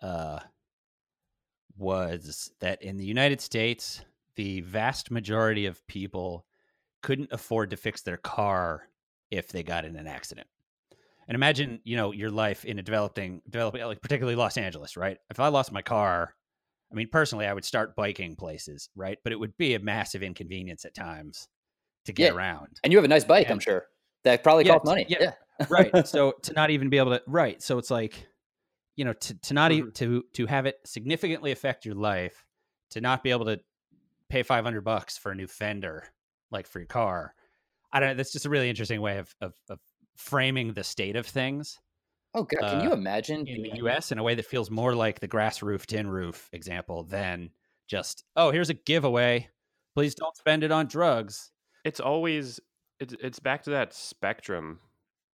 uh, 0.03 0.41
was 1.77 2.53
that 2.61 2.83
in 2.83 2.97
the 2.97 3.05
United 3.05 3.41
States, 3.41 4.05
the 4.37 4.61
vast 4.63 5.11
majority 5.11 5.67
of 5.67 5.87
people 5.87 6.47
couldn't 7.03 7.33
afford 7.33 7.71
to 7.71 7.77
fix 7.77 8.03
their 8.03 8.17
car 8.17 8.89
if 9.31 9.49
they 9.49 9.63
got 9.63 9.85
in 9.85 9.97
an 9.97 10.07
accident. 10.07 10.47
And 11.29 11.35
imagine, 11.35 11.81
you 11.85 11.97
know, 11.97 12.13
your 12.13 12.31
life 12.31 12.65
in 12.65 12.79
a 12.79 12.83
developing, 12.83 13.43
developing, 13.51 13.83
like 13.85 14.01
particularly 14.01 14.37
Los 14.37 14.57
Angeles, 14.57 14.97
right? 14.97 15.19
If 15.31 15.41
I 15.41 15.49
lost 15.49 15.73
my 15.73 15.83
car, 15.83 16.35
I 16.93 16.95
mean, 16.95 17.09
personally, 17.11 17.47
I 17.47 17.53
would 17.53 17.65
start 17.65 17.97
biking 17.97 18.37
places, 18.37 18.91
right? 18.95 19.19
But 19.25 19.33
it 19.33 19.41
would 19.41 19.57
be 19.57 19.75
a 19.75 19.81
massive 19.81 20.23
inconvenience 20.23 20.85
at 20.85 20.95
times 20.95 21.49
to 22.05 22.13
get 22.13 22.31
Yeah. 22.31 22.37
around. 22.37 22.79
And 22.85 22.93
you 22.93 22.99
have 22.99 23.05
a 23.05 23.09
nice 23.09 23.25
bike, 23.25 23.51
I'm 23.51 23.59
sure. 23.59 23.87
That 24.23 24.45
probably 24.45 24.65
Yeah, 24.65 24.73
costs 24.75 24.87
money. 24.87 25.07
yeah. 25.09 25.19
yeah. 25.21 25.33
right 25.69 26.07
so 26.07 26.33
to 26.43 26.53
not 26.53 26.71
even 26.71 26.91
be 26.91 26.99
able 26.99 27.13
to 27.13 27.23
right 27.27 27.63
so 27.63 27.79
it's 27.79 27.91
like 27.91 28.29
you 28.95 29.05
know 29.07 29.15
to, 29.15 29.35
to 29.41 29.55
not 29.55 29.71
Mm-hmm. 29.71 29.79
even 29.79 29.93
to 29.93 30.25
to 30.35 30.47
have 30.47 30.67
it 30.67 30.77
significantly 30.85 31.51
affect 31.51 31.87
your 31.87 31.95
life 31.95 32.45
to 32.91 33.01
not 33.01 33.23
be 33.25 33.31
able 33.31 33.47
to 33.47 33.59
pay 34.29 34.43
500 34.43 34.83
bucks 34.83 35.17
for 35.17 35.33
a 35.33 35.35
new 35.35 35.47
fender 35.47 36.05
like 36.51 36.67
for 36.67 36.79
your 36.79 36.87
car 36.87 37.35
i 37.93 38.01
don't 38.01 38.11
know 38.11 38.15
that's 38.15 38.33
just 38.33 38.47
a 38.47 38.51
really 38.51 38.71
interesting 38.71 39.01
way 39.01 39.19
of 39.19 39.35
of, 39.41 39.55
of 39.69 39.79
framing 40.17 40.73
the 40.73 40.85
state 40.85 41.17
of 41.17 41.27
things 41.27 41.79
Oh 42.35 42.43
god, 42.43 42.71
can 42.71 42.85
you 42.85 42.91
uh, 42.91 42.95
imagine 42.95 43.47
in 43.47 43.63
the 43.63 43.71
us 43.89 44.13
in 44.13 44.19
a 44.19 44.23
way 44.23 44.35
that 44.35 44.45
feels 44.45 44.71
more 44.71 44.95
like 44.95 45.21
the 45.21 45.29
grass 45.29 45.63
roof 45.63 45.87
tin 45.87 46.07
roof 46.07 46.51
example 46.53 47.05
than 47.05 47.51
just 47.89 48.25
oh 48.37 48.51
here's 48.51 48.69
a 48.69 48.75
giveaway 48.75 49.49
please 49.95 50.15
don't 50.15 50.37
spend 50.37 50.63
it 50.63 50.71
on 50.71 50.87
drugs 50.87 51.51
it's 51.85 52.01
always 52.01 52.61
it's 53.01 53.15
it's 53.21 53.39
back 53.39 53.63
to 53.63 53.71
that 53.71 53.95
spectrum 53.95 54.81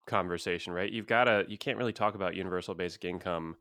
conversation, 0.07 0.73
right? 0.73 0.91
You've 0.91 1.07
got 1.07 1.25
to 1.25 1.45
you 1.49 1.57
can't 1.57 1.79
really 1.79 1.93
talk 1.93 2.15
about 2.15 2.35
universal 2.35 2.75
basic 2.75 3.05
income 3.05 3.57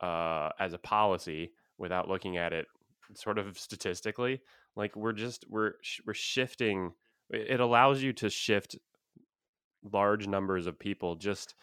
uh, 0.00 0.50
as 0.60 0.72
a 0.72 0.78
policy 0.78 1.52
without 1.78 2.08
looking 2.08 2.36
at 2.36 2.52
it 2.52 2.66
sort 3.14 3.38
of 3.38 3.58
statistically. 3.58 4.40
Like 4.76 4.94
we're 4.94 5.12
just 5.12 5.46
we're 5.48 5.72
we're 6.06 6.14
shifting. 6.14 6.92
It 7.30 7.60
allows 7.60 8.02
you 8.02 8.12
to 8.14 8.30
shift 8.30 8.76
large 9.92 10.26
numbers 10.26 10.66
of 10.66 10.78
people 10.78 11.16
just 11.16 11.54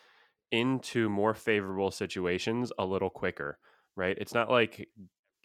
into 0.52 1.10
more 1.10 1.34
favorable 1.34 1.91
situations 1.91 2.71
a 2.78 2.86
little 2.86 3.10
quicker, 3.10 3.58
right? 3.95 4.17
It's 4.19 4.34
not 4.34 4.49
like 4.49 4.88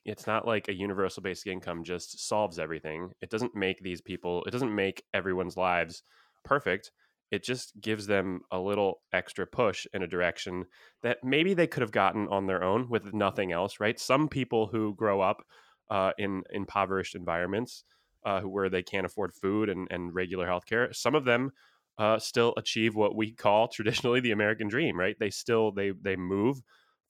it's 0.05 0.27
not 0.27 0.47
like 0.47 0.69
a 0.69 0.75
universal 0.75 1.23
basic 1.23 1.49
income 1.49 1.85
just 1.85 2.27
solves 2.27 2.59
everything. 2.59 3.11
It 3.21 3.31
doesn't 3.31 3.55
make 3.55 3.81
these 3.81 4.01
people, 4.01 4.45
it 4.45 4.51
doesn't 4.51 4.75
make 4.75 5.05
everyone's 5.13 5.57
lives 5.57 6.03
perfect. 6.45 6.93
It 7.31 7.45
just 7.45 7.79
gives 7.79 8.07
them 8.07 8.41
a 8.51 8.59
little 8.59 9.01
extra 9.13 9.47
push 9.47 9.87
in 9.93 10.03
a 10.03 10.07
direction 10.07 10.65
that 11.03 11.19
maybe 11.23 11.53
they 11.53 11.67
could 11.67 11.83
have 11.83 11.93
gotten 11.93 12.27
on 12.29 12.47
their 12.47 12.63
own 12.65 12.89
with 12.89 13.13
nothing 13.13 13.53
else, 13.53 13.81
right? 13.81 14.01
Some 14.01 14.29
people 14.29 14.67
who 14.67 14.95
grow 14.95 15.21
up 15.21 15.45
uh, 15.91 16.13
in 16.19 16.43
impoverished 16.51 17.15
environments 17.15 17.85
uh, 18.25 18.41
where 18.43 18.69
they 18.69 18.83
can't 18.83 19.07
afford 19.07 19.35
food 19.35 19.69
and, 19.69 19.89
and 19.91 20.15
regular 20.15 20.47
healthcare, 20.47 20.95
some 20.95 21.15
of 21.15 21.25
them 21.25 21.51
uh, 21.99 22.19
still 22.19 22.55
achieve 22.57 22.95
what 22.95 23.17
we 23.17 23.33
call 23.33 23.69
traditionally 23.69 24.21
the 24.21 24.31
American 24.33 24.69
dream, 24.69 24.99
right? 24.99 25.17
They 25.19 25.31
still 25.31 25.73
they 25.73 25.91
they 25.91 26.17
move 26.17 26.61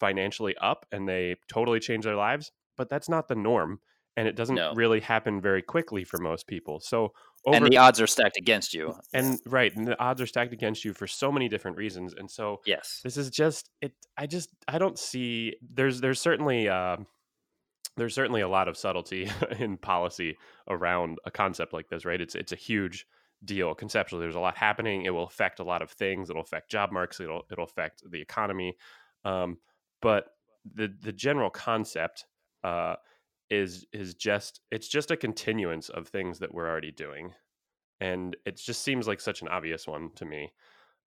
financially 0.00 0.56
up 0.60 0.86
and 0.92 1.08
they 1.08 1.36
totally 1.48 1.80
change 1.80 2.04
their 2.04 2.16
lives, 2.16 2.52
but 2.76 2.88
that's 2.88 3.08
not 3.08 3.28
the 3.28 3.34
norm, 3.34 3.80
and 4.16 4.28
it 4.28 4.36
doesn't 4.36 4.54
No. 4.54 4.72
really 4.74 5.00
happen 5.00 5.40
very 5.40 5.60
quickly 5.62 6.04
for 6.04 6.18
most 6.18 6.46
people. 6.46 6.80
So 6.80 7.12
over 7.46 7.56
and 7.56 7.66
the 7.66 7.76
odds 7.76 8.00
are 8.00 8.06
stacked 8.06 8.36
against 8.36 8.74
you. 8.74 8.94
and 9.12 9.38
right, 9.46 9.74
and 9.74 9.86
the 9.86 9.98
odds 10.00 10.20
are 10.20 10.26
stacked 10.26 10.52
against 10.52 10.84
you 10.84 10.92
for 10.94 11.06
so 11.06 11.30
many 11.32 11.48
different 11.48 11.76
reasons, 11.76 12.14
and 12.14 12.30
so 12.30 12.60
yes. 12.64 13.00
this 13.02 13.16
is 13.16 13.30
just 13.30 13.70
it. 13.82 13.92
I 14.16 14.26
just 14.26 14.50
I 14.66 14.78
don't 14.78 14.98
see 14.98 15.56
there's 15.74 16.00
there's 16.00 16.20
certainly. 16.20 16.68
Uh, 16.68 16.98
there's 17.98 18.14
certainly 18.14 18.40
a 18.40 18.48
lot 18.48 18.68
of 18.68 18.76
subtlety 18.76 19.30
in 19.58 19.76
policy 19.76 20.36
around 20.68 21.18
a 21.24 21.30
concept 21.30 21.72
like 21.72 21.88
this, 21.88 22.04
right? 22.04 22.20
It's 22.20 22.34
it's 22.34 22.52
a 22.52 22.56
huge 22.56 23.06
deal 23.44 23.74
conceptually. 23.74 24.22
There's 24.22 24.34
a 24.34 24.40
lot 24.40 24.56
happening. 24.56 25.04
It 25.04 25.10
will 25.10 25.24
affect 25.24 25.60
a 25.60 25.64
lot 25.64 25.82
of 25.82 25.90
things. 25.90 26.30
It'll 26.30 26.42
affect 26.42 26.70
job 26.70 26.92
marks. 26.92 27.20
It'll 27.20 27.42
it'll 27.50 27.64
affect 27.64 28.02
the 28.10 28.20
economy. 28.20 28.76
Um, 29.24 29.58
but 30.00 30.26
the 30.74 30.92
the 31.02 31.12
general 31.12 31.50
concept 31.50 32.24
uh, 32.64 32.96
is 33.50 33.86
is 33.92 34.14
just 34.14 34.60
it's 34.70 34.88
just 34.88 35.10
a 35.10 35.16
continuance 35.16 35.88
of 35.88 36.08
things 36.08 36.38
that 36.38 36.52
we're 36.52 36.68
already 36.68 36.92
doing, 36.92 37.32
and 38.00 38.36
it 38.44 38.56
just 38.56 38.82
seems 38.82 39.06
like 39.06 39.20
such 39.20 39.42
an 39.42 39.48
obvious 39.48 39.86
one 39.86 40.10
to 40.16 40.24
me. 40.24 40.52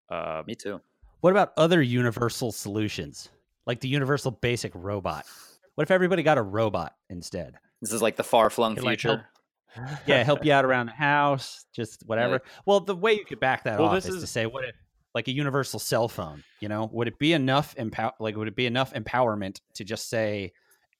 Uh, 0.09 0.43
Me 0.45 0.55
too. 0.55 0.81
What 1.21 1.31
about 1.31 1.53
other 1.55 1.81
universal 1.81 2.51
solutions, 2.51 3.29
like 3.65 3.79
the 3.79 3.87
universal 3.87 4.31
basic 4.31 4.71
robot? 4.73 5.25
What 5.75 5.83
if 5.83 5.91
everybody 5.91 6.23
got 6.23 6.37
a 6.37 6.41
robot 6.41 6.93
instead? 7.09 7.55
This 7.81 7.91
is 7.93 8.01
like 8.01 8.15
the 8.15 8.23
far 8.23 8.49
flung 8.49 8.75
Could, 8.75 8.83
like, 8.83 9.01
help- 9.01 9.19
future. 9.19 9.27
Yeah, 10.05 10.21
help 10.23 10.43
you 10.43 10.51
out 10.51 10.65
around 10.65 10.87
the 10.87 10.91
house, 10.91 11.65
just 11.73 12.03
whatever. 12.05 12.41
Well, 12.65 12.81
the 12.81 12.95
way 12.95 13.13
you 13.13 13.23
could 13.23 13.39
back 13.39 13.63
that 13.63 13.79
Well, 13.79 13.87
off 13.87 13.95
this 13.95 14.05
is, 14.05 14.15
is- 14.15 14.21
to 14.23 14.27
say, 14.27 14.45
what 14.45 14.65
if, 14.65 14.75
like 15.15 15.27
a 15.29 15.31
universal 15.31 15.79
cell 15.79 16.09
phone? 16.09 16.43
You 16.59 16.67
know, 16.67 16.89
would 16.91 17.07
it 17.07 17.17
be 17.17 17.31
enough 17.33 17.73
empower? 17.77 18.11
Like, 18.19 18.35
would 18.35 18.49
it 18.49 18.55
be 18.55 18.65
enough 18.65 18.93
empowerment 18.93 19.61
to 19.75 19.85
just 19.85 20.09
say 20.09 20.51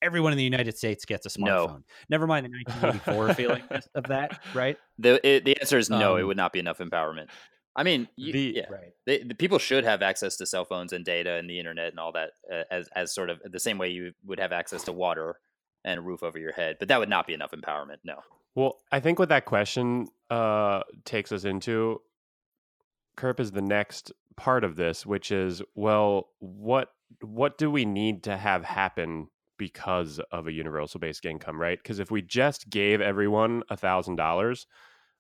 everyone 0.02 0.32
in 0.32 0.38
the 0.38 0.44
United 0.44 0.78
States 0.78 1.04
gets 1.06 1.26
a 1.26 1.30
smartphone. 1.30 1.46
No. 1.46 1.68
smartphone? 1.68 1.84
Never 2.10 2.28
mind 2.28 2.46
the 2.46 2.50
1984 2.82 3.34
feeling 3.36 3.64
of 3.94 4.06
that, 4.06 4.40
right? 4.54 4.78
The 5.00 5.26
it, 5.28 5.44
the 5.46 5.60
answer 5.60 5.78
is 5.78 5.90
no. 5.90 6.16
it 6.16 6.22
Um, 6.22 6.28
would 6.28 6.38
not 6.38 6.54
be 6.54 6.60
enough 6.60 6.78
empowerment. 6.80 7.28
I 7.76 7.84
mean, 7.84 8.08
you, 8.16 8.34
The- 8.34 8.54
yeah, 8.58 8.70
Right. 8.70 8.94
they, 9.06 9.24
the 9.24 9.36
people 9.36 9.58
should 9.60 9.84
have 9.86 10.02
access 10.02 10.36
to 10.38 10.46
cell 10.46 10.66
phones 10.66 10.92
and 10.94 11.06
data 11.06 11.34
and 11.36 11.50
the 11.50 11.58
internet 11.58 11.90
and 11.92 12.00
all 12.00 12.12
that 12.14 12.32
uh, 12.52 12.64
as 12.70 12.88
as 12.96 13.14
sort 13.14 13.30
of 13.30 13.40
the 13.46 13.60
same 13.60 13.78
way 13.78 13.90
you 13.90 14.14
would 14.26 14.40
have 14.40 14.52
access 14.52 14.84
to 14.84 14.92
water 14.92 15.40
and 15.86 16.00
a 16.00 16.02
roof 16.02 16.22
over 16.22 16.38
your 16.38 16.52
head. 16.52 16.78
But 16.80 16.90
that 16.90 17.00
would 17.00 17.10
not 17.10 17.28
be 17.28 17.34
enough 17.34 17.52
empowerment. 17.52 17.98
No. 18.04 18.20
Well, 18.56 18.80
I 18.92 19.00
think 19.00 19.18
what 19.20 19.30
that 19.30 19.46
question 19.46 20.08
uh, 20.30 20.82
takes 21.06 21.32
us 21.32 21.46
into 21.46 22.02
Kirp 23.18 23.40
is 23.40 23.52
the 23.52 23.62
next 23.62 24.12
part 24.36 24.64
of 24.64 24.76
this, 24.76 25.06
which 25.06 25.32
is 25.32 25.62
well, 25.76 26.30
what 26.40 26.90
what 27.22 27.58
do 27.58 27.70
we 27.72 27.86
need 27.86 28.24
to 28.24 28.38
have 28.38 28.64
happen 28.64 29.28
because 29.58 30.20
of 30.32 30.48
a 30.48 30.52
universal 30.52 31.00
basic 31.00 31.26
income, 31.26 31.60
right? 31.62 31.78
Because 31.82 32.00
if 32.00 32.10
we 32.10 32.22
just 32.22 32.70
gave 32.70 33.00
everyone 33.00 33.64
a 33.70 33.78
thousand 33.78 34.16
dollars 34.16 34.66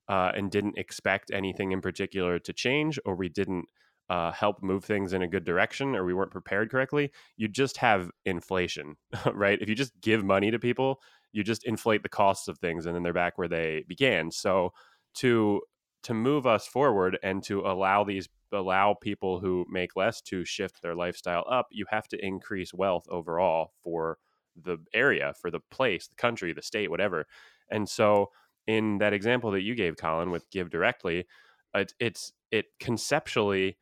uh, 0.08 0.32
and 0.36 0.52
didn't 0.52 0.78
expect 0.78 1.32
anything 1.32 1.72
in 1.72 1.82
particular 1.82 2.39
to 2.39 2.54
change, 2.54 2.99
or 3.06 3.16
we 3.16 3.30
didn't 3.30 3.66
uh, 4.10 4.32
help 4.32 4.62
move 4.62 4.84
things 4.84 5.14
in 5.14 5.22
a 5.22 5.28
good 5.28 5.45
direction, 5.45 5.95
or 5.95 6.04
we 6.04 6.14
weren't 6.14 6.32
prepared 6.32 6.70
correctly, 6.70 7.12
you 7.38 7.47
just 7.47 7.78
have 7.78 8.12
inflation, 8.26 8.95
right? 9.34 9.62
If 9.62 9.70
you 9.70 9.76
just 9.76 9.93
give 10.02 10.24
money 10.24 10.52
to 10.52 10.60
people, 10.60 10.99
you 11.32 11.43
just 11.43 11.64
inflate 11.66 12.04
the 12.04 12.10
costs 12.10 12.47
of 12.47 12.58
things, 12.60 12.86
and 12.86 12.95
then 12.95 13.04
they're 13.04 13.14
back 13.14 13.38
where 13.38 13.47
they 13.47 13.86
began. 13.88 14.32
So 14.32 14.74
to 15.16 15.62
to 16.04 16.14
move 16.16 16.47
us 16.47 16.68
forward 16.68 17.18
and 17.22 17.43
to 17.43 17.62
allow 17.62 18.04
these 18.04 18.28
allow 18.52 18.93
people 18.93 19.39
who 19.39 19.66
make 19.70 19.95
less 19.95 20.20
to 20.22 20.43
shift 20.43 20.82
their 20.82 20.95
lifestyle 20.95 21.45
up, 21.49 21.68
you 21.72 21.86
have 21.89 22.08
to 22.10 22.26
increase 22.26 22.74
wealth 22.74 23.06
overall 23.10 23.72
for 23.82 24.18
the 24.62 24.78
area, 24.93 25.34
for 25.41 25.49
the 25.49 25.62
place, 25.72 26.08
the 26.08 26.16
country, 26.16 26.52
the 26.54 26.62
state, 26.62 26.89
whatever. 26.89 27.26
And 27.70 27.88
so, 27.88 28.32
in 28.72 28.97
that 28.99 29.13
example 29.13 29.51
that 29.51 29.61
you 29.61 29.76
gave, 29.76 29.97
Colin, 29.97 30.32
with 30.32 30.49
GiveDirectly, 30.49 31.26
it, 31.76 31.93
it's 31.99 32.34
it 32.51 32.65
conceptually 32.80 33.78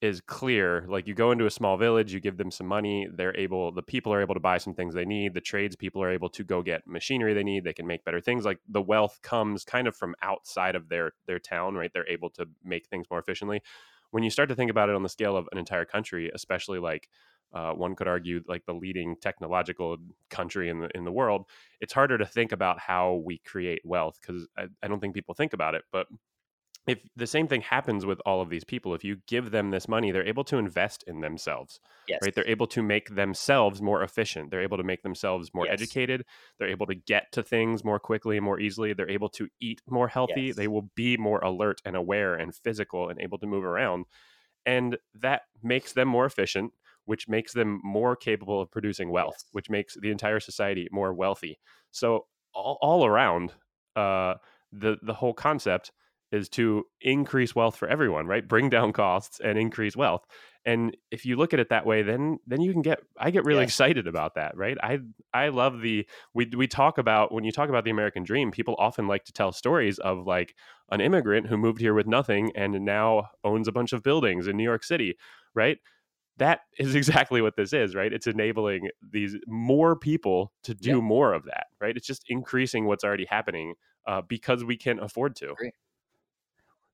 is 0.00 0.20
clear. 0.20 0.84
Like 0.88 1.06
you 1.06 1.14
go 1.14 1.32
into 1.32 1.46
a 1.46 1.50
small 1.50 1.76
village, 1.78 2.12
you 2.12 2.20
give 2.20 2.36
them 2.36 2.50
some 2.50 2.66
money, 2.66 3.08
they're 3.10 3.36
able, 3.36 3.72
the 3.72 3.82
people 3.82 4.12
are 4.12 4.20
able 4.20 4.34
to 4.34 4.40
buy 4.40 4.58
some 4.58 4.74
things 4.74 4.94
they 4.94 5.06
need. 5.06 5.32
The 5.34 5.40
trades 5.40 5.76
people 5.76 6.02
are 6.02 6.10
able 6.10 6.28
to 6.30 6.44
go 6.44 6.62
get 6.62 6.86
machinery 6.86 7.32
they 7.32 7.44
need. 7.44 7.64
They 7.64 7.72
can 7.72 7.86
make 7.86 8.04
better 8.04 8.20
things. 8.20 8.44
Like 8.44 8.58
the 8.68 8.82
wealth 8.82 9.20
comes 9.22 9.64
kind 9.64 9.88
of 9.88 9.96
from 9.96 10.14
outside 10.22 10.74
of 10.76 10.88
their 10.88 11.12
their 11.26 11.38
town, 11.38 11.74
right? 11.74 11.90
They're 11.92 12.08
able 12.08 12.30
to 12.30 12.46
make 12.64 12.86
things 12.86 13.06
more 13.10 13.18
efficiently. 13.18 13.62
When 14.10 14.22
you 14.22 14.30
start 14.30 14.48
to 14.50 14.54
think 14.54 14.70
about 14.70 14.90
it 14.90 14.94
on 14.94 15.02
the 15.02 15.08
scale 15.08 15.36
of 15.36 15.48
an 15.52 15.58
entire 15.58 15.84
country, 15.86 16.30
especially 16.34 16.78
like 16.78 17.08
uh, 17.54 17.72
one 17.72 17.96
could 17.96 18.08
argue 18.08 18.42
like 18.48 18.66
the 18.66 18.74
leading 18.74 19.16
technological 19.20 19.96
country 20.30 20.68
in 20.68 20.80
the 20.80 20.90
in 20.96 21.04
the 21.04 21.12
world, 21.12 21.48
it's 21.80 21.92
harder 21.94 22.18
to 22.18 22.26
think 22.26 22.52
about 22.52 22.78
how 22.80 23.14
we 23.24 23.38
create 23.38 23.82
wealth 23.84 24.18
because 24.20 24.48
I, 24.56 24.66
I 24.82 24.88
don't 24.88 25.00
think 25.00 25.14
people 25.14 25.34
think 25.34 25.52
about 25.54 25.74
it, 25.74 25.84
but 25.92 26.08
if 26.86 27.00
the 27.16 27.26
same 27.26 27.48
thing 27.48 27.62
happens 27.62 28.04
with 28.04 28.20
all 28.26 28.40
of 28.42 28.50
these 28.50 28.64
people 28.64 28.94
if 28.94 29.04
you 29.04 29.16
give 29.26 29.50
them 29.50 29.70
this 29.70 29.88
money 29.88 30.10
they're 30.10 30.26
able 30.26 30.44
to 30.44 30.58
invest 30.58 31.02
in 31.06 31.20
themselves 31.20 31.80
Yes. 32.06 32.20
right 32.20 32.34
they're 32.34 32.46
able 32.46 32.66
to 32.66 32.82
make 32.82 33.14
themselves 33.14 33.80
more 33.80 34.02
efficient 34.02 34.50
they're 34.50 34.62
able 34.62 34.76
to 34.76 34.82
make 34.84 35.02
themselves 35.02 35.50
more 35.54 35.66
Yes. 35.66 35.70
educated 35.70 36.24
they're 36.58 36.68
able 36.68 36.86
to 36.86 36.94
get 36.94 37.32
to 37.32 37.42
things 37.42 37.84
more 37.84 37.98
quickly 37.98 38.36
and 38.36 38.44
more 38.44 38.60
easily 38.60 38.92
they're 38.92 39.08
able 39.08 39.30
to 39.30 39.48
eat 39.60 39.80
more 39.88 40.08
healthy 40.08 40.52
Yes. 40.52 40.52
they 40.52 40.68
will 40.68 40.90
be 40.94 41.16
more 41.16 41.38
alert 41.40 41.80
and 41.84 41.96
aware 41.96 42.34
and 42.34 42.54
physical 42.54 43.08
and 43.08 43.18
able 43.20 43.38
to 43.38 43.46
move 43.46 43.64
around 43.64 44.04
and 44.66 44.98
that 45.14 45.42
makes 45.62 45.92
them 45.92 46.08
more 46.08 46.26
efficient 46.26 46.72
which 47.06 47.28
makes 47.28 47.52
them 47.52 47.80
more 47.84 48.16
capable 48.16 48.60
of 48.60 48.70
producing 48.70 49.10
wealth 49.10 49.36
Yes. 49.36 49.44
which 49.52 49.70
makes 49.70 49.96
the 50.00 50.10
entire 50.10 50.40
society 50.40 50.88
more 50.90 51.12
wealthy. 51.12 51.58
So 51.90 52.26
all, 52.54 52.78
all 52.80 53.06
around 53.06 53.52
uh, 53.96 54.34
the 54.72 54.96
the 55.02 55.14
whole 55.14 55.34
concept 55.34 55.92
is 56.32 56.48
to 56.48 56.84
increase 57.00 57.54
wealth 57.54 57.76
for 57.76 57.86
everyone 57.88 58.26
right? 58.26 58.46
Bring 58.46 58.68
down 58.68 58.92
costs 58.92 59.40
and 59.40 59.58
increase 59.58 59.96
wealth. 59.96 60.24
And 60.66 60.96
if 61.10 61.26
you 61.26 61.36
look 61.36 61.52
at 61.52 61.60
it 61.60 61.68
that 61.68 61.86
way 61.86 62.02
then 62.02 62.38
then 62.46 62.60
you 62.60 62.72
can 62.72 62.82
get 62.82 63.00
i 63.18 63.30
get 63.30 63.44
really 63.44 63.62
Yes. 63.62 63.64
excited 63.64 64.06
about 64.06 64.34
that 64.34 64.56
right? 64.56 64.76
I 64.82 65.00
i 65.32 65.48
love 65.48 65.80
the 65.82 66.06
we 66.32 66.46
we 66.56 66.66
talk 66.66 66.98
about 66.98 67.32
when 67.32 67.44
you 67.44 67.52
talk 67.52 67.68
about 67.68 67.84
the 67.84 67.90
american 67.90 68.24
dream 68.24 68.50
people 68.50 68.74
often 68.78 69.06
like 69.06 69.24
to 69.24 69.32
tell 69.32 69.52
stories 69.52 69.98
of 69.98 70.26
like 70.26 70.54
an 70.90 71.00
immigrant 71.00 71.46
who 71.48 71.56
moved 71.58 71.80
here 71.80 71.94
with 71.94 72.06
nothing 72.06 72.50
and 72.56 72.72
now 72.84 73.28
owns 73.44 73.68
a 73.68 73.72
bunch 73.72 73.92
of 73.92 74.02
buildings 74.02 74.46
in 74.46 74.56
new 74.56 74.64
york 74.64 74.84
city 74.84 75.16
right 75.54 75.78
that 76.38 76.60
is 76.78 76.94
exactly 76.94 77.40
what 77.40 77.56
this 77.56 77.72
is 77.72 77.94
right 77.94 78.12
it's 78.12 78.26
enabling 78.26 78.88
these 79.12 79.36
more 79.46 79.94
people 79.96 80.52
to 80.62 80.74
do 80.74 80.90
Yeah. 80.90 80.96
more 80.96 81.32
of 81.32 81.44
that 81.44 81.66
right 81.80 81.96
it's 81.96 82.06
just 82.06 82.24
increasing 82.28 82.86
what's 82.86 83.04
already 83.04 83.26
happening 83.26 83.74
uh, 84.06 84.20
because 84.22 84.64
we 84.64 84.76
can 84.76 84.98
afford 85.00 85.34
to 85.36 85.54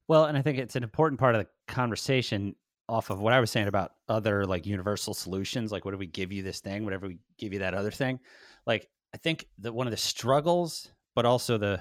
Well, 0.08 0.24
and 0.24 0.36
I 0.36 0.42
think 0.42 0.58
it's 0.58 0.76
an 0.76 0.82
important 0.82 1.20
part 1.20 1.34
of 1.34 1.42
the 1.44 1.48
conversation 1.72 2.56
off 2.88 3.10
of 3.10 3.20
what 3.20 3.32
I 3.32 3.38
was 3.40 3.50
saying 3.50 3.68
about 3.68 3.92
other 4.08 4.44
like 4.44 4.66
universal 4.66 5.14
solutions. 5.14 5.70
Like, 5.70 5.84
what 5.84 5.92
do 5.92 5.98
we 5.98 6.08
give 6.08 6.32
you 6.32 6.42
this 6.42 6.60
thing? 6.60 6.84
Whatever 6.84 7.06
we 7.06 7.18
give 7.38 7.52
you 7.52 7.60
that 7.60 7.74
other 7.74 7.90
thing. 7.92 8.18
Like, 8.66 8.88
I 9.14 9.18
think 9.18 9.46
that 9.58 9.72
one 9.72 9.86
of 9.86 9.92
the 9.92 9.96
struggles, 9.96 10.90
but 11.14 11.24
also 11.26 11.58
the, 11.58 11.80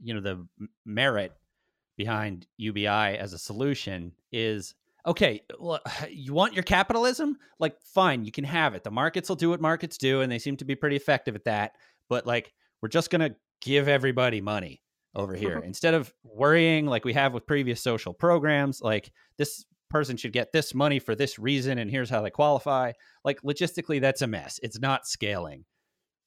you 0.00 0.14
know, 0.14 0.20
the 0.20 0.46
merit 0.84 1.32
behind 1.96 2.46
UBI 2.58 2.86
as 3.18 3.32
a 3.32 3.38
solution 3.38 4.12
is 4.30 4.74
okay. 5.06 5.42
Well, 5.58 5.80
you 6.10 6.32
want 6.32 6.54
your 6.54 6.64
capitalism? 6.64 7.38
Like, 7.58 7.76
fine, 7.82 8.24
you 8.24 8.32
can 8.32 8.44
have 8.44 8.74
it. 8.74 8.84
The 8.84 8.90
markets 8.90 9.28
will 9.28 9.36
do 9.36 9.50
what 9.50 9.60
markets 9.60 9.98
do, 9.98 10.20
and 10.20 10.30
they 10.30 10.38
seem 10.38 10.56
to 10.58 10.64
be 10.64 10.74
pretty 10.74 10.96
effective 10.96 11.34
at 11.34 11.44
that. 11.44 11.72
But 12.08 12.26
like, 12.26 12.52
we're 12.82 12.88
just 12.88 13.10
gonna 13.10 13.36
give 13.60 13.88
everybody 13.88 14.40
money 14.40 14.82
over 15.14 15.32
uh-huh. 15.32 15.40
here 15.40 15.58
instead 15.58 15.94
of 15.94 16.12
worrying 16.22 16.86
like 16.86 17.04
we 17.04 17.14
have 17.14 17.32
with 17.32 17.46
previous 17.46 17.80
social 17.80 18.12
programs 18.12 18.80
like 18.82 19.10
this 19.38 19.64
person 19.88 20.16
should 20.16 20.32
get 20.32 20.52
this 20.52 20.74
money 20.74 20.98
for 20.98 21.14
this 21.14 21.38
reason 21.38 21.78
and 21.78 21.90
here's 21.90 22.10
how 22.10 22.20
they 22.20 22.30
qualify 22.30 22.92
like 23.24 23.40
logistically 23.42 24.00
that's 24.00 24.22
a 24.22 24.26
mess 24.26 24.60
it's 24.62 24.78
not 24.78 25.06
scaling 25.06 25.64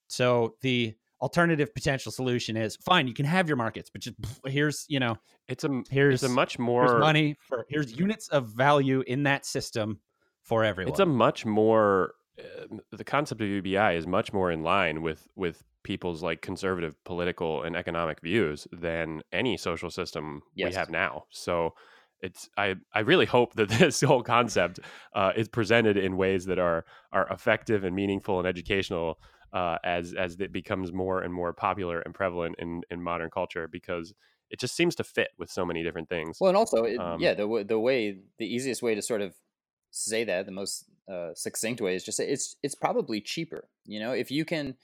so 0.08 0.54
the 0.60 0.92
alternative 1.22 1.74
potential 1.74 2.10
solution 2.10 2.56
is 2.56 2.76
fine 2.76 3.06
you 3.06 3.14
can 3.14 3.26
have 3.26 3.48
your 3.48 3.56
markets 3.56 3.90
but 3.90 4.00
just 4.00 4.16
here's 4.46 4.86
you 4.88 4.98
know 4.98 5.16
it's 5.48 5.64
a 5.64 5.82
here's 5.90 6.22
it's 6.22 6.32
a 6.32 6.34
much 6.34 6.58
more 6.58 6.98
money 6.98 7.36
for 7.40 7.66
here's 7.68 7.96
units 7.98 8.28
of 8.28 8.48
value 8.48 9.02
in 9.06 9.24
that 9.24 9.44
system 9.44 10.00
for 10.42 10.64
everyone 10.64 10.90
It's 10.90 11.00
a 11.00 11.06
much 11.06 11.44
more 11.44 12.14
uh, 12.38 12.76
the 12.90 13.04
concept 13.04 13.40
of 13.40 13.48
UBI 13.48 13.96
is 13.96 14.06
much 14.06 14.32
more 14.32 14.50
in 14.50 14.62
line 14.62 15.02
with 15.02 15.28
with 15.36 15.62
people's 15.82 16.22
like 16.22 16.42
conservative 16.42 17.02
political 17.04 17.62
and 17.62 17.76
economic 17.76 18.20
views 18.20 18.66
than 18.72 19.22
any 19.32 19.56
social 19.56 19.90
system 19.90 20.42
we 20.56 20.72
have 20.72 20.90
now. 20.90 21.24
So 21.30 21.74
it's 22.20 22.48
I 22.56 22.76
I 22.92 23.00
really 23.00 23.26
hope 23.26 23.54
that 23.54 23.68
this 23.78 24.00
whole 24.00 24.22
concept 24.22 24.80
uh, 25.14 25.32
is 25.36 25.48
presented 25.48 25.96
in 25.96 26.16
ways 26.16 26.46
that 26.46 26.58
are 26.58 26.84
are 27.12 27.28
effective 27.28 27.84
and 27.84 27.94
meaningful 27.94 28.38
and 28.38 28.48
educational 28.48 29.18
uh, 29.52 29.78
as 29.84 30.14
as 30.14 30.38
it 30.40 30.52
becomes 30.52 30.92
more 30.92 31.22
and 31.22 31.34
more 31.34 31.52
popular 31.52 32.00
and 32.00 32.14
prevalent 32.14 32.56
in 32.58 32.82
in 32.90 33.02
modern 33.02 33.30
culture 33.30 33.68
because 33.68 34.14
it 34.50 34.60
just 34.60 34.74
seems 34.76 34.94
to 34.96 35.04
fit 35.04 35.30
with 35.38 35.50
so 35.50 35.64
many 35.64 35.82
different 35.82 36.08
things. 36.08 36.40
Well, 36.40 36.48
and 36.48 36.56
also, 36.56 36.84
it, 36.84 37.02
Um, 37.02 37.18
yeah, 37.18 37.34
the 37.34 37.64
the 37.66 37.78
way 37.78 38.22
the 38.38 38.46
easiest 38.46 38.82
way 38.82 38.94
to 38.94 39.02
sort 39.02 39.20
of 39.20 39.36
say 39.90 40.24
that, 40.24 40.46
the 40.46 40.52
most 40.52 40.88
uh, 41.08 41.34
succinct 41.34 41.80
way 41.80 41.94
is 41.94 42.04
just 42.04 42.16
say 42.16 42.28
it's 42.28 42.56
it's 42.62 42.74
probably 42.74 43.20
cheaper. 43.20 43.68
You 43.84 44.00
know, 44.00 44.12
if 44.12 44.30
you 44.30 44.44
can 44.44 44.76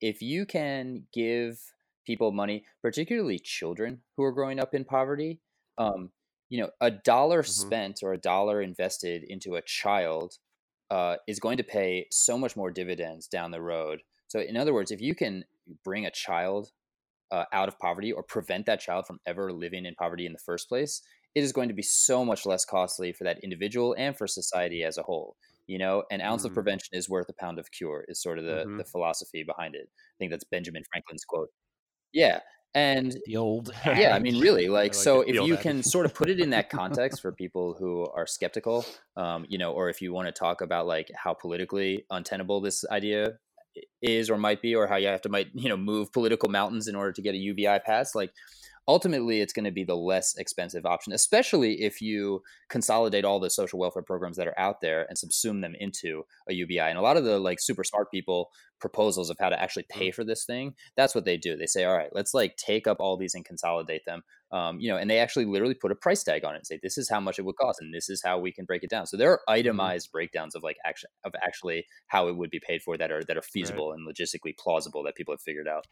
if 0.00 0.20
you 0.22 0.44
can 0.46 1.06
give 1.12 1.72
people 2.04 2.32
money, 2.32 2.66
particularly 2.82 3.38
children 3.38 4.02
who 4.16 4.24
are 4.24 4.32
growing 4.32 4.58
up 4.58 4.74
in 4.74 4.84
poverty, 4.84 5.40
um, 5.78 6.12
you 6.48 6.58
know, 6.60 6.70
a 6.80 6.90
dollar 6.90 7.42
Mhm. 7.46 7.74
spent 7.74 8.02
or 8.02 8.12
a 8.12 8.18
dollar 8.18 8.60
invested 8.60 9.22
into 9.24 9.54
a 9.54 9.62
child 9.62 10.38
uh, 10.90 11.16
is 11.26 11.40
going 11.40 11.56
to 11.58 11.64
pay 11.64 12.06
so 12.10 12.36
much 12.36 12.56
more 12.56 12.70
dividends 12.70 13.26
down 13.28 13.50
the 13.52 13.62
road. 13.62 14.02
So, 14.34 14.40
in 14.40 14.56
other 14.56 14.74
words, 14.74 14.90
if 14.90 15.00
you 15.00 15.14
can 15.14 15.44
bring 15.84 16.06
a 16.06 16.10
child 16.10 16.70
uh, 17.30 17.44
out 17.52 17.68
of 17.68 17.78
poverty 17.78 18.12
or 18.12 18.22
prevent 18.22 18.66
that 18.66 18.80
child 18.80 19.06
from 19.06 19.20
ever 19.26 19.52
living 19.52 19.86
in 19.86 19.94
poverty 19.94 20.26
in 20.26 20.32
the 20.32 20.38
first 20.38 20.68
place, 20.68 21.02
it 21.34 21.44
is 21.44 21.52
going 21.52 21.68
to 21.68 21.74
be 21.74 21.82
so 21.82 22.24
much 22.24 22.46
less 22.46 22.64
costly 22.64 23.12
for 23.12 23.24
that 23.24 23.40
individual 23.44 23.94
and 23.98 24.16
for 24.16 24.26
society 24.26 24.82
as 24.84 24.98
a 24.98 25.02
whole. 25.02 25.36
You 25.66 25.78
know, 25.78 26.04
an 26.10 26.20
ounce 26.20 26.44
of 26.44 26.52
Mhm. 26.52 26.54
prevention 26.54 26.90
is 26.92 27.08
worth 27.08 27.28
a 27.28 27.34
pound 27.34 27.58
of 27.58 27.70
cure 27.72 28.04
is 28.08 28.22
sort 28.22 28.38
of 28.38 28.44
the, 28.44 28.66
Mhm. 28.66 28.78
the 28.78 28.84
philosophy 28.84 29.44
behind 29.44 29.74
it. 29.76 29.88
I 29.96 30.16
think 30.18 30.30
that's 30.32 30.44
Benjamin 30.44 30.84
Franklin's 30.92 31.24
quote. 31.24 31.50
Yeah. 32.12 32.40
And 32.74 33.16
the 33.24 33.36
old 33.36 33.70
yeah, 33.92 34.14
I 34.14 34.18
mean, 34.18 34.36
really, 34.36 34.68
like, 34.68 34.94
like 34.94 34.94
so 34.94 35.20
if 35.22 35.40
you 35.40 35.56
can 35.58 35.82
sort 35.82 36.06
of 36.06 36.14
put 36.14 36.28
it 36.28 36.40
in 36.40 36.50
that 36.50 36.70
context 36.70 37.20
for 37.20 37.32
people 37.32 37.74
who 37.74 38.06
are 38.08 38.26
skeptical, 38.26 38.84
um, 39.16 39.46
you 39.48 39.58
know, 39.58 39.72
or 39.72 39.88
if 39.88 40.02
you 40.02 40.12
want 40.12 40.26
to 40.26 40.32
talk 40.32 40.60
about 40.60 40.86
like 40.86 41.10
how 41.14 41.34
politically 41.34 42.04
untenable 42.10 42.60
this 42.60 42.84
idea 42.90 43.38
is 44.02 44.30
or 44.30 44.38
might 44.38 44.62
be, 44.62 44.74
or 44.74 44.86
how 44.86 44.96
you 44.96 45.06
have 45.06 45.22
to 45.22 45.28
might 45.28 45.48
you 45.54 45.68
know 45.68 45.76
move 45.76 46.12
political 46.12 46.48
mountains 46.48 46.88
in 46.88 46.94
order 46.94 47.12
to 47.12 47.22
get 47.22 47.34
a 47.34 47.38
UBI 47.38 47.80
pass, 47.84 48.14
like 48.14 48.32
ultimately 48.86 49.40
it's 49.40 49.52
going 49.52 49.64
to 49.64 49.70
be 49.70 49.84
the 49.84 49.96
less 49.96 50.36
expensive 50.36 50.84
option, 50.84 51.12
especially 51.12 51.82
if 51.82 52.00
you 52.00 52.42
consolidate 52.68 53.24
all 53.24 53.40
the 53.40 53.50
social 53.50 53.78
welfare 53.78 54.02
programs 54.02 54.36
that 54.36 54.48
are 54.48 54.58
out 54.58 54.80
there 54.80 55.06
and 55.08 55.16
subsume 55.16 55.60
them 55.60 55.74
into 55.78 56.24
a 56.48 56.54
UBI. 56.54 56.80
And 56.80 56.98
a 56.98 57.02
lot 57.02 57.16
of 57.16 57.24
the 57.24 57.38
like 57.38 57.60
super 57.60 57.84
smart 57.84 58.10
people 58.10 58.50
proposals 58.80 59.30
of 59.30 59.38
how 59.40 59.48
to 59.48 59.60
actually 59.60 59.86
pay 59.88 60.10
for 60.10 60.24
this 60.24 60.44
thing, 60.44 60.74
that's 60.96 61.14
what 61.14 61.24
they 61.24 61.36
do. 61.36 61.56
They 61.56 61.66
say, 61.66 61.84
all 61.84 61.96
right, 61.96 62.10
let's 62.12 62.34
like 62.34 62.56
take 62.56 62.86
up 62.86 62.98
all 63.00 63.16
these 63.16 63.34
and 63.34 63.44
consolidate 63.44 64.04
them. 64.04 64.22
Um, 64.52 64.78
you 64.78 64.90
know, 64.90 64.98
and 64.98 65.10
they 65.10 65.18
actually 65.18 65.46
literally 65.46 65.74
put 65.74 65.90
a 65.90 65.96
price 65.96 66.22
tag 66.22 66.44
on 66.44 66.54
it 66.54 66.58
and 66.58 66.66
say, 66.66 66.78
this 66.82 66.98
is 66.98 67.08
how 67.08 67.18
much 67.18 67.38
it 67.38 67.44
would 67.44 67.56
cost, 67.56 67.80
and 67.80 67.92
this 67.92 68.08
is 68.08 68.22
how 68.22 68.38
we 68.38 68.52
can 68.52 68.64
break 68.64 68.84
it 68.84 68.90
down. 68.90 69.06
So 69.06 69.16
there 69.16 69.32
are 69.32 69.40
itemized 69.48 70.12
breakdowns 70.12 70.54
of 70.54 70.62
like 70.62 70.76
action 70.84 71.08
of 71.24 71.32
actually 71.42 71.86
how 72.06 72.28
it 72.28 72.36
would 72.36 72.50
be 72.50 72.60
paid 72.60 72.82
for 72.82 72.96
that 72.96 73.10
are 73.10 73.24
that 73.24 73.36
are 73.36 73.42
feasible 73.42 73.92
and 73.92 74.06
logistically 74.06 74.56
plausible 74.56 75.02
that 75.04 75.16
people 75.16 75.32
have 75.32 75.40
figured 75.40 75.66
out. 75.66 75.86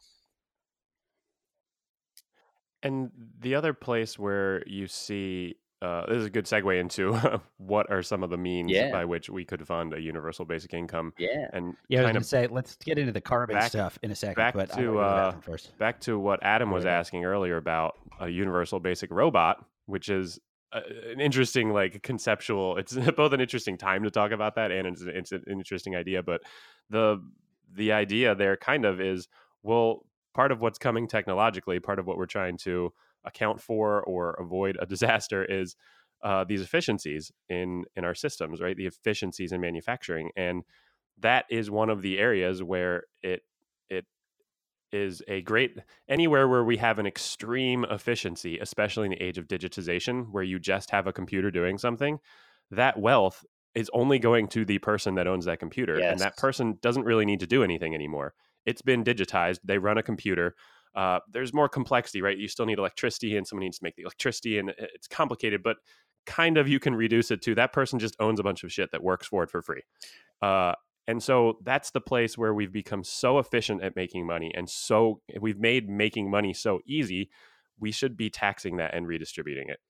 And 2.83 3.11
the 3.41 3.55
other 3.55 3.73
place 3.75 4.19
where 4.19 4.63
you 4.67 4.87
see 4.87 5.57
uh, 5.81 6.07
this 6.07 6.19
is 6.19 6.27
a 6.27 6.31
good 6.31 6.45
segue 6.45 6.79
into 6.81 7.13
what 7.59 7.91
are 7.91 8.03
some 8.03 8.23
of 8.23 8.31
the 8.31 8.37
means 8.39 8.71
Yeah. 8.71 8.93
by 8.93 9.05
which 9.05 9.29
we 9.29 9.45
could 9.45 9.67
fund 9.67 9.93
a 9.95 10.01
universal 10.01 10.45
basic 10.45 10.75
income 10.75 11.13
Yeah. 11.19 11.49
and 11.53 11.75
Yeah, 11.89 11.99
I 11.99 12.03
was 12.03 12.07
kind 12.07 12.15
gonna 12.15 12.25
say 12.25 12.47
let's 12.47 12.77
get 12.77 12.99
into 12.99 13.11
the 13.13 13.21
carbon 13.21 13.57
back- 13.57 13.71
stuff 13.71 13.99
in 14.03 14.13
a 14.13 14.15
second. 14.15 14.37
back 14.37 14.55
but 14.55 14.71
to, 14.75 14.77
wanna 14.77 14.93
go 14.93 14.93
the 14.93 15.05
uh, 15.39 15.41
first. 15.41 15.77
back 15.79 16.01
to 16.03 16.19
what 16.21 16.41
Adam 16.45 16.71
was 16.71 16.85
Yeah. 16.85 16.93
asking 16.99 17.25
earlier 17.25 17.57
about 17.57 17.99
a 18.21 18.29
universal 18.29 18.79
basic 18.79 19.11
robot, 19.11 19.65
which 19.87 20.09
is 20.09 20.39
uh, 20.73 20.83
an 21.11 21.21
interesting 21.21 21.71
like 21.73 22.01
conceptual. 22.05 22.77
It's 22.79 22.95
both 23.17 23.33
an 23.33 23.41
interesting 23.41 23.77
time 23.77 24.05
to 24.05 24.11
talk 24.13 24.31
about 24.31 24.55
that, 24.55 24.71
and 24.71 24.87
it's, 24.87 25.03
it's 25.03 25.33
an 25.33 25.43
interesting 25.49 25.97
idea. 25.97 26.23
But 26.23 26.43
the 26.91 27.21
the 27.75 27.91
idea 27.91 28.35
there 28.37 28.57
kind 28.57 28.85
of 28.85 29.01
is 29.01 29.27
well, 29.65 30.07
part 30.35 30.53
of 30.53 30.61
what's 30.61 30.79
coming 30.79 31.07
technologically, 31.07 31.81
part 31.81 31.99
of 31.99 32.07
what 32.07 32.17
we're 32.17 32.27
trying 32.27 32.57
to 32.59 32.93
account 33.25 33.61
for 33.61 34.03
or 34.03 34.33
avoid 34.35 34.77
a 34.81 34.87
disaster 34.95 35.45
is 35.45 35.77
uh, 36.23 36.45
these 36.45 36.63
efficiencies 36.63 37.33
in 37.49 37.85
in 37.97 38.05
our 38.05 38.15
systems, 38.15 38.61
right? 38.61 38.77
The 38.77 38.87
efficiencies 38.87 39.53
in 39.53 39.61
manufacturing, 39.61 40.31
and 40.37 40.63
that 41.19 41.47
is 41.51 41.71
one 41.71 41.91
of 41.91 42.03
the 42.03 42.19
areas 42.19 42.63
where 42.63 43.05
it 43.23 43.43
it 43.91 44.07
is 44.93 45.23
a 45.27 45.43
great 45.43 45.79
anywhere 46.09 46.47
where 46.47 46.65
we 46.65 46.77
have 46.77 46.99
an 46.99 47.07
extreme 47.07 47.85
efficiency, 47.91 48.59
especially 48.59 49.07
in 49.07 49.11
the 49.11 49.23
age 49.23 49.39
of 49.39 49.49
digitization, 49.49 50.31
where 50.31 50.45
you 50.45 50.59
just 50.59 50.91
have 50.91 51.07
a 51.07 51.13
computer 51.13 51.51
doing 51.51 51.79
something, 51.79 52.21
that 52.71 52.99
wealth 52.99 53.45
is 53.75 53.91
only 53.95 54.19
going 54.19 54.49
to 54.49 54.65
the 54.65 54.79
person 54.79 55.15
that 55.15 55.27
owns 55.27 55.47
that 55.47 55.59
computer. 55.59 55.99
And 56.13 56.21
that 56.21 56.37
person 56.37 56.79
doesn't 56.83 57.05
really 57.05 57.25
need 57.25 57.41
to 57.41 57.47
do 57.47 57.65
anything 57.65 57.95
anymore. 57.95 58.35
It's 58.67 58.83
been 58.83 59.05
digitized. 59.05 59.59
They 59.65 59.79
run 59.79 59.99
a 59.99 60.03
computer. 60.03 60.55
Uh, 60.95 61.21
there's 61.31 61.55
more 61.55 61.69
complexity, 61.69 62.21
right? 62.21 62.37
You 62.37 62.49
still 62.49 62.67
need 62.67 62.79
electricity, 62.79 63.37
and 63.37 63.47
someone 63.47 63.65
needs 63.65 63.79
to 63.79 63.85
make 63.85 63.97
the 63.97 64.03
electricity, 64.03 64.59
and 64.59 64.75
it's 64.79 65.09
complicated, 65.09 65.63
but 65.63 65.77
kind 66.27 66.57
of 66.57 66.69
you 66.69 66.79
can 66.79 66.95
reduce 66.95 67.31
it 67.31 67.43
to 67.43 67.55
that 67.55 67.73
person 67.73 67.99
just 67.99 68.17
owns 68.21 68.39
a 68.39 68.43
bunch 68.43 68.63
of 68.65 68.73
shit 68.73 68.91
that 68.93 69.03
works 69.03 69.27
for 69.27 69.43
it 69.43 69.51
for 69.51 69.63
free. 69.63 69.83
Uh, 70.41 70.73
and 71.09 71.23
so 71.23 71.59
that's 71.65 71.91
the 71.91 72.01
place 72.01 72.39
where 72.39 72.55
we've 72.55 72.73
become 72.73 73.03
so 73.03 73.39
efficient 73.39 73.83
at 73.83 73.97
making 73.97 74.27
money 74.27 74.53
and 74.55 74.69
so 74.71 75.21
we've 75.41 75.59
made 75.59 75.89
making 75.89 76.31
money 76.31 76.53
so 76.53 76.81
easy. 76.87 77.31
We 77.81 77.91
should 77.91 78.17
be 78.17 78.31
taxing 78.31 78.77
that 78.77 78.95
and 78.95 79.07
redistributing 79.07 79.69
it, 79.69 79.81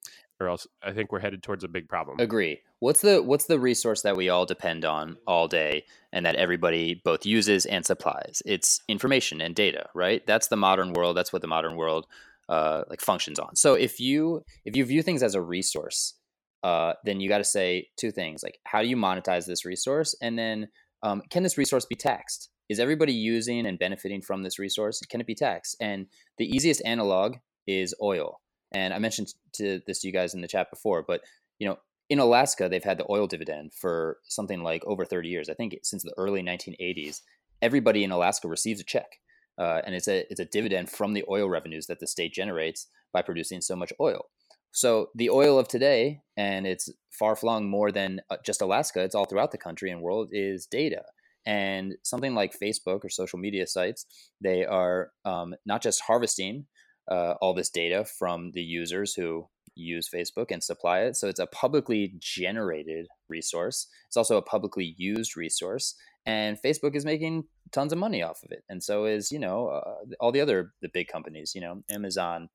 or 0.43 0.49
else 0.49 0.67
I 0.83 0.91
think 0.91 1.11
we're 1.11 1.19
headed 1.19 1.41
towards 1.41 1.63
a 1.63 1.67
big 1.67 1.87
problem. 1.87 2.19
Agree. 2.19 2.61
What's 2.79 3.01
the 3.01 3.23
what's 3.23 3.45
the 3.45 3.59
resource 3.59 4.01
that 4.01 4.17
we 4.17 4.29
all 4.29 4.45
depend 4.45 4.85
on 4.85 5.17
all 5.25 5.47
day 5.47 5.85
and 6.11 6.25
that 6.25 6.35
everybody 6.35 7.01
both 7.03 7.25
uses 7.25 7.65
and 7.65 7.85
supplies? 7.85 8.41
It's 8.45 8.81
information 8.87 9.41
and 9.41 9.55
data, 9.55 9.87
right? 9.95 10.25
That's 10.27 10.47
the 10.47 10.57
modern 10.57 10.93
world. 10.93 11.15
That's 11.17 11.31
what 11.31 11.41
the 11.41 11.47
modern 11.47 11.75
world 11.75 12.07
uh, 12.49 12.83
like 12.89 13.01
functions 13.01 13.39
on. 13.39 13.55
So 13.55 13.73
if 13.73 13.99
you 13.99 14.43
if 14.65 14.75
you 14.75 14.85
view 14.85 15.01
things 15.01 15.23
as 15.23 15.35
a 15.35 15.41
resource, 15.41 16.15
uh, 16.63 16.93
then 17.03 17.19
you 17.19 17.29
got 17.29 17.39
to 17.39 17.43
say 17.43 17.87
two 17.97 18.11
things 18.11 18.43
like 18.43 18.59
how 18.65 18.81
do 18.81 18.87
you 18.87 18.97
monetize 18.97 19.45
this 19.45 19.65
resource, 19.65 20.15
and 20.21 20.37
then 20.37 20.67
um, 21.01 21.21
can 21.29 21.43
this 21.43 21.57
resource 21.57 21.85
be 21.85 21.95
taxed? 21.95 22.49
Is 22.69 22.79
everybody 22.79 23.13
using 23.13 23.65
and 23.65 23.77
benefiting 23.77 24.21
from 24.21 24.43
this 24.43 24.57
resource? 24.57 24.99
Can 25.09 25.19
it 25.21 25.27
be 25.27 25.35
taxed? 25.35 25.75
And 25.79 26.07
the 26.37 26.45
easiest 26.45 26.81
analog 26.85 27.35
is 27.67 27.93
oil. 28.01 28.39
And 28.73 28.93
I 28.93 28.99
mentioned 28.99 29.33
to 29.53 29.81
this 29.85 30.01
to 30.01 30.07
you 30.07 30.13
guys 30.13 30.33
in 30.33 30.41
the 30.41 30.47
chat 30.47 30.69
before, 30.69 31.03
but 31.03 31.21
you 31.59 31.67
know, 31.67 31.77
in 32.09 32.19
Alaska, 32.19 32.67
they've 32.67 32.83
had 32.83 32.97
the 32.97 33.09
oil 33.09 33.27
dividend 33.27 33.73
for 33.73 34.17
something 34.27 34.61
like 34.61 34.83
over 34.85 35.05
30 35.05 35.29
years. 35.29 35.49
I 35.49 35.53
think 35.53 35.77
since 35.83 36.03
the 36.03 36.13
early 36.17 36.43
1980s, 36.43 37.21
everybody 37.61 38.03
in 38.03 38.11
Alaska 38.11 38.47
receives 38.47 38.81
a 38.81 38.83
check, 38.83 39.19
uh, 39.57 39.81
and 39.85 39.95
it's 39.95 40.07
a 40.07 40.25
it's 40.29 40.39
a 40.39 40.45
dividend 40.45 40.89
from 40.89 41.13
the 41.13 41.23
oil 41.29 41.49
revenues 41.49 41.87
that 41.87 41.99
the 41.99 42.07
state 42.07 42.33
generates 42.33 42.87
by 43.13 43.21
producing 43.21 43.61
so 43.61 43.75
much 43.75 43.93
oil. 43.99 44.25
So 44.71 45.09
the 45.13 45.29
oil 45.29 45.59
of 45.59 45.67
today, 45.67 46.21
and 46.35 46.65
it's 46.65 46.89
far 47.11 47.35
flung 47.35 47.69
more 47.69 47.91
than 47.91 48.21
uh, 48.31 48.37
just 48.43 48.61
Alaska. 48.61 49.03
It's 49.03 49.13
all 49.13 49.25
throughout 49.25 49.51
the 49.51 49.57
country 49.59 49.91
and 49.91 50.01
world 50.01 50.29
is 50.31 50.65
data. 50.65 51.03
And 51.45 51.95
something 52.03 52.33
like 52.33 52.57
Facebook 52.57 53.03
or 53.03 53.09
social 53.09 53.37
media 53.37 53.67
sites, 53.67 54.05
they 54.41 54.65
are 54.65 55.11
um, 55.25 55.53
not 55.65 55.83
just 55.83 56.01
harvesting 56.01 56.65
uh, 57.09 57.35
all 57.41 57.53
this 57.53 57.69
data 57.69 58.05
from 58.05 58.51
the 58.51 58.63
users 58.63 59.13
who 59.13 59.47
use 59.75 60.09
Facebook 60.13 60.51
and 60.51 60.63
supply 60.63 60.99
it. 60.99 61.15
So 61.15 61.27
it's 61.27 61.39
a 61.39 61.47
publicly 61.47 62.13
generated 62.19 63.07
resource. 63.27 63.87
It's 64.07 64.17
also 64.17 64.37
a 64.37 64.41
publicly 64.41 64.95
used 64.97 65.35
resource, 65.35 65.95
and 66.25 66.61
Facebook 66.61 66.95
is 66.95 67.05
making 67.05 67.45
tons 67.71 67.91
of 67.91 67.97
money 67.97 68.21
off 68.21 68.43
of 68.43 68.51
it. 68.51 68.63
And 68.69 68.83
so 68.83 69.05
is 69.05 69.31
you 69.31 69.39
know 69.39 69.67
uh, 69.67 70.15
all 70.19 70.31
the 70.31 70.41
other 70.41 70.73
the 70.81 70.89
big 70.93 71.07
companies, 71.07 71.53
you 71.55 71.61
know 71.61 71.83
Amazon, 71.89 72.49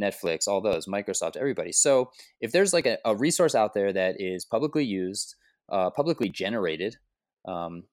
Netflix, 0.00 0.48
all 0.48 0.60
those, 0.60 0.86
Microsoft, 0.86 1.36
everybody. 1.36 1.72
So 1.72 2.10
if 2.40 2.52
there's 2.52 2.72
like 2.72 2.86
a, 2.86 2.98
a 3.04 3.14
resource 3.14 3.54
out 3.54 3.74
there 3.74 3.92
that 3.92 4.20
is 4.20 4.44
publicly 4.44 4.84
used, 4.84 5.36
uh, 5.68 5.90
publicly 5.90 6.28
generated. 6.28 6.96
Um, 7.46 7.84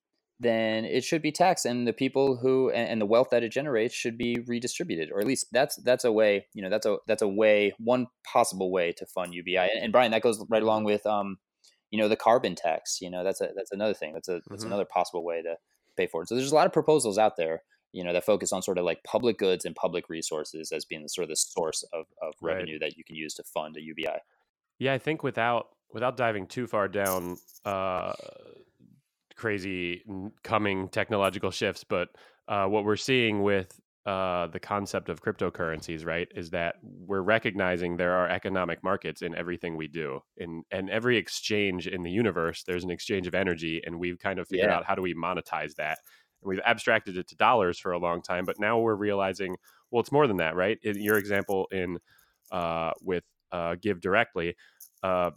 then 0.42 0.86
it 0.86 1.04
should 1.04 1.22
be 1.22 1.32
taxed, 1.32 1.66
and 1.66 1.88
the 1.88 1.94
people 1.94 2.36
who 2.38 2.72
and, 2.72 3.00
the 3.00 3.06
wealth 3.06 3.28
that 3.32 3.44
it 3.44 3.50
generates 3.52 3.94
should 3.94 4.18
be 4.18 4.38
redistributed, 4.48 5.12
or 5.12 5.20
at 5.20 5.28
least 5.28 5.46
that's 5.52 5.76
that's 5.78 6.04
a 6.04 6.12
way. 6.12 6.48
You 6.54 6.64
know, 6.64 6.70
that's 6.70 6.86
a 6.88 6.98
that's 7.08 7.22
a 7.22 7.28
way, 7.28 7.74
one 7.78 8.08
possible 8.26 8.72
way 8.72 8.92
to 8.94 9.06
fund 9.06 9.34
UBI. 9.34 9.58
And, 9.58 9.84
and 9.84 9.92
Brian, 9.92 10.12
that 10.12 10.24
goes 10.24 10.44
right 10.50 10.64
along 10.64 10.84
with, 10.86 11.06
um, 11.06 11.38
you 11.92 12.00
know, 12.00 12.08
the 12.10 12.16
carbon 12.16 12.56
tax. 12.56 13.00
You 13.02 13.12
know, 13.12 13.24
that's 13.24 13.40
a 13.40 13.50
that's 13.56 13.72
another 13.72 13.94
thing. 13.94 14.14
That's 14.14 14.30
a 14.30 14.42
that's 14.50 14.64
Mhm. 14.64 14.68
another 14.68 14.86
possible 14.86 15.24
way 15.24 15.42
to 15.44 15.58
pay 15.96 16.08
for 16.08 16.24
it. 16.24 16.28
So 16.30 16.36
there's 16.36 16.52
a 16.52 16.56
lot 16.56 16.66
of 16.68 16.74
proposals 16.74 17.18
out 17.20 17.38
there. 17.38 17.62
You 17.94 18.04
know, 18.04 18.14
that 18.14 18.24
focus 18.26 18.52
on 18.54 18.62
sort 18.64 18.78
of 18.78 18.86
like 18.86 19.04
public 19.04 19.38
goods 19.38 19.66
and 19.66 19.76
public 19.76 20.10
resources 20.10 20.72
as 20.72 20.86
being 20.86 21.04
the 21.04 21.10
sort 21.10 21.24
of 21.24 21.30
the 21.30 21.36
source 21.36 21.84
of, 21.94 22.06
of 22.22 22.34
Right. 22.42 22.54
revenue 22.56 22.80
that 22.80 22.98
you 22.98 23.04
can 23.04 23.16
use 23.16 23.34
to 23.36 23.44
fund 23.44 23.76
a 23.78 23.82
UBI. 23.82 24.20
Yeah, 24.80 24.94
I 24.94 24.98
think 24.98 25.22
without 25.24 25.68
without 25.94 26.16
diving 26.18 26.48
too 26.48 26.68
far 26.68 26.88
down 26.88 27.38
uh, 27.66 28.14
crazy 29.42 30.04
coming 30.44 30.88
technological 30.90 31.52
shifts, 31.52 31.84
but 31.84 32.10
uh, 32.48 32.68
what 32.68 32.84
we're 32.86 32.96
seeing 33.12 33.42
with 33.42 33.80
uh, 34.06 34.48
the 34.48 34.60
concept 34.60 35.10
of 35.10 35.22
cryptocurrencies, 35.22 36.06
right, 36.06 36.28
is 36.36 36.50
that 36.52 36.76
we're 36.84 37.22
recognizing 37.22 37.98
there 37.98 38.14
are 38.22 38.28
economic 38.30 38.84
markets 38.84 39.22
in 39.22 39.34
everything 39.36 39.76
we 39.78 39.88
do, 39.88 40.20
in 40.38 40.64
and 40.72 40.90
every 40.90 41.18
exchange 41.18 41.88
in 41.88 42.04
the 42.04 42.12
universe, 42.12 42.64
there's 42.64 42.84
an 42.84 42.92
exchange 42.92 43.28
of 43.28 43.34
energy, 43.36 43.82
and 43.86 44.00
we've 44.00 44.20
kind 44.20 44.38
of 44.40 44.48
figured 44.48 44.70
Yeah. 44.70 44.78
out 44.78 44.86
how 44.86 44.96
do 44.96 45.02
we 45.02 45.16
monetize 45.16 45.74
that. 45.76 45.98
And 46.42 46.50
we've 46.50 46.66
abstracted 46.66 47.18
it 47.18 47.28
to 47.30 47.36
dollars 47.36 47.80
for 47.80 47.92
a 47.94 48.00
long 48.00 48.22
time, 48.22 48.46
but 48.46 48.60
now 48.60 48.80
we're 48.80 48.96
realizing, 48.96 49.56
well, 49.90 50.02
it's 50.02 50.12
more 50.12 50.28
than 50.28 50.38
that, 50.38 50.56
right? 50.56 50.78
In 50.84 51.02
your 51.02 51.18
example 51.18 51.68
in 51.72 51.98
uh, 52.52 52.92
with 53.02 53.24
uh, 53.52 53.76
GiveDirectly, 53.84 54.54
uh, 55.04 55.32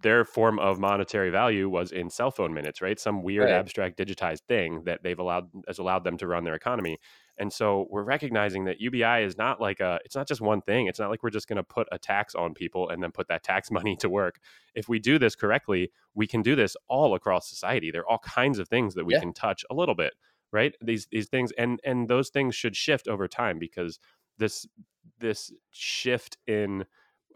their 0.00 0.24
form 0.24 0.58
of 0.60 0.78
monetary 0.78 1.30
value 1.30 1.68
was 1.68 1.90
in 1.90 2.08
cell 2.10 2.30
phone 2.30 2.54
minutes, 2.54 2.80
right? 2.80 3.00
Some 3.00 3.22
weird 3.22 3.50
Right. 3.50 3.50
abstract 3.50 3.98
digitized 3.98 4.42
thing 4.42 4.84
that 4.84 5.02
they've 5.02 5.18
allowed 5.18 5.50
has 5.66 5.78
allowed 5.78 6.04
them 6.04 6.16
to 6.18 6.26
run 6.26 6.44
their 6.44 6.54
economy. 6.54 6.98
And 7.36 7.52
so 7.52 7.86
we're 7.90 8.04
recognizing 8.04 8.64
that 8.64 8.80
UBI 8.80 9.20
is 9.24 9.36
not 9.36 9.60
like 9.60 9.80
a 9.80 9.98
it's 10.04 10.14
not 10.14 10.28
just 10.28 10.40
one 10.40 10.60
thing. 10.62 10.86
It's 10.86 10.98
not 10.98 11.10
like 11.10 11.22
we're 11.22 11.30
just 11.30 11.48
going 11.48 11.56
to 11.56 11.64
put 11.64 11.88
a 11.90 11.98
tax 11.98 12.34
on 12.34 12.54
people 12.54 12.88
and 12.88 13.02
then 13.02 13.12
put 13.12 13.28
that 13.28 13.42
tax 13.42 13.70
money 13.72 13.96
to 13.96 14.08
work. 14.08 14.38
If 14.74 14.88
we 14.88 14.98
do 14.98 15.18
this 15.18 15.34
correctly, 15.34 15.90
we 16.14 16.26
can 16.26 16.42
do 16.42 16.54
this 16.54 16.76
all 16.88 17.14
across 17.14 17.48
society. 17.48 17.90
There 17.90 18.02
are 18.02 18.08
all 18.08 18.18
kinds 18.18 18.58
of 18.58 18.68
things 18.68 18.94
that 18.94 19.04
we 19.04 19.14
Yeah. 19.14 19.16
can 19.16 19.32
touch 19.32 19.64
a 19.70 19.74
little 19.74 19.94
bit, 19.96 20.14
right? 20.52 20.74
These 20.80 21.06
these 21.10 21.28
things 21.28 21.52
and 21.58 21.80
and 21.84 22.08
those 22.08 22.30
things 22.30 22.54
should 22.54 22.76
shift 22.76 23.08
over 23.08 23.26
time 23.28 23.58
because 23.58 23.98
this 24.38 24.66
this 25.18 25.52
shift 25.70 26.38
in 26.46 26.86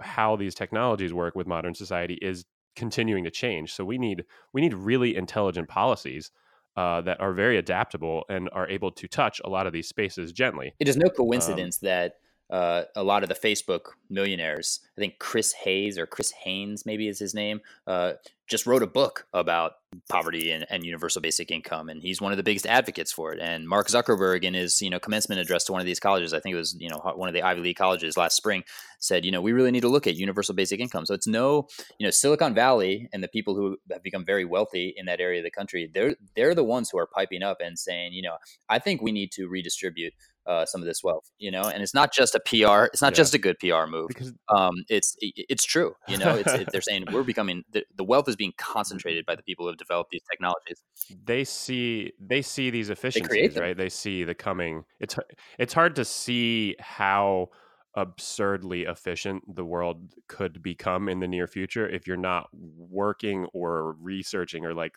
how 0.00 0.36
these 0.36 0.54
technologies 0.54 1.12
work 1.12 1.34
with 1.34 1.46
modern 1.46 1.74
society 1.74 2.18
is 2.22 2.44
continuing 2.76 3.24
to 3.24 3.30
change. 3.30 3.72
So 3.72 3.84
we 3.84 3.98
need 3.98 4.24
we 4.52 4.60
need 4.60 4.74
really 4.74 5.16
intelligent 5.16 5.68
policies 5.68 6.30
uh, 6.76 7.02
that 7.02 7.20
are 7.20 7.32
very 7.32 7.58
adaptable 7.58 8.24
and 8.28 8.48
are 8.52 8.68
able 8.68 8.90
to 8.92 9.06
touch 9.08 9.40
a 9.44 9.48
lot 9.48 9.66
of 9.66 9.72
these 9.72 9.88
spaces 9.88 10.32
gently. 10.32 10.74
It 10.78 10.88
is 10.88 10.96
no 10.96 11.10
coincidence 11.10 11.78
that 11.78 12.14
uh, 12.52 12.84
a 12.94 13.02
lot 13.02 13.22
of 13.22 13.30
the 13.30 13.34
Facebook 13.34 13.92
millionaires, 14.10 14.80
I 14.96 15.00
think 15.00 15.18
Chris 15.18 15.54
Hayes 15.64 15.96
or 15.96 16.06
Chris 16.06 16.32
Haynes, 16.44 16.84
maybe 16.84 17.08
is 17.08 17.18
his 17.18 17.34
name, 17.34 17.62
uh, 17.86 18.12
just 18.46 18.66
wrote 18.66 18.82
a 18.82 18.86
book 18.86 19.26
about 19.32 19.72
poverty 20.10 20.50
and, 20.50 20.66
and 20.68 20.84
universal 20.84 21.22
basic 21.22 21.50
income, 21.50 21.88
and 21.88 22.02
he's 22.02 22.20
one 22.20 22.30
of 22.32 22.36
the 22.36 22.42
biggest 22.42 22.66
advocates 22.66 23.10
for 23.10 23.32
it. 23.32 23.40
And 23.40 23.66
Mark 23.66 23.88
Zuckerberg, 23.88 24.44
in 24.44 24.52
his 24.52 24.82
you 24.82 24.90
know 24.90 24.98
commencement 24.98 25.40
address 25.40 25.64
to 25.64 25.72
one 25.72 25.80
of 25.80 25.86
these 25.86 25.98
colleges, 25.98 26.34
I 26.34 26.40
think 26.40 26.54
it 26.54 26.58
was 26.58 26.76
you 26.78 26.90
know 26.90 26.98
one 27.16 27.28
of 27.28 27.32
the 27.32 27.42
Ivy 27.42 27.62
League 27.62 27.76
colleges 27.76 28.18
last 28.18 28.36
spring, 28.36 28.64
said 28.98 29.24
you 29.24 29.30
know 29.30 29.40
we 29.40 29.52
really 29.52 29.70
need 29.70 29.80
to 29.80 29.88
look 29.88 30.06
at 30.06 30.16
universal 30.16 30.54
basic 30.54 30.78
income. 30.78 31.06
So 31.06 31.14
it's 31.14 31.26
no 31.26 31.68
you 31.98 32.06
know 32.06 32.10
Silicon 32.10 32.54
Valley 32.54 33.08
and 33.14 33.22
the 33.22 33.28
people 33.28 33.54
who 33.54 33.78
have 33.90 34.02
become 34.02 34.26
very 34.26 34.44
wealthy 34.44 34.92
in 34.94 35.06
that 35.06 35.20
area 35.20 35.40
of 35.40 35.44
the 35.44 35.50
country, 35.50 35.90
they're 35.92 36.16
they're 36.36 36.54
the 36.54 36.64
ones 36.64 36.90
who 36.90 36.98
are 36.98 37.06
piping 37.06 37.42
up 37.42 37.62
and 37.64 37.78
saying 37.78 38.12
you 38.12 38.20
know 38.20 38.36
I 38.68 38.78
think 38.78 39.00
we 39.00 39.12
need 39.12 39.32
to 39.32 39.48
redistribute 39.48 40.12
uh, 40.46 40.66
some 40.66 40.80
of 40.80 40.86
this 40.86 41.02
wealth, 41.04 41.30
you 41.38 41.50
know, 41.50 41.62
and 41.62 41.82
it's 41.82 41.94
not 41.94 42.12
just 42.12 42.34
a 42.34 42.40
PR, 42.40 42.86
it's 42.92 43.00
not 43.02 43.12
Yeah. 43.12 43.16
just 43.16 43.34
a 43.34 43.38
good 43.38 43.56
PR 43.60 43.86
move. 43.86 44.08
Because 44.08 44.32
Um, 44.48 44.74
it's 44.88 45.14
it- 45.20 45.46
it's 45.48 45.64
true, 45.64 45.94
you 46.08 46.18
know. 46.18 46.34
It's 46.36 46.52
it, 46.52 46.68
they're 46.72 46.80
saying 46.90 47.04
we're 47.12 47.22
becoming 47.22 47.62
the, 47.70 47.84
the 47.94 48.04
wealth 48.04 48.28
is 48.28 48.36
being 48.36 48.52
concentrated 48.58 49.24
by 49.24 49.36
the 49.36 49.42
people 49.42 49.64
who 49.64 49.68
have 49.70 49.78
developed 49.78 50.10
these 50.10 50.22
technologies. 50.30 50.82
they 51.24 51.44
see 51.44 52.12
they 52.20 52.42
see 52.42 52.70
these 52.70 52.90
efficiencies, 52.90 53.54
them. 53.54 53.62
right? 53.62 53.76
They 53.76 53.88
see 53.88 54.24
the 54.24 54.34
coming. 54.34 54.84
It's 55.00 55.16
it's 55.58 55.72
hard 55.74 55.94
to 55.96 56.04
see 56.04 56.74
how 56.80 57.50
absurdly 57.94 58.82
efficient 58.82 59.42
the 59.54 59.64
world 59.64 60.14
could 60.26 60.62
become 60.62 61.08
in 61.08 61.20
the 61.20 61.28
near 61.28 61.46
future 61.46 61.86
if 61.88 62.06
you're 62.06 62.16
not 62.16 62.48
working 62.52 63.46
or 63.52 63.92
researching 64.00 64.64
or 64.64 64.72
like 64.74 64.94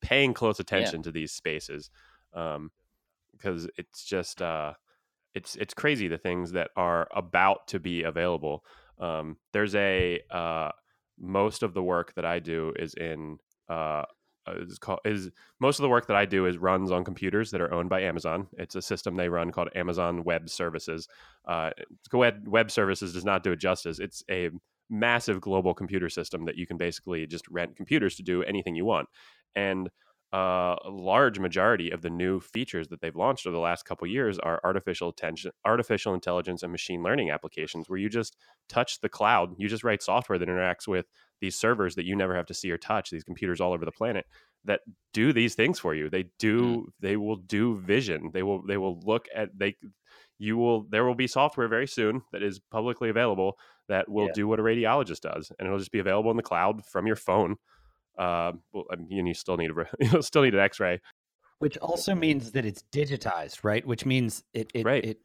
paying 0.00 0.32
close 0.34 0.58
attention 0.58 1.02
to 1.02 1.12
these 1.12 1.32
spaces 1.32 1.90
um 2.34 2.70
because 3.38 3.68
it's 3.76 4.04
just 4.04 4.42
uh 4.42 4.72
it's 5.34 5.56
it's 5.56 5.74
crazy 5.74 6.08
the 6.08 6.18
things 6.18 6.52
that 6.52 6.70
are 6.76 7.08
about 7.14 7.66
to 7.68 7.78
be 7.78 8.02
available 8.02 8.64
um 9.00 9.36
there's 9.52 9.74
a 9.74 10.20
uh 10.30 10.70
most 11.18 11.62
of 11.62 11.74
the 11.74 11.82
work 11.82 12.14
that 12.14 12.24
i 12.24 12.38
do 12.38 12.72
is 12.78 12.94
in 12.94 13.38
uh 13.68 14.02
is 14.48 14.78
called 14.78 15.00
is 15.04 15.30
most 15.60 15.78
of 15.78 15.82
the 15.82 15.88
work 15.88 16.06
that 16.06 16.16
I 16.16 16.24
do 16.24 16.46
is 16.46 16.58
runs 16.58 16.90
on 16.90 17.04
computers 17.04 17.50
that 17.50 17.60
are 17.60 17.72
owned 17.72 17.88
by 17.88 18.02
Amazon. 18.02 18.46
It's 18.58 18.74
a 18.74 18.82
system 18.82 19.16
they 19.16 19.28
run 19.28 19.50
called 19.50 19.68
Amazon 19.74 20.24
Web 20.24 20.48
Services. 20.48 21.08
Uh, 21.46 21.70
Web 22.12 22.70
Services 22.70 23.12
does 23.12 23.24
not 23.24 23.42
do 23.42 23.52
it 23.52 23.60
justice. 23.60 23.98
It's 23.98 24.22
a 24.30 24.50
massive 24.88 25.40
global 25.40 25.74
computer 25.74 26.08
system 26.08 26.44
that 26.44 26.56
you 26.56 26.66
can 26.66 26.76
basically 26.76 27.26
just 27.26 27.48
rent 27.48 27.76
computers 27.76 28.16
to 28.16 28.22
do 28.22 28.42
anything 28.44 28.76
you 28.76 28.84
want. 28.84 29.08
And 29.54 29.88
uh, 29.88 29.90
a 30.32 30.90
large 30.90 31.38
majority 31.38 31.90
of 31.90 32.02
the 32.02 32.10
new 32.10 32.40
features 32.40 32.88
that 32.88 33.00
they've 33.00 33.14
launched 33.14 33.46
over 33.46 33.54
the 33.54 33.60
last 33.60 33.84
couple 33.84 34.06
years 34.06 34.38
are 34.38 34.60
artificial 34.64 35.08
attention, 35.08 35.52
artificial 35.64 36.14
intelligence, 36.14 36.62
and 36.62 36.72
machine 36.72 37.02
learning 37.02 37.30
applications, 37.30 37.88
where 37.88 37.98
you 37.98 38.08
just 38.08 38.36
touch 38.68 39.00
the 39.00 39.08
cloud. 39.08 39.54
You 39.56 39.68
just 39.68 39.84
write 39.84 40.02
software 40.02 40.38
that 40.38 40.48
interacts 40.48 40.88
with 40.88 41.06
these 41.40 41.56
servers 41.56 41.94
that 41.94 42.04
you 42.04 42.16
never 42.16 42.34
have 42.34 42.46
to 42.46 42.54
see 42.54 42.70
or 42.70 42.78
touch. 42.78 43.10
These 43.10 43.24
computers 43.24 43.60
all 43.60 43.72
over 43.72 43.84
the 43.84 43.92
planet 43.92 44.26
that 44.64 44.80
do 45.12 45.32
these 45.32 45.54
things 45.54 45.78
for 45.78 45.94
you. 45.94 46.10
They 46.10 46.24
do. 46.38 46.60
Mm. 46.60 46.84
They 47.00 47.16
will 47.16 47.36
do 47.36 47.78
vision. 47.78 48.30
They 48.32 48.42
will. 48.42 48.62
They 48.66 48.76
will 48.76 49.00
look 49.04 49.26
at. 49.34 49.56
They. 49.56 49.76
You 50.38 50.56
will. 50.56 50.82
There 50.90 51.04
will 51.04 51.14
be 51.14 51.28
software 51.28 51.68
very 51.68 51.86
soon 51.86 52.22
that 52.32 52.42
is 52.42 52.60
publicly 52.70 53.08
available 53.08 53.58
that 53.88 54.08
will 54.08 54.26
yeah. 54.26 54.32
do 54.34 54.48
what 54.48 54.58
a 54.58 54.62
radiologist 54.62 55.20
does, 55.20 55.52
and 55.58 55.66
it'll 55.66 55.78
just 55.78 55.92
be 55.92 56.00
available 56.00 56.30
in 56.30 56.36
the 56.36 56.42
cloud 56.42 56.84
from 56.84 57.06
your 57.06 57.16
phone 57.16 57.56
uh, 58.18 58.52
well, 58.72 58.84
I 58.90 58.96
mean, 58.96 59.26
you 59.26 59.34
still 59.34 59.56
need 59.56 59.70
a 59.70 59.74
you 60.00 60.22
still 60.22 60.42
need 60.42 60.54
an 60.54 60.60
X-ray, 60.60 61.00
which 61.58 61.76
also 61.78 62.14
means 62.14 62.52
that 62.52 62.64
it's 62.64 62.82
digitized, 62.92 63.64
right? 63.64 63.86
Which 63.86 64.04
means 64.04 64.42
it 64.52 64.70
it, 64.74 64.84
right. 64.84 65.04
it 65.04 65.18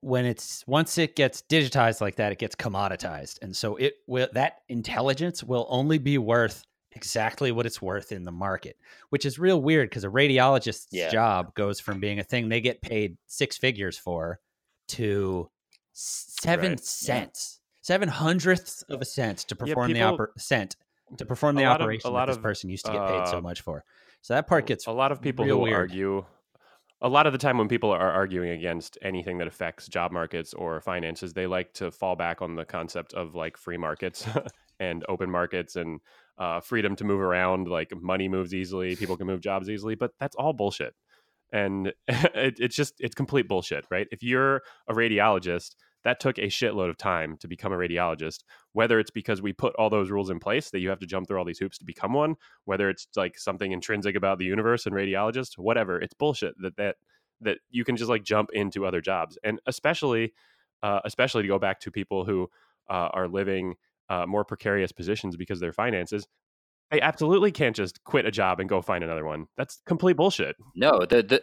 when 0.00 0.24
it's 0.24 0.64
once 0.66 0.98
it 0.98 1.16
gets 1.16 1.42
digitized 1.42 2.00
like 2.00 2.16
that, 2.16 2.32
it 2.32 2.38
gets 2.38 2.54
commoditized, 2.54 3.38
and 3.42 3.56
so 3.56 3.76
it 3.76 3.94
will 4.06 4.28
that 4.32 4.58
intelligence 4.68 5.42
will 5.42 5.66
only 5.68 5.98
be 5.98 6.18
worth 6.18 6.64
exactly 6.92 7.52
what 7.52 7.66
it's 7.66 7.82
worth 7.82 8.12
in 8.12 8.24
the 8.24 8.32
market, 8.32 8.76
which 9.10 9.26
is 9.26 9.38
real 9.38 9.60
weird 9.60 9.88
because 9.88 10.04
a 10.04 10.08
radiologist's 10.08 10.88
yeah. 10.90 11.08
job 11.10 11.54
goes 11.54 11.80
from 11.80 12.00
being 12.00 12.18
a 12.18 12.24
thing 12.24 12.48
they 12.48 12.60
get 12.60 12.80
paid 12.80 13.16
six 13.26 13.56
figures 13.56 13.98
for 13.98 14.40
to 14.88 15.48
seven 15.92 16.70
right. 16.72 16.80
cents, 16.80 17.60
yeah. 17.60 17.78
seven 17.82 18.08
hundredths 18.08 18.82
of 18.82 19.00
a 19.00 19.04
cent 19.04 19.38
to 19.38 19.56
perform 19.56 19.90
yeah, 19.90 20.10
people, 20.10 20.16
the 20.16 20.22
oper- 20.24 20.40
cent 20.40 20.76
to 21.16 21.24
perform 21.24 21.56
the 21.56 21.64
operation 21.64 22.06
of, 22.06 22.12
a 22.12 22.14
lot 22.14 22.26
that 22.26 22.32
this 22.32 22.36
of, 22.36 22.42
person 22.42 22.70
used 22.70 22.86
to 22.86 22.92
get 22.92 23.06
paid 23.06 23.20
uh, 23.20 23.26
so 23.26 23.40
much 23.40 23.60
for. 23.62 23.84
So 24.20 24.34
that 24.34 24.46
part 24.46 24.66
gets 24.66 24.86
a 24.86 24.92
lot 24.92 25.12
of 25.12 25.20
people 25.20 25.44
who 25.44 25.56
weird. 25.58 25.76
argue. 25.76 26.24
A 27.00 27.08
lot 27.08 27.28
of 27.28 27.32
the 27.32 27.38
time, 27.38 27.58
when 27.58 27.68
people 27.68 27.92
are 27.92 28.10
arguing 28.10 28.50
against 28.50 28.98
anything 29.02 29.38
that 29.38 29.46
affects 29.46 29.86
job 29.86 30.10
markets 30.10 30.52
or 30.52 30.80
finances, 30.80 31.32
they 31.32 31.46
like 31.46 31.72
to 31.74 31.92
fall 31.92 32.16
back 32.16 32.42
on 32.42 32.56
the 32.56 32.64
concept 32.64 33.14
of 33.14 33.36
like 33.36 33.56
free 33.56 33.76
markets 33.76 34.26
and 34.80 35.04
open 35.08 35.30
markets 35.30 35.76
and 35.76 36.00
uh, 36.38 36.60
freedom 36.60 36.96
to 36.96 37.04
move 37.04 37.20
around. 37.20 37.68
Like 37.68 37.92
money 38.00 38.28
moves 38.28 38.52
easily, 38.52 38.96
people 38.96 39.16
can 39.16 39.28
move 39.28 39.40
jobs 39.40 39.70
easily, 39.70 39.94
but 39.94 40.10
that's 40.18 40.34
all 40.34 40.52
bullshit. 40.52 40.94
And 41.52 41.92
it, 42.08 42.56
it's 42.58 42.74
just 42.74 42.94
it's 42.98 43.14
complete 43.14 43.46
bullshit, 43.46 43.84
right? 43.90 44.08
If 44.10 44.24
you're 44.24 44.62
a 44.88 44.92
radiologist 44.92 45.76
that 46.04 46.20
took 46.20 46.38
a 46.38 46.42
shitload 46.42 46.88
of 46.88 46.96
time 46.96 47.36
to 47.38 47.48
become 47.48 47.72
a 47.72 47.76
radiologist 47.76 48.44
whether 48.72 48.98
it's 49.00 49.10
because 49.10 49.42
we 49.42 49.52
put 49.52 49.74
all 49.76 49.90
those 49.90 50.10
rules 50.10 50.30
in 50.30 50.38
place 50.38 50.70
that 50.70 50.80
you 50.80 50.88
have 50.88 51.00
to 51.00 51.06
jump 51.06 51.26
through 51.26 51.38
all 51.38 51.44
these 51.44 51.58
hoops 51.58 51.78
to 51.78 51.84
become 51.84 52.12
one 52.12 52.34
whether 52.64 52.88
it's 52.88 53.08
like 53.16 53.38
something 53.38 53.72
intrinsic 53.72 54.14
about 54.16 54.38
the 54.38 54.44
universe 54.44 54.86
and 54.86 54.94
radiologist 54.94 55.58
whatever 55.58 56.00
it's 56.00 56.14
bullshit 56.14 56.54
that 56.60 56.76
that 56.76 56.96
that 57.40 57.58
you 57.70 57.84
can 57.84 57.96
just 57.96 58.10
like 58.10 58.24
jump 58.24 58.50
into 58.52 58.86
other 58.86 59.00
jobs. 59.00 59.38
And 59.44 59.60
especially 59.66 60.32
uh, 60.82 61.00
especially 61.04 61.42
to 61.42 61.48
go 61.48 61.58
back 61.58 61.80
to 61.80 61.90
people 61.90 62.24
who 62.24 62.48
uh, 62.88 63.08
are 63.12 63.26
living 63.26 63.74
uh, 64.08 64.26
more 64.26 64.44
precarious 64.44 64.92
positions 64.92 65.36
because 65.36 65.58
of 65.58 65.60
their 65.60 65.72
finances 65.72 66.26
they 66.90 67.02
absolutely 67.02 67.52
can't 67.52 67.76
just 67.76 68.02
quit 68.04 68.24
a 68.24 68.30
job 68.30 68.60
and 68.60 68.68
go 68.68 68.80
find 68.80 69.04
another 69.04 69.24
one. 69.24 69.46
That's 69.58 69.82
complete 69.84 70.16
bullshit. 70.16 70.56
No 70.74 71.00
the, 71.00 71.22
the 71.22 71.42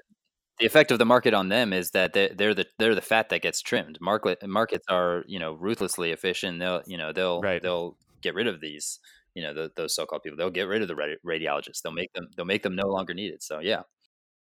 the 0.60 0.66
effect 0.66 0.91
of 0.91 0.99
the 0.99 1.06
market 1.06 1.34
on 1.34 1.49
them 1.49 1.74
is 1.74 1.91
that 1.91 2.14
they're, 2.14 2.30
they're 2.34 2.53
the 2.53 2.66
they're 2.80 2.95
the 2.95 3.01
fat 3.01 3.30
that 3.30 3.41
gets 3.41 3.62
trimmed. 3.62 3.99
Market 3.99 4.45
markets 4.47 4.86
are 4.89 5.24
you 5.28 5.39
know 5.39 5.53
ruthlessly 5.53 6.12
efficient. 6.12 6.60
They'll 6.60 6.82
you 6.86 6.97
know 6.97 7.12
they'll 7.12 7.41
right. 7.41 7.62
they'll 7.62 7.97
get 8.22 8.36
rid 8.36 8.47
of 8.47 8.62
these 8.62 8.99
you 9.34 9.43
know 9.43 9.53
the, 9.53 9.72
those 9.76 9.93
so 9.93 10.06
called 10.06 10.24
people. 10.24 10.38
They'll 10.38 10.49
get 10.49 10.68
rid 10.68 10.82
of 10.82 10.88
the 10.88 10.95
radiologists. 11.26 11.82
They'll 11.82 11.91
make 11.91 12.14
them 12.14 12.30
they'll 12.36 12.45
make 12.45 12.64
them 12.64 12.76
no 12.76 12.88
longer 12.88 13.14
needed. 13.14 13.43
So 13.43 13.60
yeah, 13.60 13.82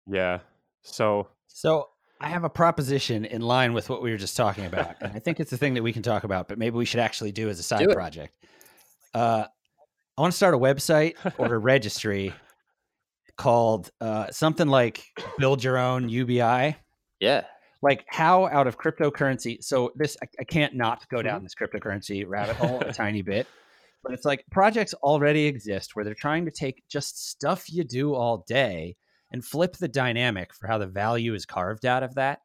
yeah. 0.05 0.39
So 0.83 1.27
so 1.47 1.89
I 2.21 2.29
have 2.29 2.43
a 2.43 2.49
proposition 2.49 3.25
in 3.25 3.41
line 3.41 3.73
with 3.73 3.89
what 3.89 4.01
we 4.01 4.11
were 4.11 4.17
just 4.17 4.37
talking 4.37 4.65
about, 4.65 4.95
and 5.01 5.11
I 5.13 5.19
think 5.19 5.39
it's 5.39 5.51
a 5.51 5.57
thing 5.57 5.73
that 5.73 5.83
we 5.83 5.93
can 5.93 6.03
talk 6.03 6.23
about, 6.23 6.47
but 6.47 6.59
maybe 6.59 6.77
we 6.77 6.85
should 6.85 6.99
actually 6.99 7.31
do 7.31 7.49
as 7.49 7.59
a 7.59 7.63
side 7.63 7.89
project. 7.89 8.33
Uh, 9.13 9.45
I 10.17 10.21
want 10.21 10.31
to 10.31 10.37
start 10.37 10.53
a 10.53 10.57
website 10.57 11.15
or 11.37 11.53
a 11.53 11.57
registry 11.57 12.33
called 13.37 13.91
uh, 14.01 14.29
something 14.31 14.67
like 14.67 15.03
build 15.37 15.63
your 15.63 15.77
own 15.77 16.09
UBI. 16.09 16.75
Yeah. 17.19 17.43
Like 17.81 18.05
how 18.07 18.47
out 18.47 18.67
of 18.67 18.77
cryptocurrency. 18.77 19.63
So 19.63 19.91
this, 19.95 20.17
I, 20.21 20.27
I 20.39 20.43
can't 20.43 20.75
not 20.75 21.07
go 21.09 21.21
down 21.21 21.37
mm-hmm. 21.37 21.45
this 21.45 21.55
cryptocurrency 21.55 22.25
rabbit 22.27 22.55
hole 22.57 22.81
a 22.81 22.91
tiny 22.91 23.21
bit, 23.21 23.47
but 24.03 24.13
it's 24.13 24.25
like 24.25 24.43
projects 24.51 24.93
already 24.95 25.45
exist 25.45 25.95
where 25.95 26.03
they're 26.03 26.13
trying 26.13 26.45
to 26.45 26.51
take 26.51 26.83
just 26.89 27.29
stuff 27.29 27.71
you 27.71 27.83
do 27.83 28.13
all 28.13 28.43
day 28.47 28.95
and 29.31 29.43
flip 29.43 29.77
the 29.77 29.87
dynamic 29.87 30.53
for 30.53 30.67
how 30.67 30.77
the 30.77 30.87
value 30.87 31.33
is 31.33 31.45
carved 31.45 31.85
out 31.85 32.03
of 32.03 32.15
that. 32.15 32.39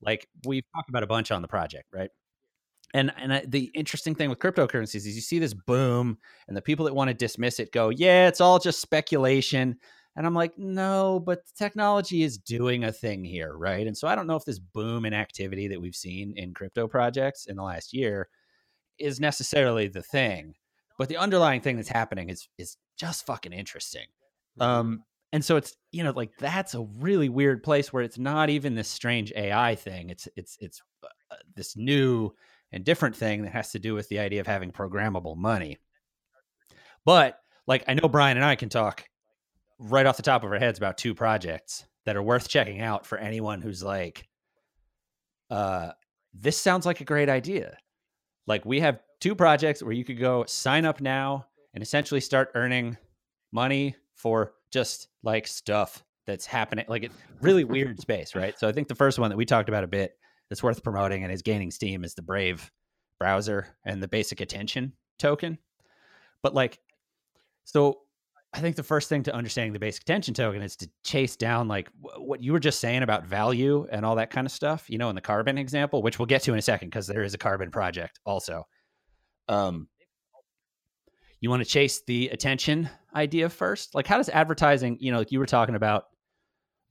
Like 0.00 0.28
we've 0.46 0.64
talked 0.74 0.88
about 0.88 1.02
a 1.02 1.08
bunch 1.08 1.30
on 1.30 1.42
the 1.42 1.48
project, 1.48 1.86
right? 1.92 2.10
And 2.94 3.12
and 3.18 3.42
the 3.50 3.70
interesting 3.74 4.14
thing 4.14 4.30
with 4.30 4.38
cryptocurrencies 4.38 5.06
is 5.06 5.14
you 5.14 5.20
see 5.20 5.38
this 5.38 5.52
boom, 5.52 6.16
and 6.46 6.56
the 6.56 6.62
people 6.62 6.86
that 6.86 6.94
want 6.94 7.08
to 7.08 7.14
dismiss 7.14 7.60
it 7.60 7.70
go, 7.70 7.90
"Yeah, 7.90 8.28
it's 8.28 8.40
all 8.40 8.58
just 8.58 8.80
speculation." 8.80 9.76
And 10.18 10.26
I'm 10.26 10.34
like, 10.34 10.58
no, 10.58 11.20
but 11.24 11.44
technology 11.56 12.24
is 12.24 12.38
doing 12.38 12.82
a 12.82 12.90
thing 12.90 13.22
here, 13.22 13.56
right? 13.56 13.86
And 13.86 13.96
so 13.96 14.08
I 14.08 14.16
don't 14.16 14.26
know 14.26 14.34
if 14.34 14.44
this 14.44 14.58
boom 14.58 15.06
in 15.06 15.14
activity 15.14 15.68
that 15.68 15.80
we've 15.80 15.94
seen 15.94 16.32
in 16.36 16.54
crypto 16.54 16.88
projects 16.88 17.46
in 17.46 17.54
the 17.54 17.62
last 17.62 17.92
year 17.92 18.28
is 18.98 19.20
necessarily 19.20 19.86
the 19.86 20.02
thing, 20.02 20.56
but 20.98 21.08
the 21.08 21.16
underlying 21.16 21.60
thing 21.60 21.76
that's 21.76 21.88
happening 21.88 22.30
is 22.30 22.48
is 22.58 22.78
just 22.96 23.26
fucking 23.26 23.52
interesting. 23.52 24.06
Mm-hmm. 24.58 24.68
Um, 24.68 25.04
and 25.32 25.44
so 25.44 25.54
it's 25.54 25.76
you 25.92 26.02
know 26.02 26.10
like 26.10 26.32
that's 26.40 26.74
a 26.74 26.88
really 26.98 27.28
weird 27.28 27.62
place 27.62 27.92
where 27.92 28.02
it's 28.02 28.18
not 28.18 28.50
even 28.50 28.74
this 28.74 28.88
strange 28.88 29.32
AI 29.36 29.76
thing. 29.76 30.10
It's 30.10 30.26
it's 30.34 30.58
it's 30.60 30.82
uh, 31.04 31.36
this 31.54 31.76
new 31.76 32.34
and 32.72 32.84
different 32.84 33.14
thing 33.14 33.42
that 33.42 33.52
has 33.52 33.70
to 33.70 33.78
do 33.78 33.94
with 33.94 34.08
the 34.08 34.18
idea 34.18 34.40
of 34.40 34.48
having 34.48 34.72
programmable 34.72 35.36
money. 35.36 35.78
But 37.04 37.38
like 37.68 37.84
I 37.86 37.94
know 37.94 38.08
Brian 38.08 38.36
and 38.36 38.44
I 38.44 38.56
can 38.56 38.68
talk 38.68 39.04
right 39.78 40.06
off 40.06 40.16
the 40.16 40.22
top 40.22 40.44
of 40.44 40.50
our 40.50 40.58
heads 40.58 40.78
about 40.78 40.98
two 40.98 41.14
projects 41.14 41.84
that 42.04 42.16
are 42.16 42.22
worth 42.22 42.48
checking 42.48 42.80
out 42.80 43.06
for 43.06 43.18
anyone 43.18 43.60
who's 43.60 43.82
like, 43.82 44.26
uh, 45.50 45.90
this 46.34 46.56
sounds 46.56 46.86
like 46.86 47.00
a 47.00 47.04
great 47.04 47.28
idea. 47.28 47.76
Like 48.46 48.64
we 48.64 48.80
have 48.80 49.00
two 49.20 49.34
projects 49.34 49.82
where 49.82 49.92
you 49.92 50.04
could 50.04 50.18
go 50.18 50.44
sign 50.46 50.84
up 50.84 51.00
now 51.00 51.46
and 51.74 51.82
essentially 51.82 52.20
start 52.20 52.50
earning 52.54 52.96
money 53.52 53.94
for 54.14 54.54
just 54.72 55.08
like 55.22 55.46
stuff 55.46 56.02
that's 56.26 56.46
happening. 56.46 56.84
Like 56.88 57.04
it's 57.04 57.14
really 57.40 57.64
weird 57.64 58.00
space, 58.00 58.34
right? 58.34 58.58
So 58.58 58.68
I 58.68 58.72
think 58.72 58.88
the 58.88 58.94
first 58.94 59.18
one 59.18 59.30
that 59.30 59.36
we 59.36 59.44
talked 59.44 59.68
about 59.68 59.84
a 59.84 59.88
bit 59.88 60.12
that's 60.48 60.62
worth 60.62 60.82
promoting 60.82 61.24
and 61.24 61.32
is 61.32 61.42
gaining 61.42 61.70
steam 61.70 62.04
is 62.04 62.14
the 62.14 62.22
Brave 62.22 62.70
browser 63.18 63.66
and 63.84 64.02
the 64.02 64.08
basic 64.08 64.40
attention 64.40 64.92
token. 65.18 65.58
But 66.42 66.54
like, 66.54 66.78
so 67.64 68.00
I 68.54 68.60
think 68.60 68.76
the 68.76 68.82
first 68.82 69.10
thing 69.10 69.22
to 69.24 69.34
understanding 69.34 69.74
the 69.74 69.78
basic 69.78 70.02
attention 70.02 70.32
token 70.32 70.62
is 70.62 70.74
to 70.76 70.90
chase 71.04 71.36
down 71.36 71.68
like 71.68 71.90
what 72.16 72.42
you 72.42 72.52
were 72.52 72.60
just 72.60 72.80
saying 72.80 73.02
about 73.02 73.26
value 73.26 73.86
and 73.90 74.06
all 74.06 74.16
that 74.16 74.30
kind 74.30 74.46
of 74.46 74.52
stuff, 74.52 74.88
you 74.88 74.96
know, 74.96 75.10
in 75.10 75.14
the 75.14 75.20
carbon 75.20 75.58
example, 75.58 76.02
which 76.02 76.18
we'll 76.18 76.26
get 76.26 76.42
to 76.42 76.52
in 76.52 76.58
a 76.58 76.62
second 76.62 76.88
because 76.88 77.06
there 77.06 77.22
is 77.22 77.34
a 77.34 77.38
carbon 77.38 77.70
project 77.70 78.18
also. 78.24 78.66
Um, 79.48 79.88
you 81.40 81.50
want 81.50 81.62
to 81.62 81.68
chase 81.68 82.02
the 82.06 82.28
attention 82.28 82.88
idea 83.14 83.48
first? 83.50 83.94
Like, 83.94 84.06
how 84.06 84.16
does 84.16 84.30
advertising, 84.30 84.96
you 85.00 85.12
know, 85.12 85.18
like 85.18 85.30
you 85.30 85.38
were 85.38 85.46
talking 85.46 85.74
about 85.74 86.06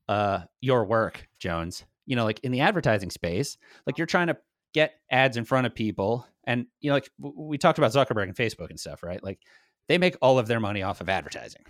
uh, 0.08 0.42
your 0.62 0.86
work, 0.86 1.28
Jones, 1.40 1.84
you 2.06 2.16
know, 2.16 2.24
like 2.24 2.40
in 2.42 2.52
the 2.52 2.62
advertising 2.62 3.10
space, 3.10 3.58
like 3.86 3.98
you're 3.98 4.08
trying 4.08 4.28
to 4.28 4.38
get 4.74 4.94
ads 5.12 5.38
in 5.38 5.44
front 5.44 5.66
of 5.66 5.74
people. 5.74 6.26
And, 6.46 6.68
you 6.80 6.90
know, 6.90 6.96
like 6.96 7.10
we 7.20 7.58
talked 7.58 7.78
about 7.80 7.92
Zuckerberg 7.92 8.24
and 8.24 8.36
Facebook 8.36 8.70
and 8.70 8.80
stuff, 8.80 9.04
right? 9.04 9.22
Like, 9.24 9.40
they 9.88 9.98
make 9.98 10.18
all 10.22 10.40
of 10.40 10.48
their 10.48 10.60
money 10.60 10.84
off 10.84 11.02
of 11.02 11.10
advertising. 11.10 11.64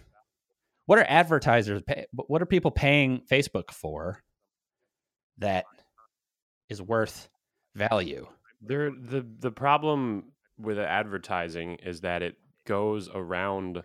What 0.86 1.00
are 1.00 1.06
advertisers 1.08 1.82
pay, 1.86 2.06
what 2.14 2.42
are 2.42 2.46
people 2.46 2.72
paying 2.72 3.22
Facebook 3.30 3.72
for 3.72 4.24
that 5.38 5.66
is 6.70 6.82
worth 6.82 7.30
value? 7.76 8.28
There, 8.62 8.92
the 8.92 9.26
the 9.40 9.52
problem 9.52 10.32
with 10.58 10.80
advertising 10.80 11.76
is 11.84 12.02
that 12.02 12.22
it 12.22 12.36
goes 12.66 13.10
around 13.14 13.84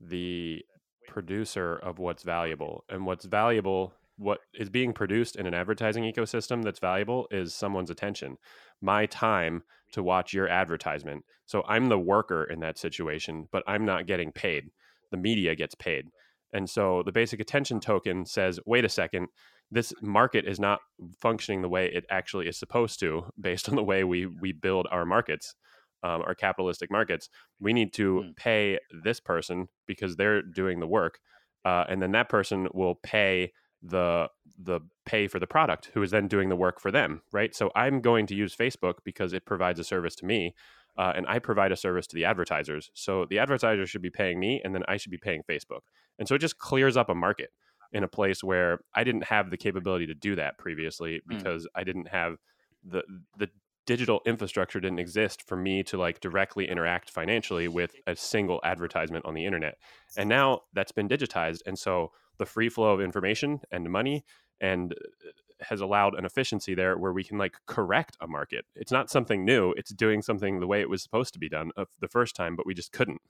the 0.00 0.64
producer 1.08 1.76
of 1.76 1.98
what's 1.98 2.22
valuable, 2.22 2.84
and 2.88 3.04
what's 3.04 3.24
valuable, 3.24 3.92
what 4.16 4.38
is 4.54 4.70
being 4.70 4.92
produced 4.92 5.36
in 5.36 5.46
an 5.46 5.54
advertising 5.54 6.04
ecosystem 6.04 6.62
that's 6.62 6.78
valuable 6.78 7.26
is 7.30 7.54
someone's 7.54 7.90
attention, 7.90 8.36
my 8.80 9.06
time 9.06 9.62
to 9.92 10.02
watch 10.02 10.32
your 10.32 10.48
advertisement. 10.48 11.24
So 11.46 11.62
I'm 11.68 11.86
the 11.88 11.98
worker 11.98 12.44
in 12.44 12.60
that 12.60 12.78
situation, 12.78 13.48
but 13.52 13.62
I'm 13.66 13.84
not 13.84 14.06
getting 14.06 14.32
paid. 14.32 14.70
The 15.10 15.16
media 15.16 15.54
gets 15.54 15.74
paid. 15.74 16.06
And 16.52 16.70
so 16.70 17.02
the 17.04 17.12
basic 17.12 17.40
attention 17.40 17.80
token 17.80 18.24
says, 18.26 18.60
wait 18.66 18.84
a 18.84 18.88
second, 18.88 19.28
this 19.70 19.92
market 20.00 20.46
is 20.46 20.60
not 20.60 20.80
functioning 21.20 21.62
the 21.62 21.68
way 21.68 21.86
it 21.86 22.04
actually 22.10 22.46
is 22.46 22.58
supposed 22.58 23.00
to 23.00 23.26
based 23.40 23.68
on 23.68 23.76
the 23.76 23.82
way 23.82 24.04
we 24.04 24.26
we 24.26 24.52
build 24.52 24.86
our 24.90 25.04
markets 25.04 25.54
um, 26.02 26.22
our 26.22 26.34
capitalistic 26.34 26.90
markets 26.90 27.28
we 27.60 27.72
need 27.72 27.92
to 27.94 28.22
Mm. 28.22 28.36
pay 28.36 28.78
this 29.02 29.20
person 29.20 29.68
because 29.86 30.16
they're 30.16 30.42
doing 30.42 30.80
the 30.80 30.86
work 30.86 31.18
uh, 31.64 31.84
and 31.88 32.00
then 32.02 32.12
that 32.12 32.28
person 32.28 32.68
will 32.72 32.94
pay 32.96 33.52
the 33.86 34.28
the 34.58 34.80
pay 35.04 35.26
for 35.28 35.38
the 35.38 35.46
product 35.46 35.90
who 35.94 36.02
is 36.02 36.10
then 36.10 36.26
doing 36.26 36.48
the 36.48 36.56
work 36.56 36.80
for 36.80 36.90
them 36.90 37.20
right? 37.32 37.54
So 37.54 37.70
i'm 37.74 38.00
going 38.00 38.26
to 38.28 38.34
use 38.34 38.56
facebook 38.56 38.94
because 39.04 39.32
it 39.32 39.44
provides 39.44 39.78
a 39.78 39.84
service 39.84 40.14
to 40.16 40.26
me 40.26 40.54
uh, 40.96 41.12
and 41.16 41.26
i 41.26 41.38
provide 41.38 41.72
a 41.72 41.76
service 41.76 42.06
to 42.08 42.14
the 42.14 42.24
advertisers. 42.24 42.90
So 42.94 43.26
the 43.28 43.38
advertisers 43.40 43.90
should 43.90 44.02
be 44.02 44.10
paying 44.10 44.38
me 44.40 44.60
and 44.64 44.74
then 44.74 44.82
i 44.88 44.96
should 44.96 45.10
be 45.10 45.18
paying 45.18 45.42
facebook. 45.42 45.82
And 46.18 46.26
so 46.28 46.34
it 46.36 46.40
just 46.40 46.58
clears 46.58 46.96
up 46.96 47.08
a 47.10 47.14
market 47.14 47.50
in 47.92 48.02
a 48.04 48.08
place 48.08 48.42
where 48.42 48.80
I 48.94 49.04
didn't 49.04 49.24
have 49.24 49.50
the 49.50 49.56
capability 49.56 50.06
to 50.06 50.14
do 50.14 50.34
that 50.36 50.58
previously 50.58 51.20
Mm. 51.20 51.28
because 51.36 51.66
I 51.74 51.84
didn't 51.84 52.08
have 52.08 52.36
the 52.82 53.02
the 53.36 53.48
digital 53.86 54.20
infrastructure 54.26 54.80
didn't 54.80 54.98
exist 54.98 55.46
for 55.46 55.56
me 55.56 55.82
to 55.82 55.96
like 55.96 56.20
directly 56.20 56.68
interact 56.68 57.10
financially 57.10 57.68
with 57.68 57.94
a 58.06 58.16
single 58.16 58.60
advertisement 58.64 59.24
on 59.24 59.34
the 59.34 59.44
internet. 59.44 59.76
And 60.16 60.28
now 60.28 60.62
that's 60.72 60.92
been 60.92 61.08
digitized 61.08 61.60
and 61.66 61.78
so 61.78 62.12
the 62.38 62.46
free 62.46 62.68
flow 62.68 62.92
of 62.92 63.00
information 63.00 63.60
and 63.70 63.90
money 63.90 64.24
and 64.60 64.92
uh, 64.92 65.30
has 65.60 65.80
allowed 65.80 66.14
an 66.18 66.24
efficiency 66.24 66.74
there 66.74 66.98
where 66.98 67.12
we 67.12 67.22
can 67.22 67.38
like 67.38 67.56
correct 67.66 68.16
a 68.20 68.26
market. 68.26 68.64
It's 68.74 68.92
not 68.92 69.10
something 69.10 69.44
new, 69.44 69.72
it's 69.72 69.92
doing 69.92 70.20
something 70.22 70.60
the 70.60 70.66
way 70.66 70.80
it 70.80 70.90
was 70.90 71.02
supposed 71.02 71.32
to 71.34 71.38
be 71.38 71.48
done 71.48 71.70
the 72.00 72.08
first 72.08 72.34
time 72.34 72.56
but 72.56 72.66
we 72.66 72.74
just 72.74 72.92
couldn't. 72.92 73.20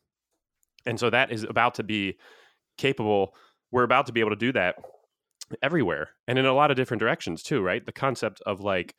And 0.86 0.98
so 1.00 1.11
that 1.11 1.32
is 1.32 1.44
about 1.44 1.74
to 1.74 1.82
be 1.82 2.18
capable 2.76 3.34
we're 3.70 3.82
about 3.82 4.07
to 4.07 4.12
be 4.12 4.20
able 4.20 4.30
to 4.30 4.36
do 4.36 4.52
that 4.52 4.76
everywhere 5.62 6.11
and 6.26 6.38
in 6.38 6.46
a 6.46 6.52
lot 6.52 6.70
of 6.70 6.76
different 6.76 7.00
directions 7.00 7.42
too 7.42 7.61
right 7.61 7.84
the 7.86 7.92
concept 7.92 8.40
of 8.46 8.61
like 8.61 8.94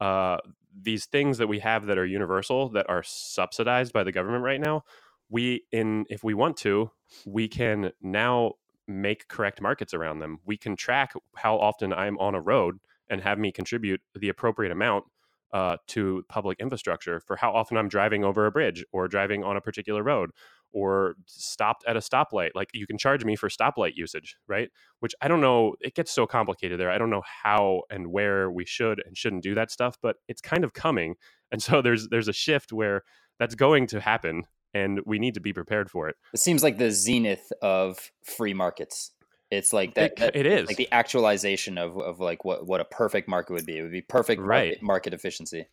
uh 0.00 0.36
these 0.82 1.06
things 1.06 1.38
that 1.38 1.46
we 1.46 1.58
have 1.60 1.86
that 1.86 1.98
are 1.98 2.06
universal 2.06 2.68
that 2.70 2.88
are 2.88 3.02
subsidized 3.02 3.92
by 3.92 4.04
the 4.04 4.12
government 4.12 4.44
right 4.44 4.60
now 4.60 4.82
we 5.28 5.64
in 5.72 6.04
if 6.08 6.22
we 6.22 6.34
want 6.34 6.56
to 6.56 6.90
we 7.24 7.48
can 7.48 7.90
now 8.02 8.52
make 8.88 9.28
correct 9.28 9.60
markets 9.60 9.94
around 9.94 10.20
them. 10.20 10.38
We 10.44 10.56
can 10.56 10.76
track 10.76 11.12
how 11.34 11.56
often 11.58 11.92
i'm 11.92 12.18
on 12.18 12.34
a 12.34 12.40
road 12.40 12.78
and 13.08 13.20
have 13.20 13.38
me 13.38 13.52
contribute 13.52 14.00
the 14.14 14.28
appropriate 14.28 14.72
amount 14.72 15.04
uh, 15.52 15.76
to 15.86 16.24
public 16.28 16.58
infrastructure 16.60 17.20
for 17.20 17.36
how 17.36 17.52
often 17.52 17.76
i'm 17.76 17.88
driving 17.88 18.24
over 18.24 18.46
a 18.46 18.50
bridge 18.50 18.84
or 18.92 19.08
driving 19.08 19.44
on 19.44 19.56
a 19.56 19.60
particular 19.60 20.02
road 20.02 20.30
or 20.76 21.14
stopped 21.24 21.84
at 21.86 21.96
a 21.96 22.00
stoplight. 22.00 22.50
Like 22.54 22.68
you 22.74 22.86
can 22.86 22.98
charge 22.98 23.24
me 23.24 23.34
for 23.34 23.48
stoplight 23.48 23.92
usage, 23.94 24.36
right? 24.46 24.68
Which 25.00 25.14
I 25.22 25.28
don't 25.28 25.40
know, 25.40 25.74
it 25.80 25.94
gets 25.94 26.12
so 26.12 26.26
complicated 26.26 26.78
there. 26.78 26.90
I 26.90 26.98
don't 26.98 27.08
know 27.08 27.22
how 27.44 27.82
and 27.90 28.08
where 28.08 28.50
we 28.50 28.66
should 28.66 29.02
and 29.06 29.16
shouldn't 29.16 29.42
do 29.42 29.54
that 29.54 29.70
stuff, 29.70 29.96
but 30.02 30.16
it's 30.28 30.42
kind 30.42 30.64
of 30.64 30.74
coming. 30.74 31.14
And 31.50 31.62
so 31.62 31.80
there's 31.80 32.08
there's 32.08 32.28
a 32.28 32.32
shift 32.32 32.72
where 32.72 33.02
that's 33.38 33.54
going 33.54 33.86
to 33.88 34.00
happen 34.00 34.44
and 34.74 35.00
we 35.06 35.18
need 35.18 35.32
to 35.34 35.40
be 35.40 35.52
prepared 35.52 35.90
for 35.90 36.08
it. 36.08 36.16
It 36.34 36.40
seems 36.40 36.62
like 36.62 36.76
the 36.76 36.90
zenith 36.90 37.50
of 37.62 38.10
free 38.22 38.52
markets. 38.52 39.12
It's 39.50 39.72
like 39.72 39.94
that. 39.94 40.16
That- 40.16 40.34
it 40.36 40.46
is. 40.46 40.66
like 40.66 40.76
the 40.76 40.88
actualization 40.92 41.78
of, 41.78 41.96
of 41.98 42.18
like 42.20 42.44
what, 42.44 42.66
what 42.66 42.80
a 42.80 42.84
perfect 42.84 43.28
market 43.28 43.52
would 43.52 43.66
be. 43.66 43.78
It 43.78 43.82
would 43.82 43.92
be 43.92 44.02
perfect 44.02 44.40
Right. 44.42 44.70
market, 44.70 44.82
market 44.82 45.14
efficiency. 45.14 45.66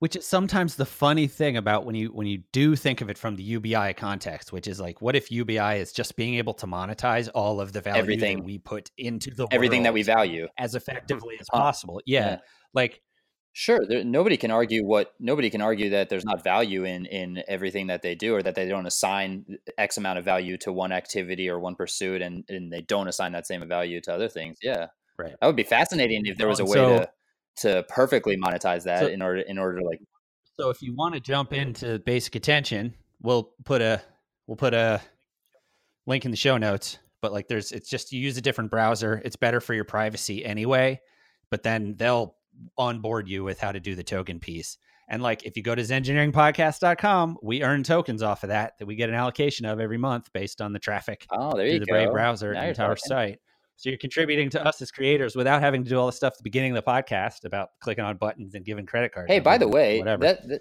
which 0.00 0.16
is 0.16 0.26
sometimes 0.26 0.76
the 0.76 0.84
funny 0.84 1.26
thing 1.26 1.56
about 1.56 1.86
when 1.86 1.94
you 1.94 2.08
when 2.12 2.26
you 2.26 2.42
do 2.52 2.76
think 2.76 3.00
of 3.00 3.08
it 3.08 3.16
from 3.16 3.36
the 3.36 3.42
UBI 3.42 3.94
context, 3.94 4.52
which 4.52 4.66
is 4.68 4.78
like, 4.80 5.00
what 5.00 5.16
if 5.16 5.30
UBI 5.30 5.76
is 5.76 5.92
just 5.92 6.14
being 6.16 6.34
able 6.34 6.52
to 6.54 6.66
monetize 6.66 7.30
all 7.34 7.58
of 7.60 7.72
the 7.72 7.80
value 7.80 7.98
Everything. 8.02 8.38
that 8.38 8.44
we 8.44 8.58
put 8.58 8.90
into 8.98 9.30
the 9.30 9.46
Everything 9.50 9.84
that 9.84 9.94
we 9.94 10.02
value. 10.02 10.46
as 10.58 10.74
effectively 10.74 11.36
as 11.40 11.46
uh-huh. 11.50 11.62
possible? 11.62 12.02
Yeah, 12.04 12.26
Yeah. 12.32 12.38
like 12.74 13.00
Sure, 13.56 13.86
there, 13.86 14.02
nobody 14.02 14.36
can 14.36 14.50
argue 14.50 14.84
what 14.84 15.14
nobody 15.20 15.48
can 15.48 15.62
argue 15.62 15.90
that 15.90 16.08
there's 16.08 16.24
not 16.24 16.42
value 16.42 16.84
in 16.84 17.06
in 17.06 17.42
everything 17.46 17.86
that 17.86 18.02
they 18.02 18.16
do, 18.16 18.34
or 18.34 18.42
that 18.42 18.56
they 18.56 18.66
don't 18.68 18.84
assign 18.84 19.44
uh, 19.48 19.70
X 19.78 19.96
amount 19.96 20.18
of 20.18 20.24
value 20.24 20.56
to 20.58 20.72
one 20.72 20.90
activity 20.90 21.48
or 21.48 21.60
one 21.60 21.76
pursuit, 21.76 22.20
and 22.20 22.44
and 22.48 22.72
they 22.72 22.80
don't 22.82 23.06
assign 23.06 23.30
that 23.32 23.46
same 23.46 23.66
value 23.68 24.00
to 24.02 24.12
other 24.12 24.28
things. 24.28 24.58
Yeah, 24.60 24.88
Right. 25.16 25.34
That 25.40 25.46
would 25.46 25.56
be 25.56 25.62
fascinating 25.62 26.22
if 26.26 26.36
there 26.36 26.48
was 26.48 26.60
a 26.60 26.64
way 26.64 26.74
so- 26.74 26.98
to 26.98 27.10
to 27.56 27.84
perfectly 27.88 28.36
monetize 28.36 28.82
that 28.84 29.00
So- 29.00 29.06
in 29.06 29.22
order 29.22 29.40
in 29.40 29.58
order 29.58 29.78
to 29.78 29.86
like 29.86 30.00
So 30.58 30.70
if 30.70 30.82
you 30.82 30.94
want 30.94 31.14
to 31.14 31.20
jump 31.20 31.52
into 31.52 32.00
basic 32.00 32.34
attention, 32.34 32.94
we'll 33.22 33.52
put 33.64 33.80
a 33.80 34.02
we'll 34.48 34.56
put 34.56 34.74
a 34.74 35.00
link 36.06 36.24
in 36.24 36.32
the 36.32 36.36
show 36.36 36.56
notes. 36.58 36.98
But 37.20 37.32
like 37.32 37.46
there's 37.46 37.70
it's 37.70 37.88
just 37.88 38.12
you 38.12 38.20
use 38.20 38.36
a 38.36 38.40
different 38.40 38.72
browser. 38.72 39.22
It's 39.24 39.36
better 39.36 39.60
for 39.60 39.74
your 39.74 39.84
privacy 39.84 40.44
anyway. 40.44 41.00
But 41.50 41.62
then 41.62 41.94
they'll 41.96 42.34
onboard 42.78 43.28
you 43.28 43.44
with 43.44 43.60
how 43.60 43.72
to 43.72 43.80
do 43.80 43.94
the 43.94 44.02
token 44.04 44.38
piece. 44.40 44.78
And 45.08 45.22
like 45.22 45.44
if 45.44 45.56
you 45.56 45.62
go 45.62 45.74
to 45.74 45.82
zengineeringpodcast.com, 45.82 47.38
we 47.42 47.62
earn 47.62 47.82
tokens 47.82 48.22
off 48.22 48.42
of 48.42 48.48
that 48.48 48.78
that 48.78 48.86
we 48.86 48.94
get 48.96 49.08
an 49.08 49.14
allocation 49.14 49.66
of 49.66 49.80
every 49.80 49.98
month 49.98 50.32
based 50.32 50.60
on 50.60 50.72
the 50.72 50.78
traffic 50.78 51.26
oh 51.30 51.56
there 51.56 51.66
through 51.66 51.74
you 51.74 51.80
the 51.80 51.86
go 51.86 51.92
Brave 51.92 52.10
browser 52.10 52.52
Now 52.54 52.60
and 52.60 52.76
you're 52.76 52.86
our 52.86 52.96
site. 52.96 53.38
So 53.76 53.90
you're 53.90 53.98
contributing 53.98 54.50
to 54.50 54.64
us 54.64 54.80
as 54.80 54.90
creators 54.90 55.34
without 55.34 55.60
having 55.60 55.82
to 55.84 55.90
do 55.90 55.98
all 55.98 56.06
the 56.06 56.12
stuff 56.12 56.34
at 56.34 56.38
the 56.38 56.44
beginning 56.44 56.76
of 56.76 56.82
the 56.84 56.90
podcast 56.90 57.44
about 57.44 57.70
clicking 57.80 58.04
on 58.04 58.16
buttons 58.16 58.54
and 58.54 58.64
giving 58.64 58.86
credit 58.86 59.12
cards. 59.12 59.30
Hey, 59.30 59.40
by 59.40 59.58
the 59.58 59.66
way, 59.68 59.98
whatever. 59.98 60.22
that, 60.24 60.48
that 60.48 60.60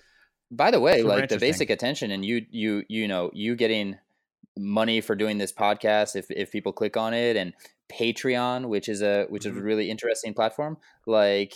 by 0.49 0.71
the 0.71 0.79
way, 0.79 0.97
Super 0.97 1.09
like 1.09 1.29
the 1.29 1.37
basic 1.37 1.69
attention 1.69 2.11
and 2.11 2.25
you 2.25 2.45
you 2.49 2.83
you 2.89 3.07
know 3.07 3.29
you 3.33 3.55
getting 3.55 3.97
money 4.57 4.99
for 5.01 5.15
doing 5.15 5.37
this 5.37 5.51
podcast 5.53 6.15
if 6.15 6.29
if 6.29 6.51
people 6.51 6.73
click 6.73 6.97
on 6.97 7.13
it 7.13 7.35
and 7.37 7.53
Patreon, 7.91 8.67
which 8.67 8.89
is 8.89 9.01
a 9.01 9.25
which 9.29 9.45
is 9.45 9.55
a 9.55 9.59
Mhm. 9.59 9.63
really 9.63 9.89
interesting 9.89 10.33
platform, 10.33 10.77
like 11.05 11.53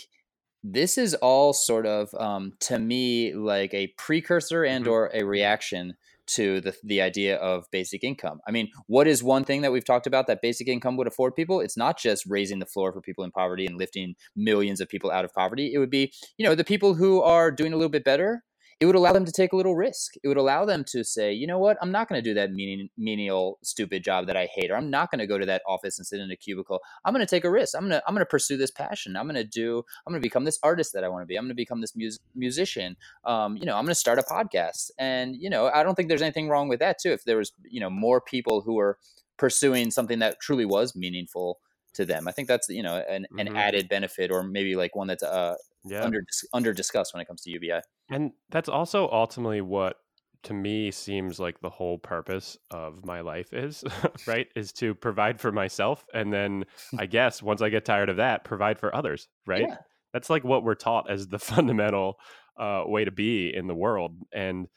this 0.64 0.98
is 0.98 1.14
all 1.14 1.52
sort 1.52 1.86
of 1.86 2.12
um, 2.14 2.52
to 2.60 2.78
me 2.78 3.34
like 3.34 3.72
a 3.74 3.88
precursor 3.98 4.64
and 4.64 4.86
Mhm. 4.86 4.90
or 4.90 5.10
a 5.14 5.24
reaction 5.24 5.94
to 6.26 6.60
the 6.60 6.76
the 6.84 7.00
idea 7.00 7.36
of 7.36 7.70
basic 7.70 8.04
income. 8.04 8.40
I 8.46 8.50
mean, 8.50 8.70
what 8.86 9.06
is 9.06 9.22
one 9.22 9.44
thing 9.44 9.62
that 9.62 9.72
we've 9.72 9.84
talked 9.84 10.06
about 10.06 10.26
that 10.26 10.42
basic 10.42 10.68
income 10.68 10.96
would 10.98 11.06
afford 11.06 11.34
people? 11.34 11.60
It's 11.60 11.76
not 11.76 11.98
just 11.98 12.26
raising 12.26 12.58
the 12.58 12.66
floor 12.66 12.92
for 12.92 13.00
people 13.00 13.24
in 13.24 13.30
poverty 13.30 13.64
and 13.66 13.76
lifting 13.78 14.14
millions 14.36 14.80
of 14.80 14.88
people 14.88 15.10
out 15.10 15.24
of 15.24 15.32
poverty. 15.32 15.72
It 15.72 15.78
would 15.78 15.90
be, 15.90 16.12
you 16.36 16.44
know, 16.46 16.54
the 16.54 16.64
people 16.64 16.94
who 16.94 17.22
are 17.22 17.50
doing 17.50 17.72
a 17.72 17.76
little 17.76 17.88
bit 17.90 18.04
better. 18.04 18.44
It 18.80 18.86
would 18.86 18.94
allow 18.94 19.12
them 19.12 19.24
to 19.24 19.32
take 19.32 19.52
a 19.52 19.56
little 19.56 19.74
risk. 19.74 20.14
It 20.22 20.28
would 20.28 20.36
allow 20.36 20.64
them 20.64 20.84
to 20.90 21.02
say, 21.02 21.32
you 21.32 21.46
know 21.46 21.58
what, 21.58 21.76
I'm 21.82 21.90
not 21.90 22.08
going 22.08 22.22
to 22.22 22.30
do 22.30 22.34
that 22.34 22.52
meaning, 22.52 22.88
menial, 22.96 23.58
stupid 23.62 24.04
job 24.04 24.26
that 24.28 24.36
I 24.36 24.46
hate, 24.54 24.70
or 24.70 24.76
I'm 24.76 24.88
not 24.90 25.10
going 25.10 25.18
to 25.18 25.26
go 25.26 25.36
to 25.36 25.46
that 25.46 25.62
office 25.66 25.98
and 25.98 26.06
sit 26.06 26.20
in 26.20 26.30
a 26.30 26.36
cubicle. 26.36 26.80
I'm 27.04 27.12
going 27.12 27.26
to 27.26 27.30
take 27.30 27.44
a 27.44 27.50
risk. 27.50 27.74
I'm 27.74 27.88
going 27.88 27.92
to 28.00 28.02
I'm 28.06 28.14
going 28.14 28.22
to 28.24 28.30
pursue 28.30 28.56
this 28.56 28.70
passion. 28.70 29.16
I'm 29.16 29.26
going 29.26 29.34
to 29.34 29.44
do. 29.44 29.84
I'm 30.06 30.12
going 30.12 30.20
to 30.22 30.24
become 30.26 30.44
this 30.44 30.58
artist 30.62 30.92
that 30.92 31.02
I 31.04 31.08
want 31.08 31.22
to 31.22 31.26
be. 31.26 31.36
I'm 31.36 31.44
going 31.44 31.50
to 31.50 31.54
become 31.54 31.80
this 31.80 31.96
mus- 31.96 32.20
musician 32.34 32.96
um, 33.24 33.56
you 33.56 33.64
know, 33.66 33.76
I'm 33.76 33.84
going 33.84 33.88
to 33.88 33.94
start 33.94 34.18
a 34.18 34.22
podcast. 34.22 34.90
And, 34.98 35.36
you 35.36 35.50
know, 35.50 35.68
I 35.68 35.82
don't 35.82 35.94
think 35.94 36.08
there's 36.08 36.22
anything 36.22 36.48
wrong 36.48 36.68
with 36.68 36.80
that 36.80 36.98
too. 36.98 37.10
If 37.12 37.24
there 37.24 37.36
was, 37.36 37.52
you 37.68 37.80
know, 37.80 37.90
more 37.90 38.20
people 38.20 38.60
who 38.62 38.74
were 38.74 38.98
pursuing 39.36 39.90
something 39.90 40.18
that 40.20 40.40
truly 40.40 40.64
was 40.64 40.94
meaningful 40.96 41.58
to 41.94 42.04
them, 42.04 42.28
I 42.28 42.32
think 42.32 42.48
that's, 42.48 42.68
you 42.68 42.82
know, 42.82 42.96
an, 43.08 43.26
an 43.38 43.48
Mhm. 43.48 43.56
added 43.56 43.88
benefit 43.88 44.30
or 44.30 44.42
maybe 44.42 44.76
like 44.76 44.94
one 44.96 45.08
that's 45.08 45.22
uh, 45.22 45.56
Yeah. 45.90 46.04
under, 46.04 46.20
under 46.52 46.72
discussed 46.72 47.14
when 47.14 47.20
it 47.20 47.26
comes 47.26 47.42
to 47.42 47.50
UBI. 47.50 47.80
And 48.10 48.32
that's 48.50 48.68
also 48.68 49.08
ultimately 49.10 49.60
what 49.60 49.96
to 50.44 50.54
me 50.54 50.90
seems 50.90 51.40
like 51.40 51.60
the 51.60 51.68
whole 51.70 51.98
purpose 51.98 52.56
of 52.70 53.04
my 53.04 53.20
life 53.20 53.52
is, 53.52 53.84
right? 54.26 54.46
Is 54.54 54.72
to 54.74 54.94
provide 54.94 55.40
for 55.40 55.50
myself 55.52 56.06
and 56.14 56.32
then 56.32 56.64
I 56.96 57.06
guess 57.06 57.42
once 57.42 57.60
I 57.60 57.68
get 57.70 57.84
tired 57.84 58.08
of 58.08 58.16
that, 58.18 58.44
provide 58.44 58.78
for 58.78 58.94
others, 58.94 59.28
right? 59.46 59.66
Yeah. 59.68 59.76
That's 60.12 60.30
like 60.30 60.44
what 60.44 60.62
we're 60.64 60.74
taught 60.74 61.10
as 61.10 61.28
the 61.28 61.38
fundamental 61.52 62.18
uh, 62.58 62.84
way 62.86 63.04
to 63.04 63.10
be 63.10 63.54
in 63.54 63.66
the 63.66 63.74
world. 63.74 64.16
And 64.32 64.68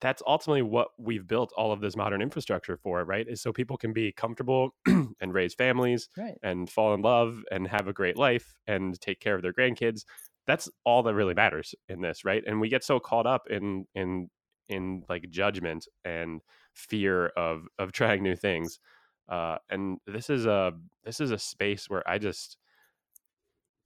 that's 0.00 0.22
ultimately 0.26 0.62
what 0.62 0.88
we've 0.98 1.28
built 1.28 1.52
all 1.56 1.70
of 1.70 1.80
this 1.80 1.94
modern 1.94 2.20
infrastructure 2.22 2.76
for, 2.76 3.04
right? 3.04 3.26
Is 3.28 3.40
so 3.40 3.52
people 3.52 3.76
can 3.76 3.92
be 3.92 4.10
comfortable 4.10 4.74
and 4.86 5.32
raise 5.32 5.54
families 5.54 6.08
Right. 6.18 6.34
and 6.42 6.68
fall 6.68 6.92
in 6.94 7.02
love 7.02 7.44
and 7.52 7.68
have 7.68 7.86
a 7.86 7.92
great 7.92 8.16
life 8.16 8.52
and 8.66 9.00
take 9.00 9.20
care 9.20 9.36
of 9.36 9.42
their 9.42 9.52
grandkids 9.52 10.04
that's 10.46 10.68
all 10.84 11.02
that 11.02 11.14
really 11.14 11.34
matters 11.34 11.74
in 11.88 12.00
this 12.00 12.24
right 12.24 12.42
and 12.46 12.60
we 12.60 12.68
get 12.68 12.84
so 12.84 12.98
caught 12.98 13.26
up 13.26 13.42
in 13.50 13.86
in 13.94 14.28
in 14.68 15.04
like 15.08 15.28
judgment 15.30 15.86
and 16.04 16.40
fear 16.74 17.26
of 17.36 17.66
of 17.78 17.92
trying 17.92 18.22
new 18.22 18.36
things 18.36 18.80
uh 19.28 19.58
and 19.70 19.98
this 20.06 20.30
is 20.30 20.46
a 20.46 20.72
this 21.04 21.20
is 21.20 21.30
a 21.30 21.38
space 21.38 21.88
where 21.88 22.08
i 22.08 22.18
just 22.18 22.56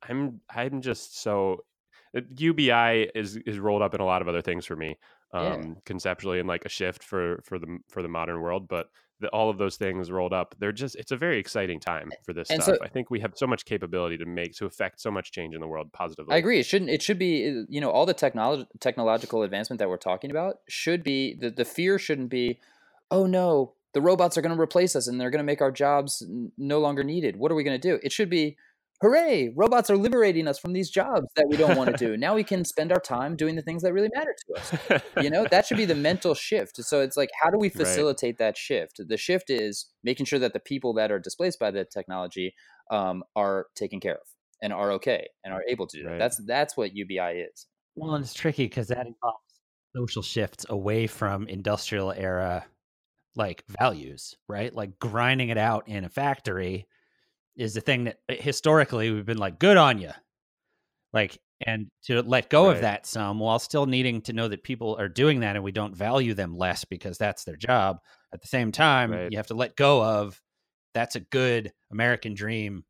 i'm 0.09 0.41
i'm 0.51 0.81
just 0.81 1.21
so 1.21 1.61
UBI 2.39 3.11
is 3.15 3.37
is 3.39 3.59
rolled 3.59 3.83
up 3.83 3.95
in 3.95 4.01
a 4.01 4.05
lot 4.05 4.23
of 4.23 4.29
other 4.29 4.41
things 4.41 4.65
for 4.65 4.75
me, 4.77 4.99
Yeah. 5.35 5.53
um, 5.53 5.77
conceptually 5.85 6.39
and 6.39 6.49
like 6.49 6.65
a 6.65 6.69
shift 6.71 7.03
for 7.03 7.43
for 7.45 7.59
the 7.59 7.79
for 7.91 8.03
the 8.03 8.09
modern 8.09 8.41
world. 8.41 8.69
But 8.69 8.87
the, 9.21 9.29
all 9.29 9.49
of 9.49 9.57
those 9.59 9.77
things 9.77 10.11
rolled 10.11 10.33
up, 10.33 10.55
they're 10.59 10.73
just 10.73 10.95
it's 10.97 11.13
a 11.13 11.17
very 11.17 11.39
exciting 11.39 11.81
time 11.81 12.11
for 12.25 12.33
this 12.33 12.51
And 12.51 12.63
stuff. 12.63 12.77
so- 12.79 12.85
I 12.85 12.89
think 12.89 13.11
we 13.11 13.21
have 13.21 13.33
so 13.37 13.47
much 13.47 13.65
capability 13.65 14.19
to 14.19 14.27
make 14.27 14.55
to 14.57 14.67
affect 14.67 15.01
so 15.01 15.11
much 15.11 15.33
change 15.33 15.55
in 15.55 15.61
the 15.61 15.67
world 15.69 15.93
positively. 15.93 16.35
I 16.35 16.39
agree. 16.39 16.61
It 16.61 16.67
shouldn't. 16.67 16.91
It 16.91 17.03
should 17.03 17.19
be. 17.19 17.49
uh, 17.49 17.65
You 17.69 17.81
know, 17.81 17.91
all 17.91 18.07
the 18.07 18.15
technology, 18.15 18.67
technological 18.81 19.43
advancement 19.43 19.79
that 19.79 19.89
we're 19.89 19.97
talking 19.97 20.31
about 20.31 20.57
should 20.69 21.03
be. 21.03 21.35
The, 21.35 21.51
the 21.51 21.65
fear 21.65 21.99
shouldn't 21.99 22.29
be, 22.31 22.61
oh 23.11 23.27
no, 23.27 23.73
the 23.95 24.01
robots 24.03 24.37
are 24.37 24.43
going 24.43 24.55
to 24.55 24.61
replace 24.61 24.95
us 24.95 25.07
and 25.09 25.19
they're 25.21 25.31
going 25.31 25.39
to 25.39 25.45
make 25.45 25.63
our 25.63 25.73
jobs 25.73 26.23
n- 26.23 26.53
no 26.59 26.79
longer 26.81 27.03
needed. 27.03 27.37
What 27.37 27.51
are 27.51 27.55
we 27.55 27.65
going 27.65 27.81
to 27.81 27.89
do? 27.89 27.99
It 28.03 28.13
should 28.13 28.29
be, 28.29 28.57
hooray! 29.01 29.53
Robots 29.55 29.91
are 29.91 29.97
liberating 29.97 30.49
us 30.49 30.59
from 30.59 30.73
these 30.73 30.91
jobs 30.91 31.27
that 31.37 31.47
we 31.49 31.57
don't 31.57 31.77
want 31.77 31.89
to 31.89 31.95
do. 31.95 32.17
Now 32.17 32.35
we 32.35 32.45
can 32.45 32.65
spend 32.65 32.93
our 32.93 33.01
time 33.01 33.37
doing 33.37 33.57
the 33.57 33.63
things 33.63 33.83
that 33.83 33.93
really 33.93 34.11
matter 34.15 34.35
to 34.49 34.55
us. 34.55 34.73
You 35.19 35.31
know, 35.31 35.47
that 35.51 35.67
should 35.67 35.77
be 35.77 35.85
the 35.85 35.95
mental 35.95 36.35
shift. 36.35 36.77
So 36.85 37.01
it's 37.01 37.17
like, 37.17 37.31
how 37.43 37.51
do 37.51 37.59
we 37.59 37.69
Right. 37.69 37.77
facilitate 37.79 38.39
that 38.39 38.57
shift? 38.57 39.01
The 39.07 39.17
shift 39.17 39.51
is 39.51 39.87
making 40.05 40.27
sure 40.27 40.39
that 40.39 40.53
the 40.53 40.61
people 40.61 40.93
that 40.95 41.11
are 41.11 41.19
displaced 41.19 41.59
by 41.59 41.71
the 41.71 41.85
technology 41.85 42.55
um, 42.91 43.25
are 43.35 43.67
taken 43.75 44.01
care 44.01 44.15
of 44.15 44.27
and 44.63 44.73
are 44.73 44.93
okay 44.93 45.29
and 45.45 45.53
are 45.53 45.63
able 45.69 45.87
to 45.87 45.99
do 45.99 46.05
Right. 46.05 46.19
that. 46.19 46.19
That's 46.19 46.43
that's 46.47 46.77
what 46.77 46.95
UBI 46.95 47.33
is. 47.53 47.67
Well, 47.95 48.15
and 48.15 48.25
it's 48.25 48.35
tricky 48.35 48.65
because 48.65 48.89
that 48.89 49.07
involves 49.07 49.39
social 49.95 50.23
shifts 50.23 50.67
away 50.69 51.07
from 51.07 51.49
industrial 51.49 52.13
era 52.13 52.67
like 53.35 53.65
values, 53.69 54.37
right? 54.49 54.75
Like 54.75 54.99
grinding 54.99 55.49
it 55.51 55.59
out 55.59 55.89
in 55.89 56.05
a 56.05 56.09
factory 56.09 56.87
is 57.57 57.75
the 57.75 57.81
thing 57.81 58.05
that 58.05 58.19
eh, 58.29 58.37
historically 58.39 59.11
we've 59.11 59.27
been 59.27 59.39
like, 59.39 59.59
good 59.59 59.77
on 59.77 59.99
you. 59.99 60.11
Like, 61.13 61.39
and 61.67 61.87
to 62.05 62.23
let 62.23 62.51
go 62.51 62.67
Right. 62.67 62.77
of 62.77 62.83
that 62.83 63.07
some 63.07 63.39
while 63.39 63.59
still 63.59 63.87
needing 63.87 64.21
to 64.23 64.33
know 64.35 64.49
that 64.49 64.63
people 64.63 64.97
are 64.99 65.09
doing 65.09 65.41
that 65.41 65.57
and 65.57 65.65
we 65.65 65.73
don't 65.73 65.97
value 65.97 66.35
them 66.35 66.57
less 66.57 66.85
because 66.85 67.17
that's 67.17 67.45
their 67.45 67.57
job. 67.57 67.99
At 68.35 68.43
the 68.43 68.49
same 68.49 68.73
time, 68.73 69.11
Right. 69.13 69.31
you 69.33 69.39
have 69.39 69.47
to 69.47 69.55
let 69.55 69.77
go 69.77 70.03
of 70.05 70.41
that's 70.93 71.17
a 71.17 71.21
good 71.21 71.73
American 71.91 72.35
dream 72.35 72.85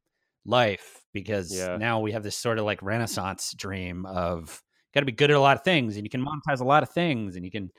life 0.45 1.03
because 1.13 1.53
Yeah. 1.57 1.77
now 1.77 2.01
we 2.01 2.13
have 2.13 2.23
this 2.25 2.37
sort 2.37 2.59
of 2.59 2.65
like 2.65 2.83
renaissance 2.83 3.53
dream 3.57 4.05
of 4.07 4.63
got 4.95 5.01
to 5.01 5.07
be 5.07 5.13
good 5.13 5.31
at 5.31 5.37
a 5.37 5.41
lot 5.41 5.57
of 5.57 5.63
things 5.65 5.97
and 5.97 6.05
you 6.05 6.11
can 6.11 6.25
monetize 6.25 6.61
a 6.61 6.65
lot 6.65 6.83
of 6.83 6.91
things 6.91 7.37
and 7.37 7.45
you 7.45 7.51
can 7.51 7.71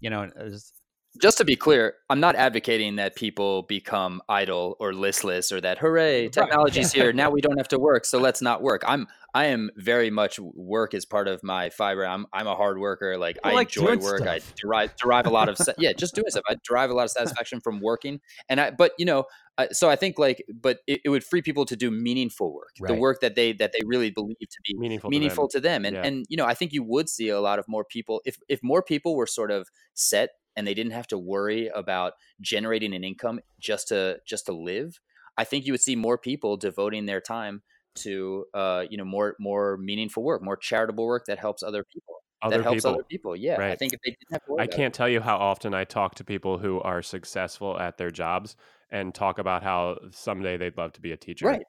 you 0.00 0.10
know 0.10 0.30
there's- 0.34 0.72
Just 1.20 1.38
to 1.38 1.44
be 1.44 1.54
clear, 1.56 1.94
I'm 2.10 2.20
not 2.20 2.34
advocating 2.34 2.96
that 2.96 3.14
people 3.14 3.62
become 3.62 4.20
idle 4.28 4.76
or 4.80 4.92
listless 4.92 5.52
or 5.52 5.60
that 5.60 5.78
hooray, 5.78 6.28
technology's 6.30 6.92
here. 6.92 7.12
Now 7.12 7.30
we 7.30 7.40
don't 7.40 7.56
have 7.56 7.68
to 7.68 7.78
work, 7.78 8.04
so 8.04 8.18
let's 8.18 8.42
not 8.42 8.62
work. 8.62 8.82
I'm 8.86 9.06
I 9.32 9.46
am 9.46 9.70
very 9.76 10.10
much 10.10 10.38
work 10.38 10.94
as 10.94 11.04
part 11.04 11.26
of 11.28 11.42
my 11.42 11.70
fiber. 11.70 12.06
I'm 12.06 12.26
I'm 12.32 12.46
a 12.46 12.54
hard 12.54 12.78
worker. 12.78 13.16
Like 13.18 13.36
You 13.44 13.50
I 13.50 13.54
like 13.54 13.76
enjoy 13.76 13.96
work. 13.96 14.22
I 14.22 14.40
derive 14.60 14.94
derive 14.96 15.26
a 15.26 15.30
lot 15.30 15.48
of 15.48 15.56
yeah, 15.78 15.92
just 15.92 16.14
doing 16.14 16.26
stuff. 16.30 16.44
I 16.48 16.56
derive 16.66 16.90
a 16.90 16.94
lot 16.94 17.04
of 17.04 17.10
satisfaction 17.10 17.60
from 17.60 17.80
working. 17.80 18.20
And 18.48 18.60
I 18.60 18.70
but 18.70 18.92
you 18.98 19.04
know, 19.04 19.24
uh, 19.58 19.66
so 19.70 19.88
I 19.90 19.96
think 19.96 20.18
like 20.18 20.44
but 20.52 20.78
it, 20.86 21.00
it 21.04 21.08
would 21.10 21.24
free 21.24 21.42
people 21.42 21.64
to 21.66 21.76
do 21.76 21.90
meaningful 21.90 22.52
work. 22.52 22.74
The 22.80 22.94
work 22.94 23.20
that 23.20 23.34
they 23.34 23.52
that 23.54 23.72
they 23.72 23.84
really 23.84 24.10
believe 24.10 24.38
to 24.38 24.58
be 24.64 24.76
meaningful. 24.78 25.10
meaningful 25.10 25.48
To 25.48 25.58
to 25.58 25.60
them 25.60 25.84
and 25.84 25.94
Yeah. 25.94 26.02
and 26.04 26.26
you 26.28 26.36
know 26.36 26.44
i 26.44 26.54
think 26.54 26.72
you 26.72 26.82
would 26.82 27.08
see 27.08 27.28
a 27.28 27.40
lot 27.40 27.58
of 27.60 27.66
more 27.68 27.84
people 27.84 28.20
if 28.24 28.36
if 28.48 28.60
more 28.62 28.82
people 28.82 29.14
were 29.14 29.26
sort 29.28 29.50
of 29.52 29.68
set 29.94 30.30
and 30.56 30.66
they 30.66 30.74
didn't 30.74 30.92
have 30.92 31.06
to 31.08 31.18
worry 31.18 31.68
about 31.74 32.14
generating 32.40 32.94
an 32.94 33.04
income 33.04 33.40
just 33.60 33.88
to 33.88 34.18
just 34.26 34.46
to 34.46 34.52
live 34.52 35.00
i 35.36 35.44
think 35.44 35.66
you 35.66 35.72
would 35.72 35.80
see 35.80 35.96
more 35.96 36.18
people 36.18 36.56
devoting 36.56 37.06
their 37.06 37.20
time 37.20 37.62
to 37.94 38.44
uh 38.54 38.84
you 38.88 38.96
know 38.96 39.04
more 39.04 39.36
more 39.38 39.76
meaningful 39.76 40.22
work 40.22 40.42
more 40.42 40.56
charitable 40.56 41.06
work 41.06 41.24
that 41.26 41.38
helps 41.38 41.62
other 41.62 41.84
people 41.92 42.14
other 42.42 42.58
that 42.58 42.62
helps 42.64 42.78
people. 42.78 42.90
other 42.90 43.04
people 43.04 43.36
yeah 43.36 43.56
i 43.58 43.76
think 43.76 43.92
if 43.92 44.00
they 44.04 44.10
didn't 44.10 44.32
have 44.32 44.44
to 44.44 44.56
I 44.58 44.66
can't 44.66 44.92
tell 44.92 45.08
you 45.08 45.20
how 45.20 45.36
often 45.36 45.74
I 45.74 45.84
talk 45.84 46.14
to 46.16 46.24
people 46.24 46.58
who 46.58 46.80
are 46.80 47.02
successful 47.02 47.78
at 47.78 47.98
their 47.98 48.10
jobs 48.10 48.56
and 48.90 49.14
talk 49.14 49.38
about 49.38 49.62
how 49.62 49.98
someday 50.10 50.56
they'd 50.56 50.76
love 50.76 50.92
to 50.92 51.00
be 51.00 51.12
a 51.12 51.16
teacher. 51.16 51.46
Right. 51.46 51.64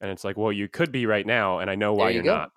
And 0.00 0.10
it's 0.10 0.24
like, 0.24 0.36
well, 0.36 0.52
you 0.52 0.68
could 0.68 0.92
be 0.92 1.06
right 1.06 1.26
now, 1.26 1.58
and 1.58 1.68
I 1.68 1.74
know 1.74 1.92
why 1.92 2.10
you 2.10 2.16
you're 2.16 2.24
go. 2.24 2.36
not. 2.36 2.50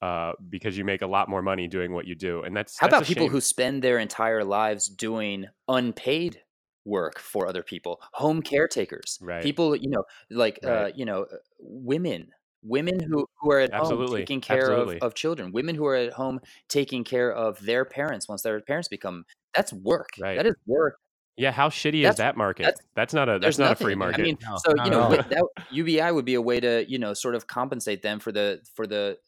Uh, 0.00 0.32
because 0.48 0.78
you 0.78 0.84
make 0.84 1.02
a 1.02 1.06
lot 1.06 1.28
more 1.28 1.42
money 1.42 1.66
doing 1.66 1.92
what 1.92 2.06
you 2.06 2.14
do, 2.14 2.42
and 2.42 2.56
that's 2.56 2.78
how 2.78 2.86
that's 2.86 2.98
about 2.98 3.02
a 3.02 3.06
people 3.06 3.26
shame. 3.26 3.32
who 3.32 3.40
spend 3.40 3.82
their 3.82 3.98
entire 3.98 4.44
lives 4.44 4.86
doing 4.88 5.46
unpaid 5.66 6.40
work 6.84 7.18
for 7.18 7.46
other 7.46 7.62
people 7.62 8.00
home 8.14 8.40
caretakers 8.40 9.18
Right. 9.20 9.42
people 9.42 9.76
you 9.76 9.90
know 9.90 10.04
like 10.30 10.58
uh 10.64 10.88
you 10.94 11.04
know 11.04 11.24
uh, 11.24 11.36
women 11.60 12.28
women 12.62 12.98
who 13.00 13.26
who 13.40 13.50
are 13.52 13.58
at 13.60 13.72
Absolutely, 13.74 14.06
home 14.06 14.16
taking 14.20 14.40
care 14.40 14.58
absolutely. 14.70 14.96
of, 14.96 15.02
of 15.02 15.14
children 15.14 15.52
women 15.52 15.74
who 15.74 15.84
are 15.84 15.96
at 15.96 16.12
home 16.14 16.40
taking 16.68 17.04
care 17.04 17.30
of 17.30 17.60
their 17.60 17.84
parents 17.84 18.26
once 18.28 18.40
their 18.42 18.60
parents 18.62 18.88
become 18.88 19.24
that's 19.54 19.72
work 19.72 20.08
Right. 20.18 20.36
that 20.38 20.46
is 20.46 20.54
work 20.66 20.96
Yeah, 21.36 21.52
how 21.52 21.68
shitty 21.68 22.02
That's- 22.02 22.14
is 22.14 22.18
that 22.18 22.36
market? 22.36 22.62
that's- 22.62 22.82
That's, 22.96 23.12
not 23.14 23.28
a 23.28 23.32
that's 23.32 23.42
there's 23.42 23.58
not 23.58 23.72
a 23.72 23.76
free 23.76 23.94
market. 23.94 24.20
i 24.20 24.24
mean 24.24 24.38
No, 24.42 24.56
so 24.64 24.72
you 24.84 24.90
know 24.90 25.10
that 25.10 25.44
ubi 25.70 26.00
would 26.10 26.24
be 26.24 26.34
a 26.34 26.42
way 26.42 26.58
to 26.60 26.84
you 26.88 26.98
know 26.98 27.12
sort 27.12 27.34
of 27.34 27.46
compensate 27.46 28.00
them 28.02 28.18
for 28.18 28.32
the 28.32 28.60
for 28.74 28.86
the 28.86 29.18
i- 29.18 29.27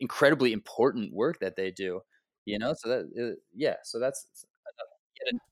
incredibly 0.00 0.52
important 0.52 1.12
work 1.12 1.38
that 1.40 1.56
they 1.56 1.70
do 1.70 2.00
you 2.44 2.58
know 2.58 2.74
so 2.76 2.88
that 2.88 3.00
uh, 3.20 3.36
yeah 3.54 3.76
so 3.84 3.98
that's 3.98 4.26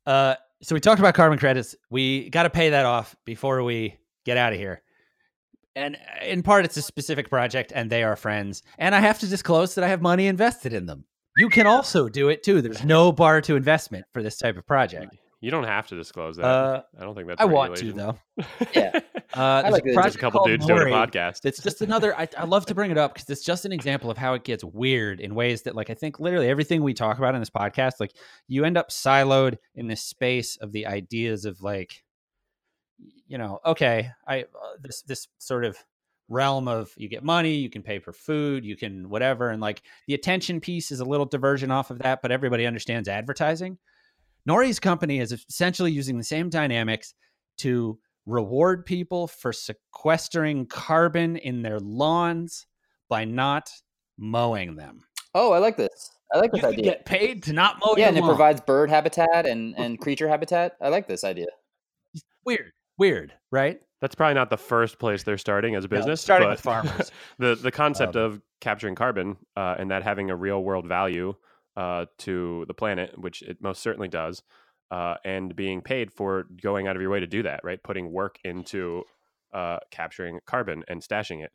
uh 0.07 0.35
so 0.63 0.75
we 0.75 0.81
talked 0.81 0.99
about 0.99 1.15
carbon 1.15 1.39
credits 1.39 1.77
we 1.91 2.31
got 2.31 2.45
to 2.45 2.51
pay 2.51 2.71
that 2.71 2.87
off 2.87 3.15
before 3.25 3.63
we 3.63 3.97
get 4.25 4.37
out 4.37 4.53
of 4.53 4.59
here. 4.59 4.83
And 5.77 5.97
uh, 5.97 6.25
in 6.25 6.43
part 6.43 6.65
it's 6.65 6.77
a 6.77 6.83
specific 6.83 7.31
project 7.31 7.73
and 7.75 7.91
they 7.91 8.03
are 8.03 8.17
friends 8.17 8.63
and 8.79 8.95
i 8.95 9.01
have 9.01 9.19
to 9.21 9.27
disclose 9.27 9.75
that 9.75 9.85
i 9.85 9.89
have 9.89 10.03
money 10.03 10.27
invested 10.27 10.73
in 10.73 10.87
them. 10.87 11.05
You 11.37 11.49
can 11.49 11.67
also 11.75 12.09
do 12.09 12.29
it 12.29 12.43
too 12.43 12.63
there's 12.63 12.85
no 12.85 13.13
bar 13.13 13.41
to 13.43 13.57
investment 13.57 14.07
for 14.13 14.23
this 14.23 14.39
type 14.39 14.57
of 14.57 14.67
project 14.67 15.17
you 15.41 15.51
don't 15.51 15.65
have 15.65 15.87
to 15.89 15.97
disclose 15.97 16.37
that. 16.37 16.45
uh 16.45 16.83
I 16.99 17.03
don't 17.05 17.15
think 17.15 17.29
that's. 17.29 17.41
i 17.41 17.45
want 17.45 17.77
to 17.77 17.93
though 17.93 18.19
Yeah. 18.75 19.01
uh 19.35 19.63
there's 19.63 19.73
like 19.73 19.85
that 19.85 19.87
a 19.87 19.89
it's 19.89 19.95
project 19.95 20.17
a 20.17 20.19
couple 20.19 20.39
called 20.41 20.49
dudes 20.49 20.67
doing 20.67 20.89
a 20.89 20.91
podcast. 20.91 21.45
It's 21.45 21.63
just 21.63 21.81
another. 21.83 22.19
I, 22.19 22.29
I 22.37 22.45
love 22.45 22.67
to 22.67 22.75
bring 22.75 22.91
it 22.91 22.99
up 22.99 23.15
because 23.15 23.29
it's 23.31 23.45
just 23.45 23.65
an 23.65 23.73
example 23.73 24.11
of 24.11 24.17
how 24.17 24.35
it 24.35 24.45
gets 24.45 24.65
weird 24.65 25.21
in 25.21 25.35
ways 25.35 25.63
that, 25.63 25.75
like, 25.77 25.91
I 25.91 25.95
think 25.95 26.19
literally 26.19 26.49
everything 26.49 26.83
we 26.83 26.95
talk 26.95 27.19
about 27.19 27.35
in 27.35 27.41
this 27.41 27.51
podcast, 27.51 27.95
like, 28.01 28.13
you 28.47 28.65
end 28.65 28.77
up 28.77 28.91
siloed 28.91 29.59
in 29.75 29.87
this 29.87 30.03
space 30.03 30.57
of 30.57 30.73
the 30.73 30.87
ideas 30.87 31.45
of 31.45 31.61
like, 31.63 32.03
you 33.27 33.39
know, 33.39 33.61
okay, 33.65 34.11
I 34.27 34.43
uh, 34.43 34.45
this 34.81 35.03
this 35.03 35.29
sort 35.39 35.65
of 35.65 35.77
realm 36.29 36.69
of 36.69 36.91
you 36.97 37.09
get 37.09 37.23
money, 37.25 37.55
you 37.55 37.71
can 37.71 37.83
pay 37.83 37.99
for 37.99 38.13
food, 38.13 38.65
you 38.65 38.77
can 38.77 39.09
whatever, 39.09 39.51
and 39.51 39.61
like 39.63 39.83
the 40.07 40.15
attention 40.15 40.61
piece 40.61 40.91
is 40.91 41.01
a 41.01 41.05
little 41.05 41.27
diversion 41.27 41.71
off 41.71 41.91
of 41.91 41.99
that, 42.01 42.23
but 42.23 42.31
everybody 42.33 42.67
understands 42.67 43.09
advertising. 43.09 43.79
Nori's 44.49 44.81
company 44.81 45.19
is 45.19 45.33
essentially 45.33 45.93
using 45.93 46.17
the 46.19 46.25
same 46.25 46.49
dynamics 46.49 47.15
to 47.59 47.99
reward 48.27 48.87
people 48.87 49.27
for 49.27 49.53
sequestering 49.53 50.67
carbon 50.67 51.37
in 51.37 51.63
their 51.63 51.79
lawns 51.81 52.67
by 53.09 53.25
not 53.25 53.71
mowing 54.19 54.75
them. 54.77 55.01
oh 55.35 55.53
i 55.53 55.59
like 55.59 55.77
this 55.77 56.11
i 56.33 56.39
like 56.39 56.51
You 56.53 56.61
this 56.61 56.61
can 56.63 56.73
idea 56.73 56.85
get 56.85 57.05
paid 57.07 57.43
to 57.45 57.53
not 57.53 57.77
mow 57.85 57.95
yeah 57.97 58.07
your 58.07 58.09
and 58.09 58.19
it 58.19 58.23
provides 58.25 58.61
bird 58.61 58.91
habitat 58.91 59.47
and 59.47 59.75
and 59.79 59.99
creature 59.99 60.29
habitat 60.29 60.77
i 60.83 60.89
like 60.89 61.07
this 61.09 61.25
idea 61.25 61.47
weird, 62.45 62.73
weird, 62.99 63.33
right? 63.51 63.81
That's 64.01 64.15
probably 64.15 64.35
not 64.35 64.49
the 64.51 64.57
first 64.57 64.99
place 64.99 65.23
they're 65.23 65.37
starting 65.39 65.75
as 65.75 65.85
a 65.85 65.89
No, 65.89 65.97
business. 65.99 66.21
starting 66.23 66.47
but 66.49 66.53
with 66.53 66.61
farmers. 66.61 67.13
the 67.39 67.55
the 67.57 67.71
concept 67.71 68.17
Um, 68.17 68.23
of 68.23 68.43
capturing 68.61 68.95
carbon 68.95 69.37
uh, 69.57 69.75
and 69.79 69.91
that 69.91 70.03
having 70.03 70.31
a 70.31 70.37
real 70.37 70.63
world 70.63 70.87
value 70.87 71.35
uh, 71.79 72.07
to 72.19 72.65
the 72.67 72.75
planet, 72.75 73.17
which 73.17 73.41
it 73.43 73.63
most 73.63 73.81
certainly 73.81 74.09
does, 74.09 74.43
uh, 74.91 75.15
and 75.25 75.55
being 75.55 75.81
paid 75.81 76.13
for 76.13 76.47
going 76.61 76.89
out 76.89 76.97
of 76.97 77.03
your 77.03 77.11
way 77.11 77.21
to 77.21 77.27
do 77.27 77.45
that, 77.45 77.61
right? 77.63 77.81
Putting 77.85 78.11
work 78.11 78.37
into 78.43 79.05
uh, 79.55 79.79
capturing 79.93 80.41
carbon 80.45 80.83
and 80.89 81.01
stashing 81.01 81.45
it, 81.45 81.53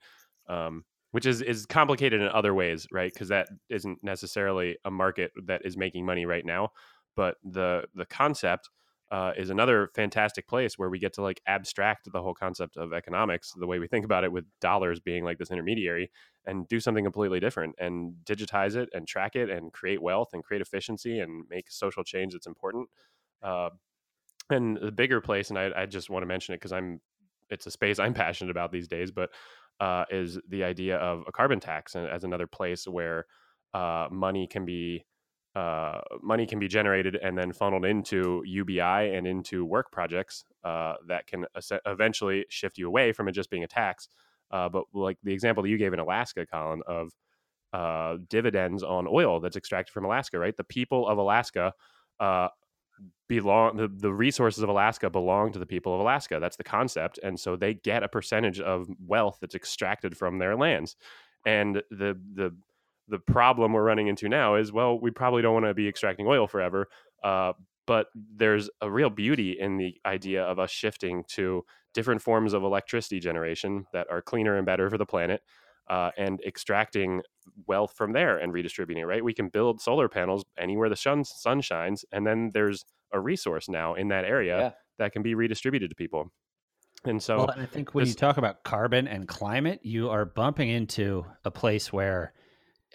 um, 0.48 0.86
which 1.12 1.26
is 1.26 1.42
is 1.42 1.66
complicated 1.66 2.22
in 2.22 2.30
other 2.30 2.54
ways, 2.54 2.88
right? 2.90 3.14
Because 3.14 3.28
that 3.28 3.50
isn't 3.70 4.00
necessarily 4.02 4.78
a 4.86 4.92
market 4.92 5.32
that 5.46 5.66
is 5.66 5.76
making 5.76 6.06
money 6.06 6.26
right 6.26 6.46
now, 6.46 6.70
but 7.18 7.36
the 7.44 7.84
the 7.94 8.06
concept 8.06 8.70
uh, 9.12 9.34
is 9.38 9.50
another 9.50 9.90
fantastic 9.94 10.48
place 10.48 10.78
where 10.78 10.90
we 10.90 11.00
get 11.00 11.14
to 11.14 11.22
like 11.22 11.42
abstract 11.46 12.10
the 12.14 12.22
whole 12.22 12.34
concept 12.34 12.78
of 12.78 12.94
economics 12.94 13.52
the 13.60 13.68
way 13.68 13.78
we 13.78 13.88
think 13.88 14.06
about 14.06 14.24
it 14.24 14.32
with 14.32 14.46
dollars 14.62 15.02
being 15.02 15.26
like 15.26 15.38
this 15.38 15.52
intermediary 15.52 16.10
and 16.46 16.68
do 16.68 16.80
something 16.80 17.04
completely 17.04 17.40
different 17.40 17.76
and 17.80 18.14
digitize 18.26 18.76
it 18.76 18.90
and 18.94 19.08
track 19.08 19.36
it 19.36 19.50
and 19.50 19.72
create 19.74 20.02
wealth 20.02 20.30
and 20.34 20.44
create 20.44 20.62
efficiency 20.62 21.20
and 21.20 21.46
make 21.50 21.70
social 21.70 22.04
change 22.04 22.34
that's 22.34 22.48
important 22.48 22.88
uh, 23.42 23.70
and 24.50 24.78
the 24.78 24.92
bigger 24.92 25.22
place 25.22 25.50
and 25.50 25.60
I, 25.60 25.72
I 25.76 25.86
just 25.86 26.10
want 26.10 26.24
to 26.24 26.28
mention 26.28 26.54
it 26.54 26.58
because 26.58 26.74
i'm 26.74 27.00
it's 27.50 27.66
a 27.66 27.72
space 27.72 28.00
i'm 28.00 28.14
passionate 28.14 28.52
about 28.52 28.72
these 28.72 28.88
days 28.88 29.12
but 29.12 29.30
uh, 29.80 30.06
is 30.12 30.40
the 30.50 30.64
idea 30.64 30.98
of 30.98 31.24
a 31.28 31.32
carbon 31.32 31.60
tax 31.60 31.96
as 31.96 32.24
another 32.24 32.48
place 32.48 32.88
where 32.88 33.26
uh, 33.74 34.08
money 34.12 34.48
can 34.48 34.66
be 34.66 35.04
uh, 35.56 36.00
money 36.22 36.46
can 36.48 36.58
be 36.58 36.68
generated 36.68 37.16
and 37.16 37.38
then 37.38 37.52
funneled 37.54 37.86
into 37.86 38.42
UBI 38.46 39.16
and 39.16 39.28
into 39.28 39.66
work 39.66 39.92
projects 39.92 40.46
uh, 40.64 40.96
that 41.08 41.28
can 41.28 41.46
eventually 41.86 42.46
shift 42.50 42.78
you 42.78 42.88
away 42.88 43.12
from 43.12 43.28
it 43.28 43.34
just 43.34 43.52
being 43.52 43.64
a 43.64 43.68
tax. 43.68 44.10
Uh, 44.52 44.70
but 44.70 44.86
like 44.94 45.18
the 45.24 45.34
example 45.34 45.64
that 45.64 45.70
you 45.70 45.78
gave 45.78 45.94
in 45.94 46.00
Alaska, 46.00 46.46
Colin, 46.46 46.82
of 46.88 47.12
uh, 47.74 48.18
dividends 48.30 48.84
on 48.84 49.08
oil 49.08 49.40
that's 49.40 49.56
extracted 49.56 49.92
from 49.94 50.06
Alaska, 50.06 50.38
right? 50.40 50.56
The 50.56 50.64
people 50.64 51.08
of 51.08 51.18
Alaska 51.18 51.74
uh, 52.20 52.50
belong 53.28 53.78
the, 53.78 53.88
the 53.88 54.14
resources 54.14 54.64
of 54.64 54.70
Alaska 54.70 55.10
belong 55.10 55.52
to 55.52 55.60
the 55.60 55.66
people 55.66 55.94
of 55.94 56.00
Alaska. 56.00 56.40
That's 56.40 56.58
the 56.58 56.64
concept. 56.64 57.20
And 57.24 57.40
so 57.40 57.56
they 57.56 57.74
get 57.74 58.04
a 58.04 58.08
percentage 58.08 58.60
of 58.60 58.88
wealth 59.06 59.40
that's 59.42 59.56
extracted 59.56 60.16
from 60.18 60.38
their 60.38 60.56
lands. 60.56 60.96
And 61.46 61.78
the 61.90 62.20
the 62.36 62.56
the 63.10 63.20
problem 63.20 63.74
we're 63.74 63.84
running 63.84 64.08
into 64.08 64.30
now 64.30 64.56
is 64.56 64.72
well, 64.72 65.00
we 65.00 65.12
probably 65.12 65.42
don't 65.42 65.54
want 65.54 65.66
to 65.66 65.74
be 65.74 65.88
extracting 65.88 66.28
oil 66.28 66.48
forever. 66.48 66.88
Uh, 67.24 67.54
but 67.86 68.08
there's 68.16 68.70
a 68.82 68.90
real 68.90 69.10
beauty 69.10 69.58
in 69.60 69.78
the 69.78 69.96
idea 70.06 70.44
of 70.44 70.60
us 70.60 70.72
shifting 70.72 71.24
to 71.30 71.66
different 71.94 72.22
forms 72.22 72.54
of 72.54 72.64
electricity 72.64 73.20
generation 73.20 73.86
that 73.94 74.08
are 74.10 74.22
cleaner 74.22 74.56
and 74.58 74.66
better 74.66 74.90
for 74.90 74.98
the 74.98 75.06
planet 75.06 75.42
uh, 75.90 76.12
and 76.18 76.42
extracting 76.42 77.22
wealth 77.68 77.94
from 77.96 78.14
there 78.14 78.38
and 78.38 78.54
redistributing 78.54 79.04
it 79.04 79.06
right 79.06 79.24
we 79.24 79.34
can 79.34 79.50
build 79.50 79.82
solar 79.82 80.08
panels 80.10 80.46
anywhere 80.58 80.90
the 80.90 80.96
sun, 80.96 81.24
sun 81.24 81.62
shines 81.62 82.06
and 82.12 82.26
then 82.26 82.52
there's 82.54 82.86
a 83.12 83.20
resource 83.20 83.70
now 83.70 83.94
in 83.94 84.08
that 84.08 84.26
area 84.26 84.58
Yeah. 84.58 84.72
that 84.98 85.12
can 85.14 85.22
be 85.22 85.36
redistributed 85.36 85.90
to 85.90 85.96
people 85.96 86.32
and 87.06 87.22
so 87.22 87.40
well, 87.40 87.50
and 87.50 87.62
I 87.62 87.66
think 87.66 87.94
when 87.94 88.08
you 88.08 88.14
talk 88.14 88.38
about 88.38 88.64
carbon 88.64 89.10
and 89.10 89.28
climate, 89.28 89.82
you 89.84 90.10
are 90.10 90.24
bumping 90.24 90.70
into 90.70 91.26
a 91.44 91.52
place 91.52 91.92
where 91.92 92.32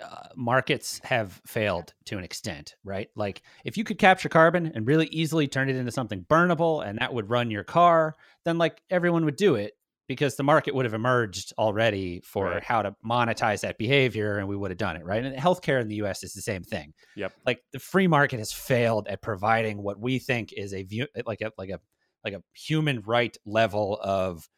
uh, 0.03 0.29
markets 0.37 1.01
have 1.05 1.41
failed 1.47 1.95
to 2.07 2.19
an 2.19 2.25
extent, 2.25 2.77
right? 2.85 3.09
Like 3.17 3.43
if 3.65 3.77
you 3.77 3.85
could 3.85 3.99
capture 3.99 4.29
carbon 4.29 4.73
and 4.75 4.87
really 4.87 5.07
easily 5.07 5.49
turn 5.49 5.69
it 5.69 5.77
into 5.77 5.93
something 5.93 6.25
burnable 6.29 6.87
and 6.87 6.99
that 6.99 7.13
would 7.13 7.31
run 7.31 7.51
your 7.51 7.65
car, 7.65 8.17
then 8.45 8.59
like 8.59 8.83
everyone 8.91 9.25
would 9.25 9.37
do 9.37 9.55
it 9.57 9.75
because 10.07 10.37
the 10.37 10.43
market 10.43 10.75
would 10.75 10.87
have 10.87 10.95
emerged 10.95 11.53
already 11.59 12.21
for 12.25 12.47
Right. 12.47 12.65
how 12.65 12.83
to 12.83 12.97
monetize 13.05 13.61
that 13.61 13.77
behavior 13.79 14.39
and 14.39 14.49
we 14.49 14.57
would 14.57 14.71
have 14.71 14.79
done 14.79 14.97
it, 14.97 15.05
right? 15.05 15.25
And 15.25 15.37
healthcare 15.37 15.81
in 15.81 15.89
the 15.89 15.97
US 15.97 16.23
is 16.25 16.33
the 16.33 16.41
same 16.41 16.63
thing. 16.63 16.95
Yep. 17.17 17.35
Like 17.47 17.63
the 17.73 17.79
free 17.79 18.07
market 18.07 18.39
has 18.39 18.53
failed 18.53 19.07
at 19.09 19.21
providing 19.21 19.83
what 19.83 20.01
we 20.01 20.19
think 20.19 20.53
is 20.53 20.73
a 20.73 20.83
view 20.83 21.07
like 21.27 21.43
a 21.43 21.53
like 21.59 21.71
a 21.71 21.81
like 22.25 22.35
a 22.35 22.43
human 22.55 23.01
right 23.01 23.37
level 23.45 23.99
of 24.03 24.49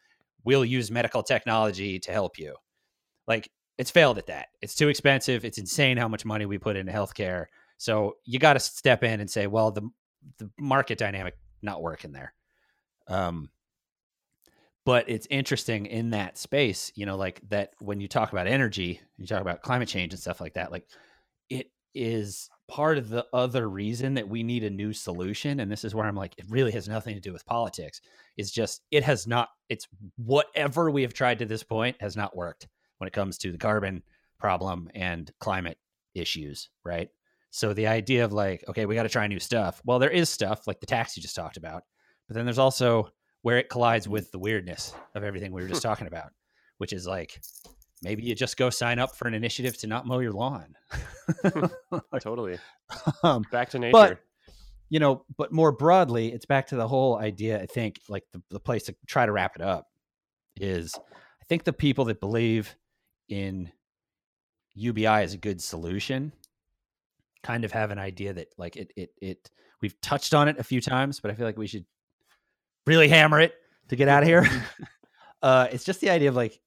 we'll 0.44 0.64
use 0.64 0.90
medical 0.90 1.22
technology 1.22 1.98
to 1.98 2.12
help 2.12 2.38
you. 2.38 2.54
Like 3.26 3.50
it's 3.80 3.90
failed 3.90 4.18
at 4.18 4.26
that. 4.26 4.48
It's 4.60 4.74
too 4.74 4.88
expensive. 4.88 5.42
It's 5.42 5.56
insane 5.56 5.96
how 5.96 6.06
much 6.06 6.26
money 6.26 6.44
we 6.44 6.58
put 6.58 6.76
into 6.76 6.92
healthcare. 6.92 7.46
So 7.78 8.16
you 8.26 8.38
got 8.38 8.52
to 8.52 8.60
step 8.60 9.02
in 9.02 9.20
and 9.20 9.30
say, 9.30 9.46
well, 9.46 9.70
the 9.70 9.88
the 10.36 10.50
market 10.58 10.98
dynamic 10.98 11.38
not 11.62 11.80
working 11.80 12.12
there. 12.12 12.34
Um, 13.08 13.48
but 14.84 15.08
it's 15.08 15.26
interesting 15.30 15.86
in 15.86 16.10
that 16.10 16.36
space, 16.36 16.92
you 16.94 17.06
know, 17.06 17.16
like 17.16 17.40
that 17.48 17.70
when 17.78 18.00
you 18.00 18.06
talk 18.06 18.32
about 18.32 18.46
energy, 18.46 19.00
you 19.16 19.26
talk 19.26 19.40
about 19.40 19.62
climate 19.62 19.88
change 19.88 20.12
and 20.12 20.20
stuff 20.20 20.42
like 20.42 20.54
that. 20.54 20.70
Like 20.70 20.86
it 21.48 21.70
is 21.94 22.50
part 22.68 22.98
of 22.98 23.08
the 23.08 23.24
other 23.32 23.66
reason 23.66 24.12
that 24.12 24.28
we 24.28 24.42
need 24.42 24.62
a 24.62 24.68
new 24.68 24.92
solution. 24.92 25.60
And 25.60 25.72
this 25.72 25.84
is 25.84 25.94
where 25.94 26.04
I'm 26.04 26.16
like, 26.16 26.34
it 26.36 26.44
really 26.50 26.72
has 26.72 26.86
nothing 26.86 27.14
to 27.14 27.20
do 27.20 27.32
with 27.32 27.46
politics. 27.46 28.02
It's 28.36 28.50
just 28.50 28.82
it 28.90 29.04
has 29.04 29.26
not. 29.26 29.48
It's 29.70 29.88
whatever 30.18 30.90
we 30.90 31.00
have 31.00 31.14
tried 31.14 31.38
to 31.38 31.46
this 31.46 31.62
point 31.62 31.96
has 32.00 32.14
not 32.14 32.36
worked 32.36 32.68
when 33.00 33.08
it 33.08 33.12
comes 33.12 33.38
to 33.38 33.50
the 33.52 33.58
carbon 33.58 34.02
problem 34.38 34.90
and 34.94 35.30
climate 35.40 35.78
issues, 36.14 36.68
right? 36.84 37.08
So 37.50 37.72
the 37.72 37.86
idea 37.86 38.24
of 38.24 38.32
like, 38.32 38.64
okay, 38.68 38.86
we 38.86 38.94
got 38.94 39.02
to 39.04 39.08
try 39.08 39.26
new 39.26 39.40
stuff. 39.40 39.80
Well, 39.84 39.98
there 39.98 40.10
is 40.10 40.28
stuff 40.28 40.66
like 40.66 40.80
the 40.80 40.86
tax 40.86 41.16
you 41.16 41.22
just 41.22 41.34
talked 41.34 41.56
about, 41.56 41.82
but 42.28 42.36
then 42.36 42.44
there's 42.44 42.58
also 42.58 43.08
where 43.42 43.58
it 43.58 43.68
collides 43.68 44.06
with 44.06 44.30
the 44.30 44.38
weirdness 44.38 44.94
of 45.14 45.24
everything 45.24 45.52
we 45.52 45.62
were 45.62 45.68
just 45.68 45.82
talking 45.90 46.06
about, 46.06 46.30
which 46.78 46.92
is 46.92 47.06
like 47.06 47.40
maybe 48.02 48.22
you 48.22 48.34
just 48.34 48.56
go 48.56 48.70
sign 48.70 48.98
up 48.98 49.16
for 49.16 49.26
an 49.26 49.34
initiative 49.34 49.76
to 49.78 49.86
not 49.86 50.06
mow 50.06 50.20
your 50.20 50.32
lawn. 50.32 50.74
totally 52.20 52.58
um, 53.22 53.44
back 53.52 53.70
to 53.70 53.78
nature 53.78 53.92
but 53.92 54.20
you 54.90 54.98
know, 54.98 55.24
but 55.38 55.52
more 55.52 55.70
broadly, 55.70 56.32
it's 56.32 56.46
back 56.46 56.66
to 56.66 56.76
the 56.76 56.86
whole 56.86 57.16
idea. 57.16 57.62
I 57.62 57.66
think 57.66 58.00
like 58.08 58.24
the, 58.32 58.42
the 58.50 58.60
place 58.60 58.82
to 58.84 58.96
try 59.06 59.24
to 59.24 59.30
wrap 59.32 59.54
it 59.54 59.62
up 59.62 59.86
is 60.56 60.94
I 60.96 61.44
think 61.48 61.62
the 61.62 61.72
people 61.72 62.06
that 62.06 62.20
believe 62.20 62.74
in 63.30 63.70
UBI 64.74 65.06
as 65.06 65.34
a 65.34 65.38
good 65.38 65.60
solution 65.62 66.32
kind 67.42 67.64
of 67.64 67.72
have 67.72 67.90
an 67.90 67.98
idea 67.98 68.32
that 68.32 68.48
like 68.58 68.76
it 68.76 68.92
it 68.96 69.10
it 69.20 69.50
we've 69.80 70.00
touched 70.00 70.34
on 70.34 70.48
it 70.48 70.58
a 70.58 70.64
few 70.64 70.80
times, 70.80 71.20
but 71.20 71.30
I 71.30 71.34
feel 71.34 71.46
like 71.46 71.56
we 71.56 71.66
should 71.66 71.84
really 72.86 73.08
hammer 73.08 73.40
it 73.40 73.54
to 73.88 73.96
get 73.96 74.08
out 74.08 74.22
of 74.22 74.28
here. 74.28 74.46
uh, 75.42 75.68
it's 75.72 75.84
just 75.84 76.00
the 76.00 76.10
idea 76.10 76.28
of 76.28 76.36
like 76.36 76.60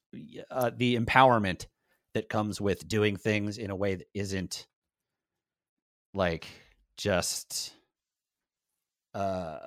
uh, 0.52 0.72
the 0.76 0.98
empowerment 0.98 1.68
that 2.14 2.30
comes 2.30 2.60
with 2.60 2.88
doing 2.88 3.18
things 3.18 3.58
in 3.58 3.72
a 3.72 3.76
way 3.76 3.96
that 3.96 4.08
isn't 4.14 4.68
like 6.14 6.48
just 6.96 7.74
uh 9.16 9.58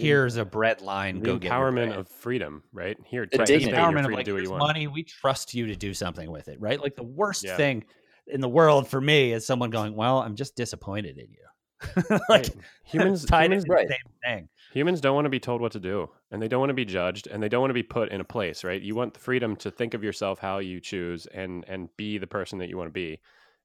here's 0.00 0.36
a 0.36 0.44
bread 0.44 0.80
line 0.80 1.20
the 1.20 1.26
go 1.26 1.38
get 1.38 1.48
your 1.48 1.52
empowerment 1.70 1.86
bread. 1.88 1.98
of 1.98 2.08
freedom 2.08 2.62
right 2.72 2.96
here 3.04 3.26
The 3.26 3.38
take 3.38 3.46
the 3.46 3.52
this 3.52 3.62
dignity. 3.64 3.76
thing, 3.76 3.90
you're 3.90 3.98
empowerment 4.00 4.04
of 4.06 4.12
like 4.12 4.24
do 4.26 4.34
what 4.34 4.42
you 4.42 4.50
want 4.50 4.60
money 4.60 4.86
we 4.86 5.02
trust 5.02 5.54
you 5.54 5.66
to 5.66 5.76
do 5.76 5.92
something 5.94 6.30
with 6.30 6.48
it 6.48 6.60
right 6.60 6.80
like 6.80 6.96
the 6.96 7.02
worst 7.02 7.44
Yeah. 7.44 7.56
thing 7.56 7.84
in 8.26 8.40
the 8.40 8.48
world 8.48 8.88
for 8.88 9.00
me 9.00 9.32
is 9.32 9.46
someone 9.46 9.70
going 9.70 9.94
well 9.94 10.18
i'm 10.18 10.34
just 10.36 10.54
disappointed 10.56 11.18
in 11.18 11.26
you 11.30 12.10
like 12.10 12.20
Right. 12.28 12.50
humans 12.84 13.24
tied 13.26 13.44
humans, 13.44 13.64
the 13.64 13.72
Right. 13.72 13.88
same 13.88 14.12
thing 14.24 14.48
humans 14.72 15.00
don't 15.00 15.14
want 15.14 15.24
to 15.24 15.30
be 15.30 15.40
told 15.40 15.60
what 15.62 15.72
to 15.72 15.80
do 15.80 16.08
and 16.30 16.42
they 16.42 16.48
don't 16.48 16.60
want 16.60 16.70
to 16.70 16.74
be 16.74 16.84
judged 16.84 17.26
and 17.26 17.42
they 17.42 17.48
don't 17.48 17.60
want 17.60 17.70
to 17.70 17.74
be 17.74 17.82
put 17.82 18.10
in 18.10 18.20
a 18.20 18.24
place 18.24 18.64
right 18.64 18.82
you 18.82 18.94
want 18.94 19.14
the 19.14 19.20
freedom 19.20 19.56
to 19.56 19.70
think 19.70 19.94
of 19.94 20.04
yourself 20.04 20.38
how 20.38 20.58
you 20.58 20.80
choose 20.80 21.26
and 21.26 21.64
and 21.68 21.88
be 21.96 22.18
the 22.18 22.26
person 22.26 22.58
that 22.58 22.68
you 22.68 22.76
want 22.76 22.88
to 22.88 22.92
be 22.92 23.18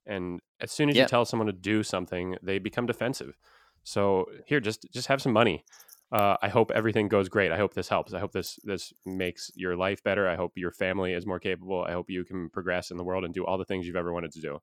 and 0.06 0.40
as 0.62 0.72
soon 0.72 0.90
as 0.90 0.96
Yeah. 0.96 1.04
you 1.04 1.08
tell 1.08 1.26
someone 1.26 1.48
to 1.48 1.54
do 1.54 1.84
something 1.84 2.38
they 2.42 2.58
become 2.60 2.86
defensive 2.86 3.38
so 3.84 4.26
here 4.46 4.62
just 4.62 4.86
just 4.94 5.08
have 5.08 5.22
some 5.22 5.34
money 5.34 5.66
uh, 6.14 6.38
I 6.44 6.48
hope 6.48 6.72
everything 6.76 7.08
goes 7.08 7.28
great. 7.28 7.52
I 7.52 7.58
hope 7.58 7.74
this 7.74 7.90
helps. 7.90 8.14
I 8.14 8.20
hope 8.20 8.32
this 8.32 8.60
this 8.64 8.94
makes 9.04 9.50
your 9.56 9.76
life 9.76 10.04
better. 10.04 10.30
I 10.30 10.36
hope 10.36 10.52
your 10.56 10.72
family 10.72 11.14
is 11.14 11.26
more 11.26 11.40
capable. 11.40 11.84
I 11.84 11.92
hope 11.94 12.10
you 12.10 12.24
can 12.24 12.50
progress 12.50 12.92
in 12.92 12.98
the 12.98 13.04
world 13.04 13.26
and 13.26 13.34
do 13.34 13.44
all 13.46 13.58
the 13.58 13.66
things 13.66 13.88
you've 13.88 13.96
ever 13.96 14.14
wanted 14.14 14.32
to 14.34 14.40
do. 14.40 14.60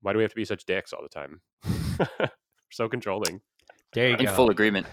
Why 0.00 0.12
do 0.12 0.16
we 0.18 0.24
have 0.24 0.30
to 0.32 0.36
be 0.36 0.46
such 0.46 0.64
dicks 0.64 0.94
all 0.94 1.02
the 1.02 1.10
time? 1.10 1.42
so 2.72 2.88
controlling. 2.88 3.42
there 3.92 4.08
you 4.08 4.16
In 4.16 4.24
go 4.24 4.32
full 4.32 4.48
agreement. 4.48 4.86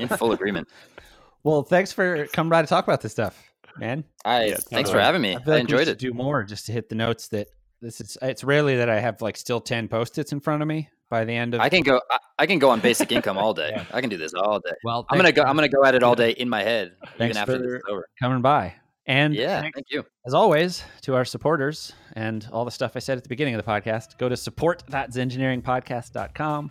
In 0.00 0.08
full 0.08 0.32
agreement. 0.32 0.68
well 1.44 1.62
thanks 1.62 1.92
for 1.92 2.26
coming 2.28 2.48
by 2.48 2.62
to 2.62 2.68
talk 2.68 2.84
about 2.84 3.02
this 3.02 3.12
stuff 3.12 3.52
man 3.76 4.04
I 4.24 4.46
Yeah, 4.46 4.56
thanks 4.56 4.88
for 4.88 4.98
having 4.98 5.20
me. 5.20 5.30
I, 5.30 5.32
I, 5.32 5.36
like 5.36 5.46
we 5.46 5.60
enjoyed 5.60 5.80
should 5.80 5.88
it. 5.88 5.98
do 5.98 6.14
more 6.14 6.42
just 6.44 6.64
to 6.66 6.72
hit 6.72 6.88
the 6.88 6.94
notes 6.94 7.28
that 7.28 7.48
this 7.82 8.00
is 8.00 8.16
it's 8.22 8.42
rarely 8.42 8.76
that 8.76 8.88
i 8.88 8.98
have 8.98 9.20
like 9.20 9.36
still 9.36 9.60
10 9.60 9.88
post-its 9.88 10.32
in 10.32 10.40
front 10.40 10.62
of 10.62 10.68
me 10.68 10.88
by 11.10 11.24
the 11.24 11.32
end 11.32 11.54
of 11.54 11.60
I 11.60 11.68
can 11.68 11.82
go. 11.82 12.00
I, 12.10 12.16
I 12.40 12.46
can 12.46 12.58
go 12.58 12.70
on 12.70 12.80
basic 12.80 13.12
income 13.12 13.38
all 13.38 13.54
day. 13.54 13.70
Yeah. 13.74 13.84
I 13.92 14.00
can 14.00 14.08
do 14.10 14.16
this 14.16 14.32
all 14.34 14.58
day. 14.60 14.70
well 14.84 15.04
I'm 15.10 15.18
gonna 15.18 15.32
go. 15.32 15.42
I'm 15.42 15.54
gonna 15.56 15.68
go 15.68 15.84
at 15.84 15.94
it 15.94 16.02
all 16.02 16.14
day 16.14 16.30
in 16.32 16.48
my 16.48 16.62
head, 16.62 16.92
Thanks 17.18 17.36
even 17.36 17.38
after 17.38 17.58
this 17.58 17.66
for- 17.66 17.76
is 17.76 17.82
over. 17.90 18.08
coming 18.22 18.40
by 18.42 18.74
and 19.06 19.34
Yeah, 19.34 19.60
thanks 19.60 19.76
thank 19.76 19.86
you. 19.90 20.02
as 20.26 20.32
always, 20.34 20.82
to 21.02 21.14
our 21.14 21.24
supporters 21.26 21.92
and 22.14 22.48
all 22.52 22.64
the 22.64 22.70
stuff 22.70 22.92
I 22.94 23.00
said 23.00 23.18
at 23.18 23.22
the 23.22 23.28
beginning 23.28 23.54
of 23.54 23.62
the 23.64 23.70
podcast, 23.70 24.16
go 24.18 24.28
to 24.30 24.36
support.zengineeringpodcast.com 24.36 26.70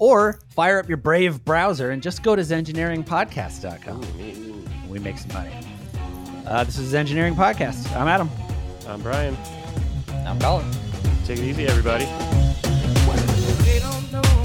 or 0.00 0.38
fire 0.50 0.78
up 0.80 0.88
your 0.88 0.96
Brave 0.98 1.44
browser 1.44 1.90
and 1.90 2.02
just 2.02 2.22
go 2.24 2.34
to 2.36 2.42
zengineeringpodcast.com. 2.42 4.88
We 4.88 4.98
make 4.98 5.18
some 5.18 5.32
money. 5.32 5.52
Uh, 6.46 6.64
this 6.64 6.78
is 6.78 6.94
Engineering 6.94 7.34
Podcast. 7.34 7.94
I'm 7.94 8.08
Adam. 8.08 8.30
I'm 8.88 9.02
Brian. 9.02 9.36
I'm 10.26 10.38
Colin. 10.40 10.66
Take 11.26 11.38
it 11.40 11.44
easy, 11.44 11.66
everybody 11.66 12.06
they 13.68 13.80
don't 13.80 14.12
know. 14.12 14.37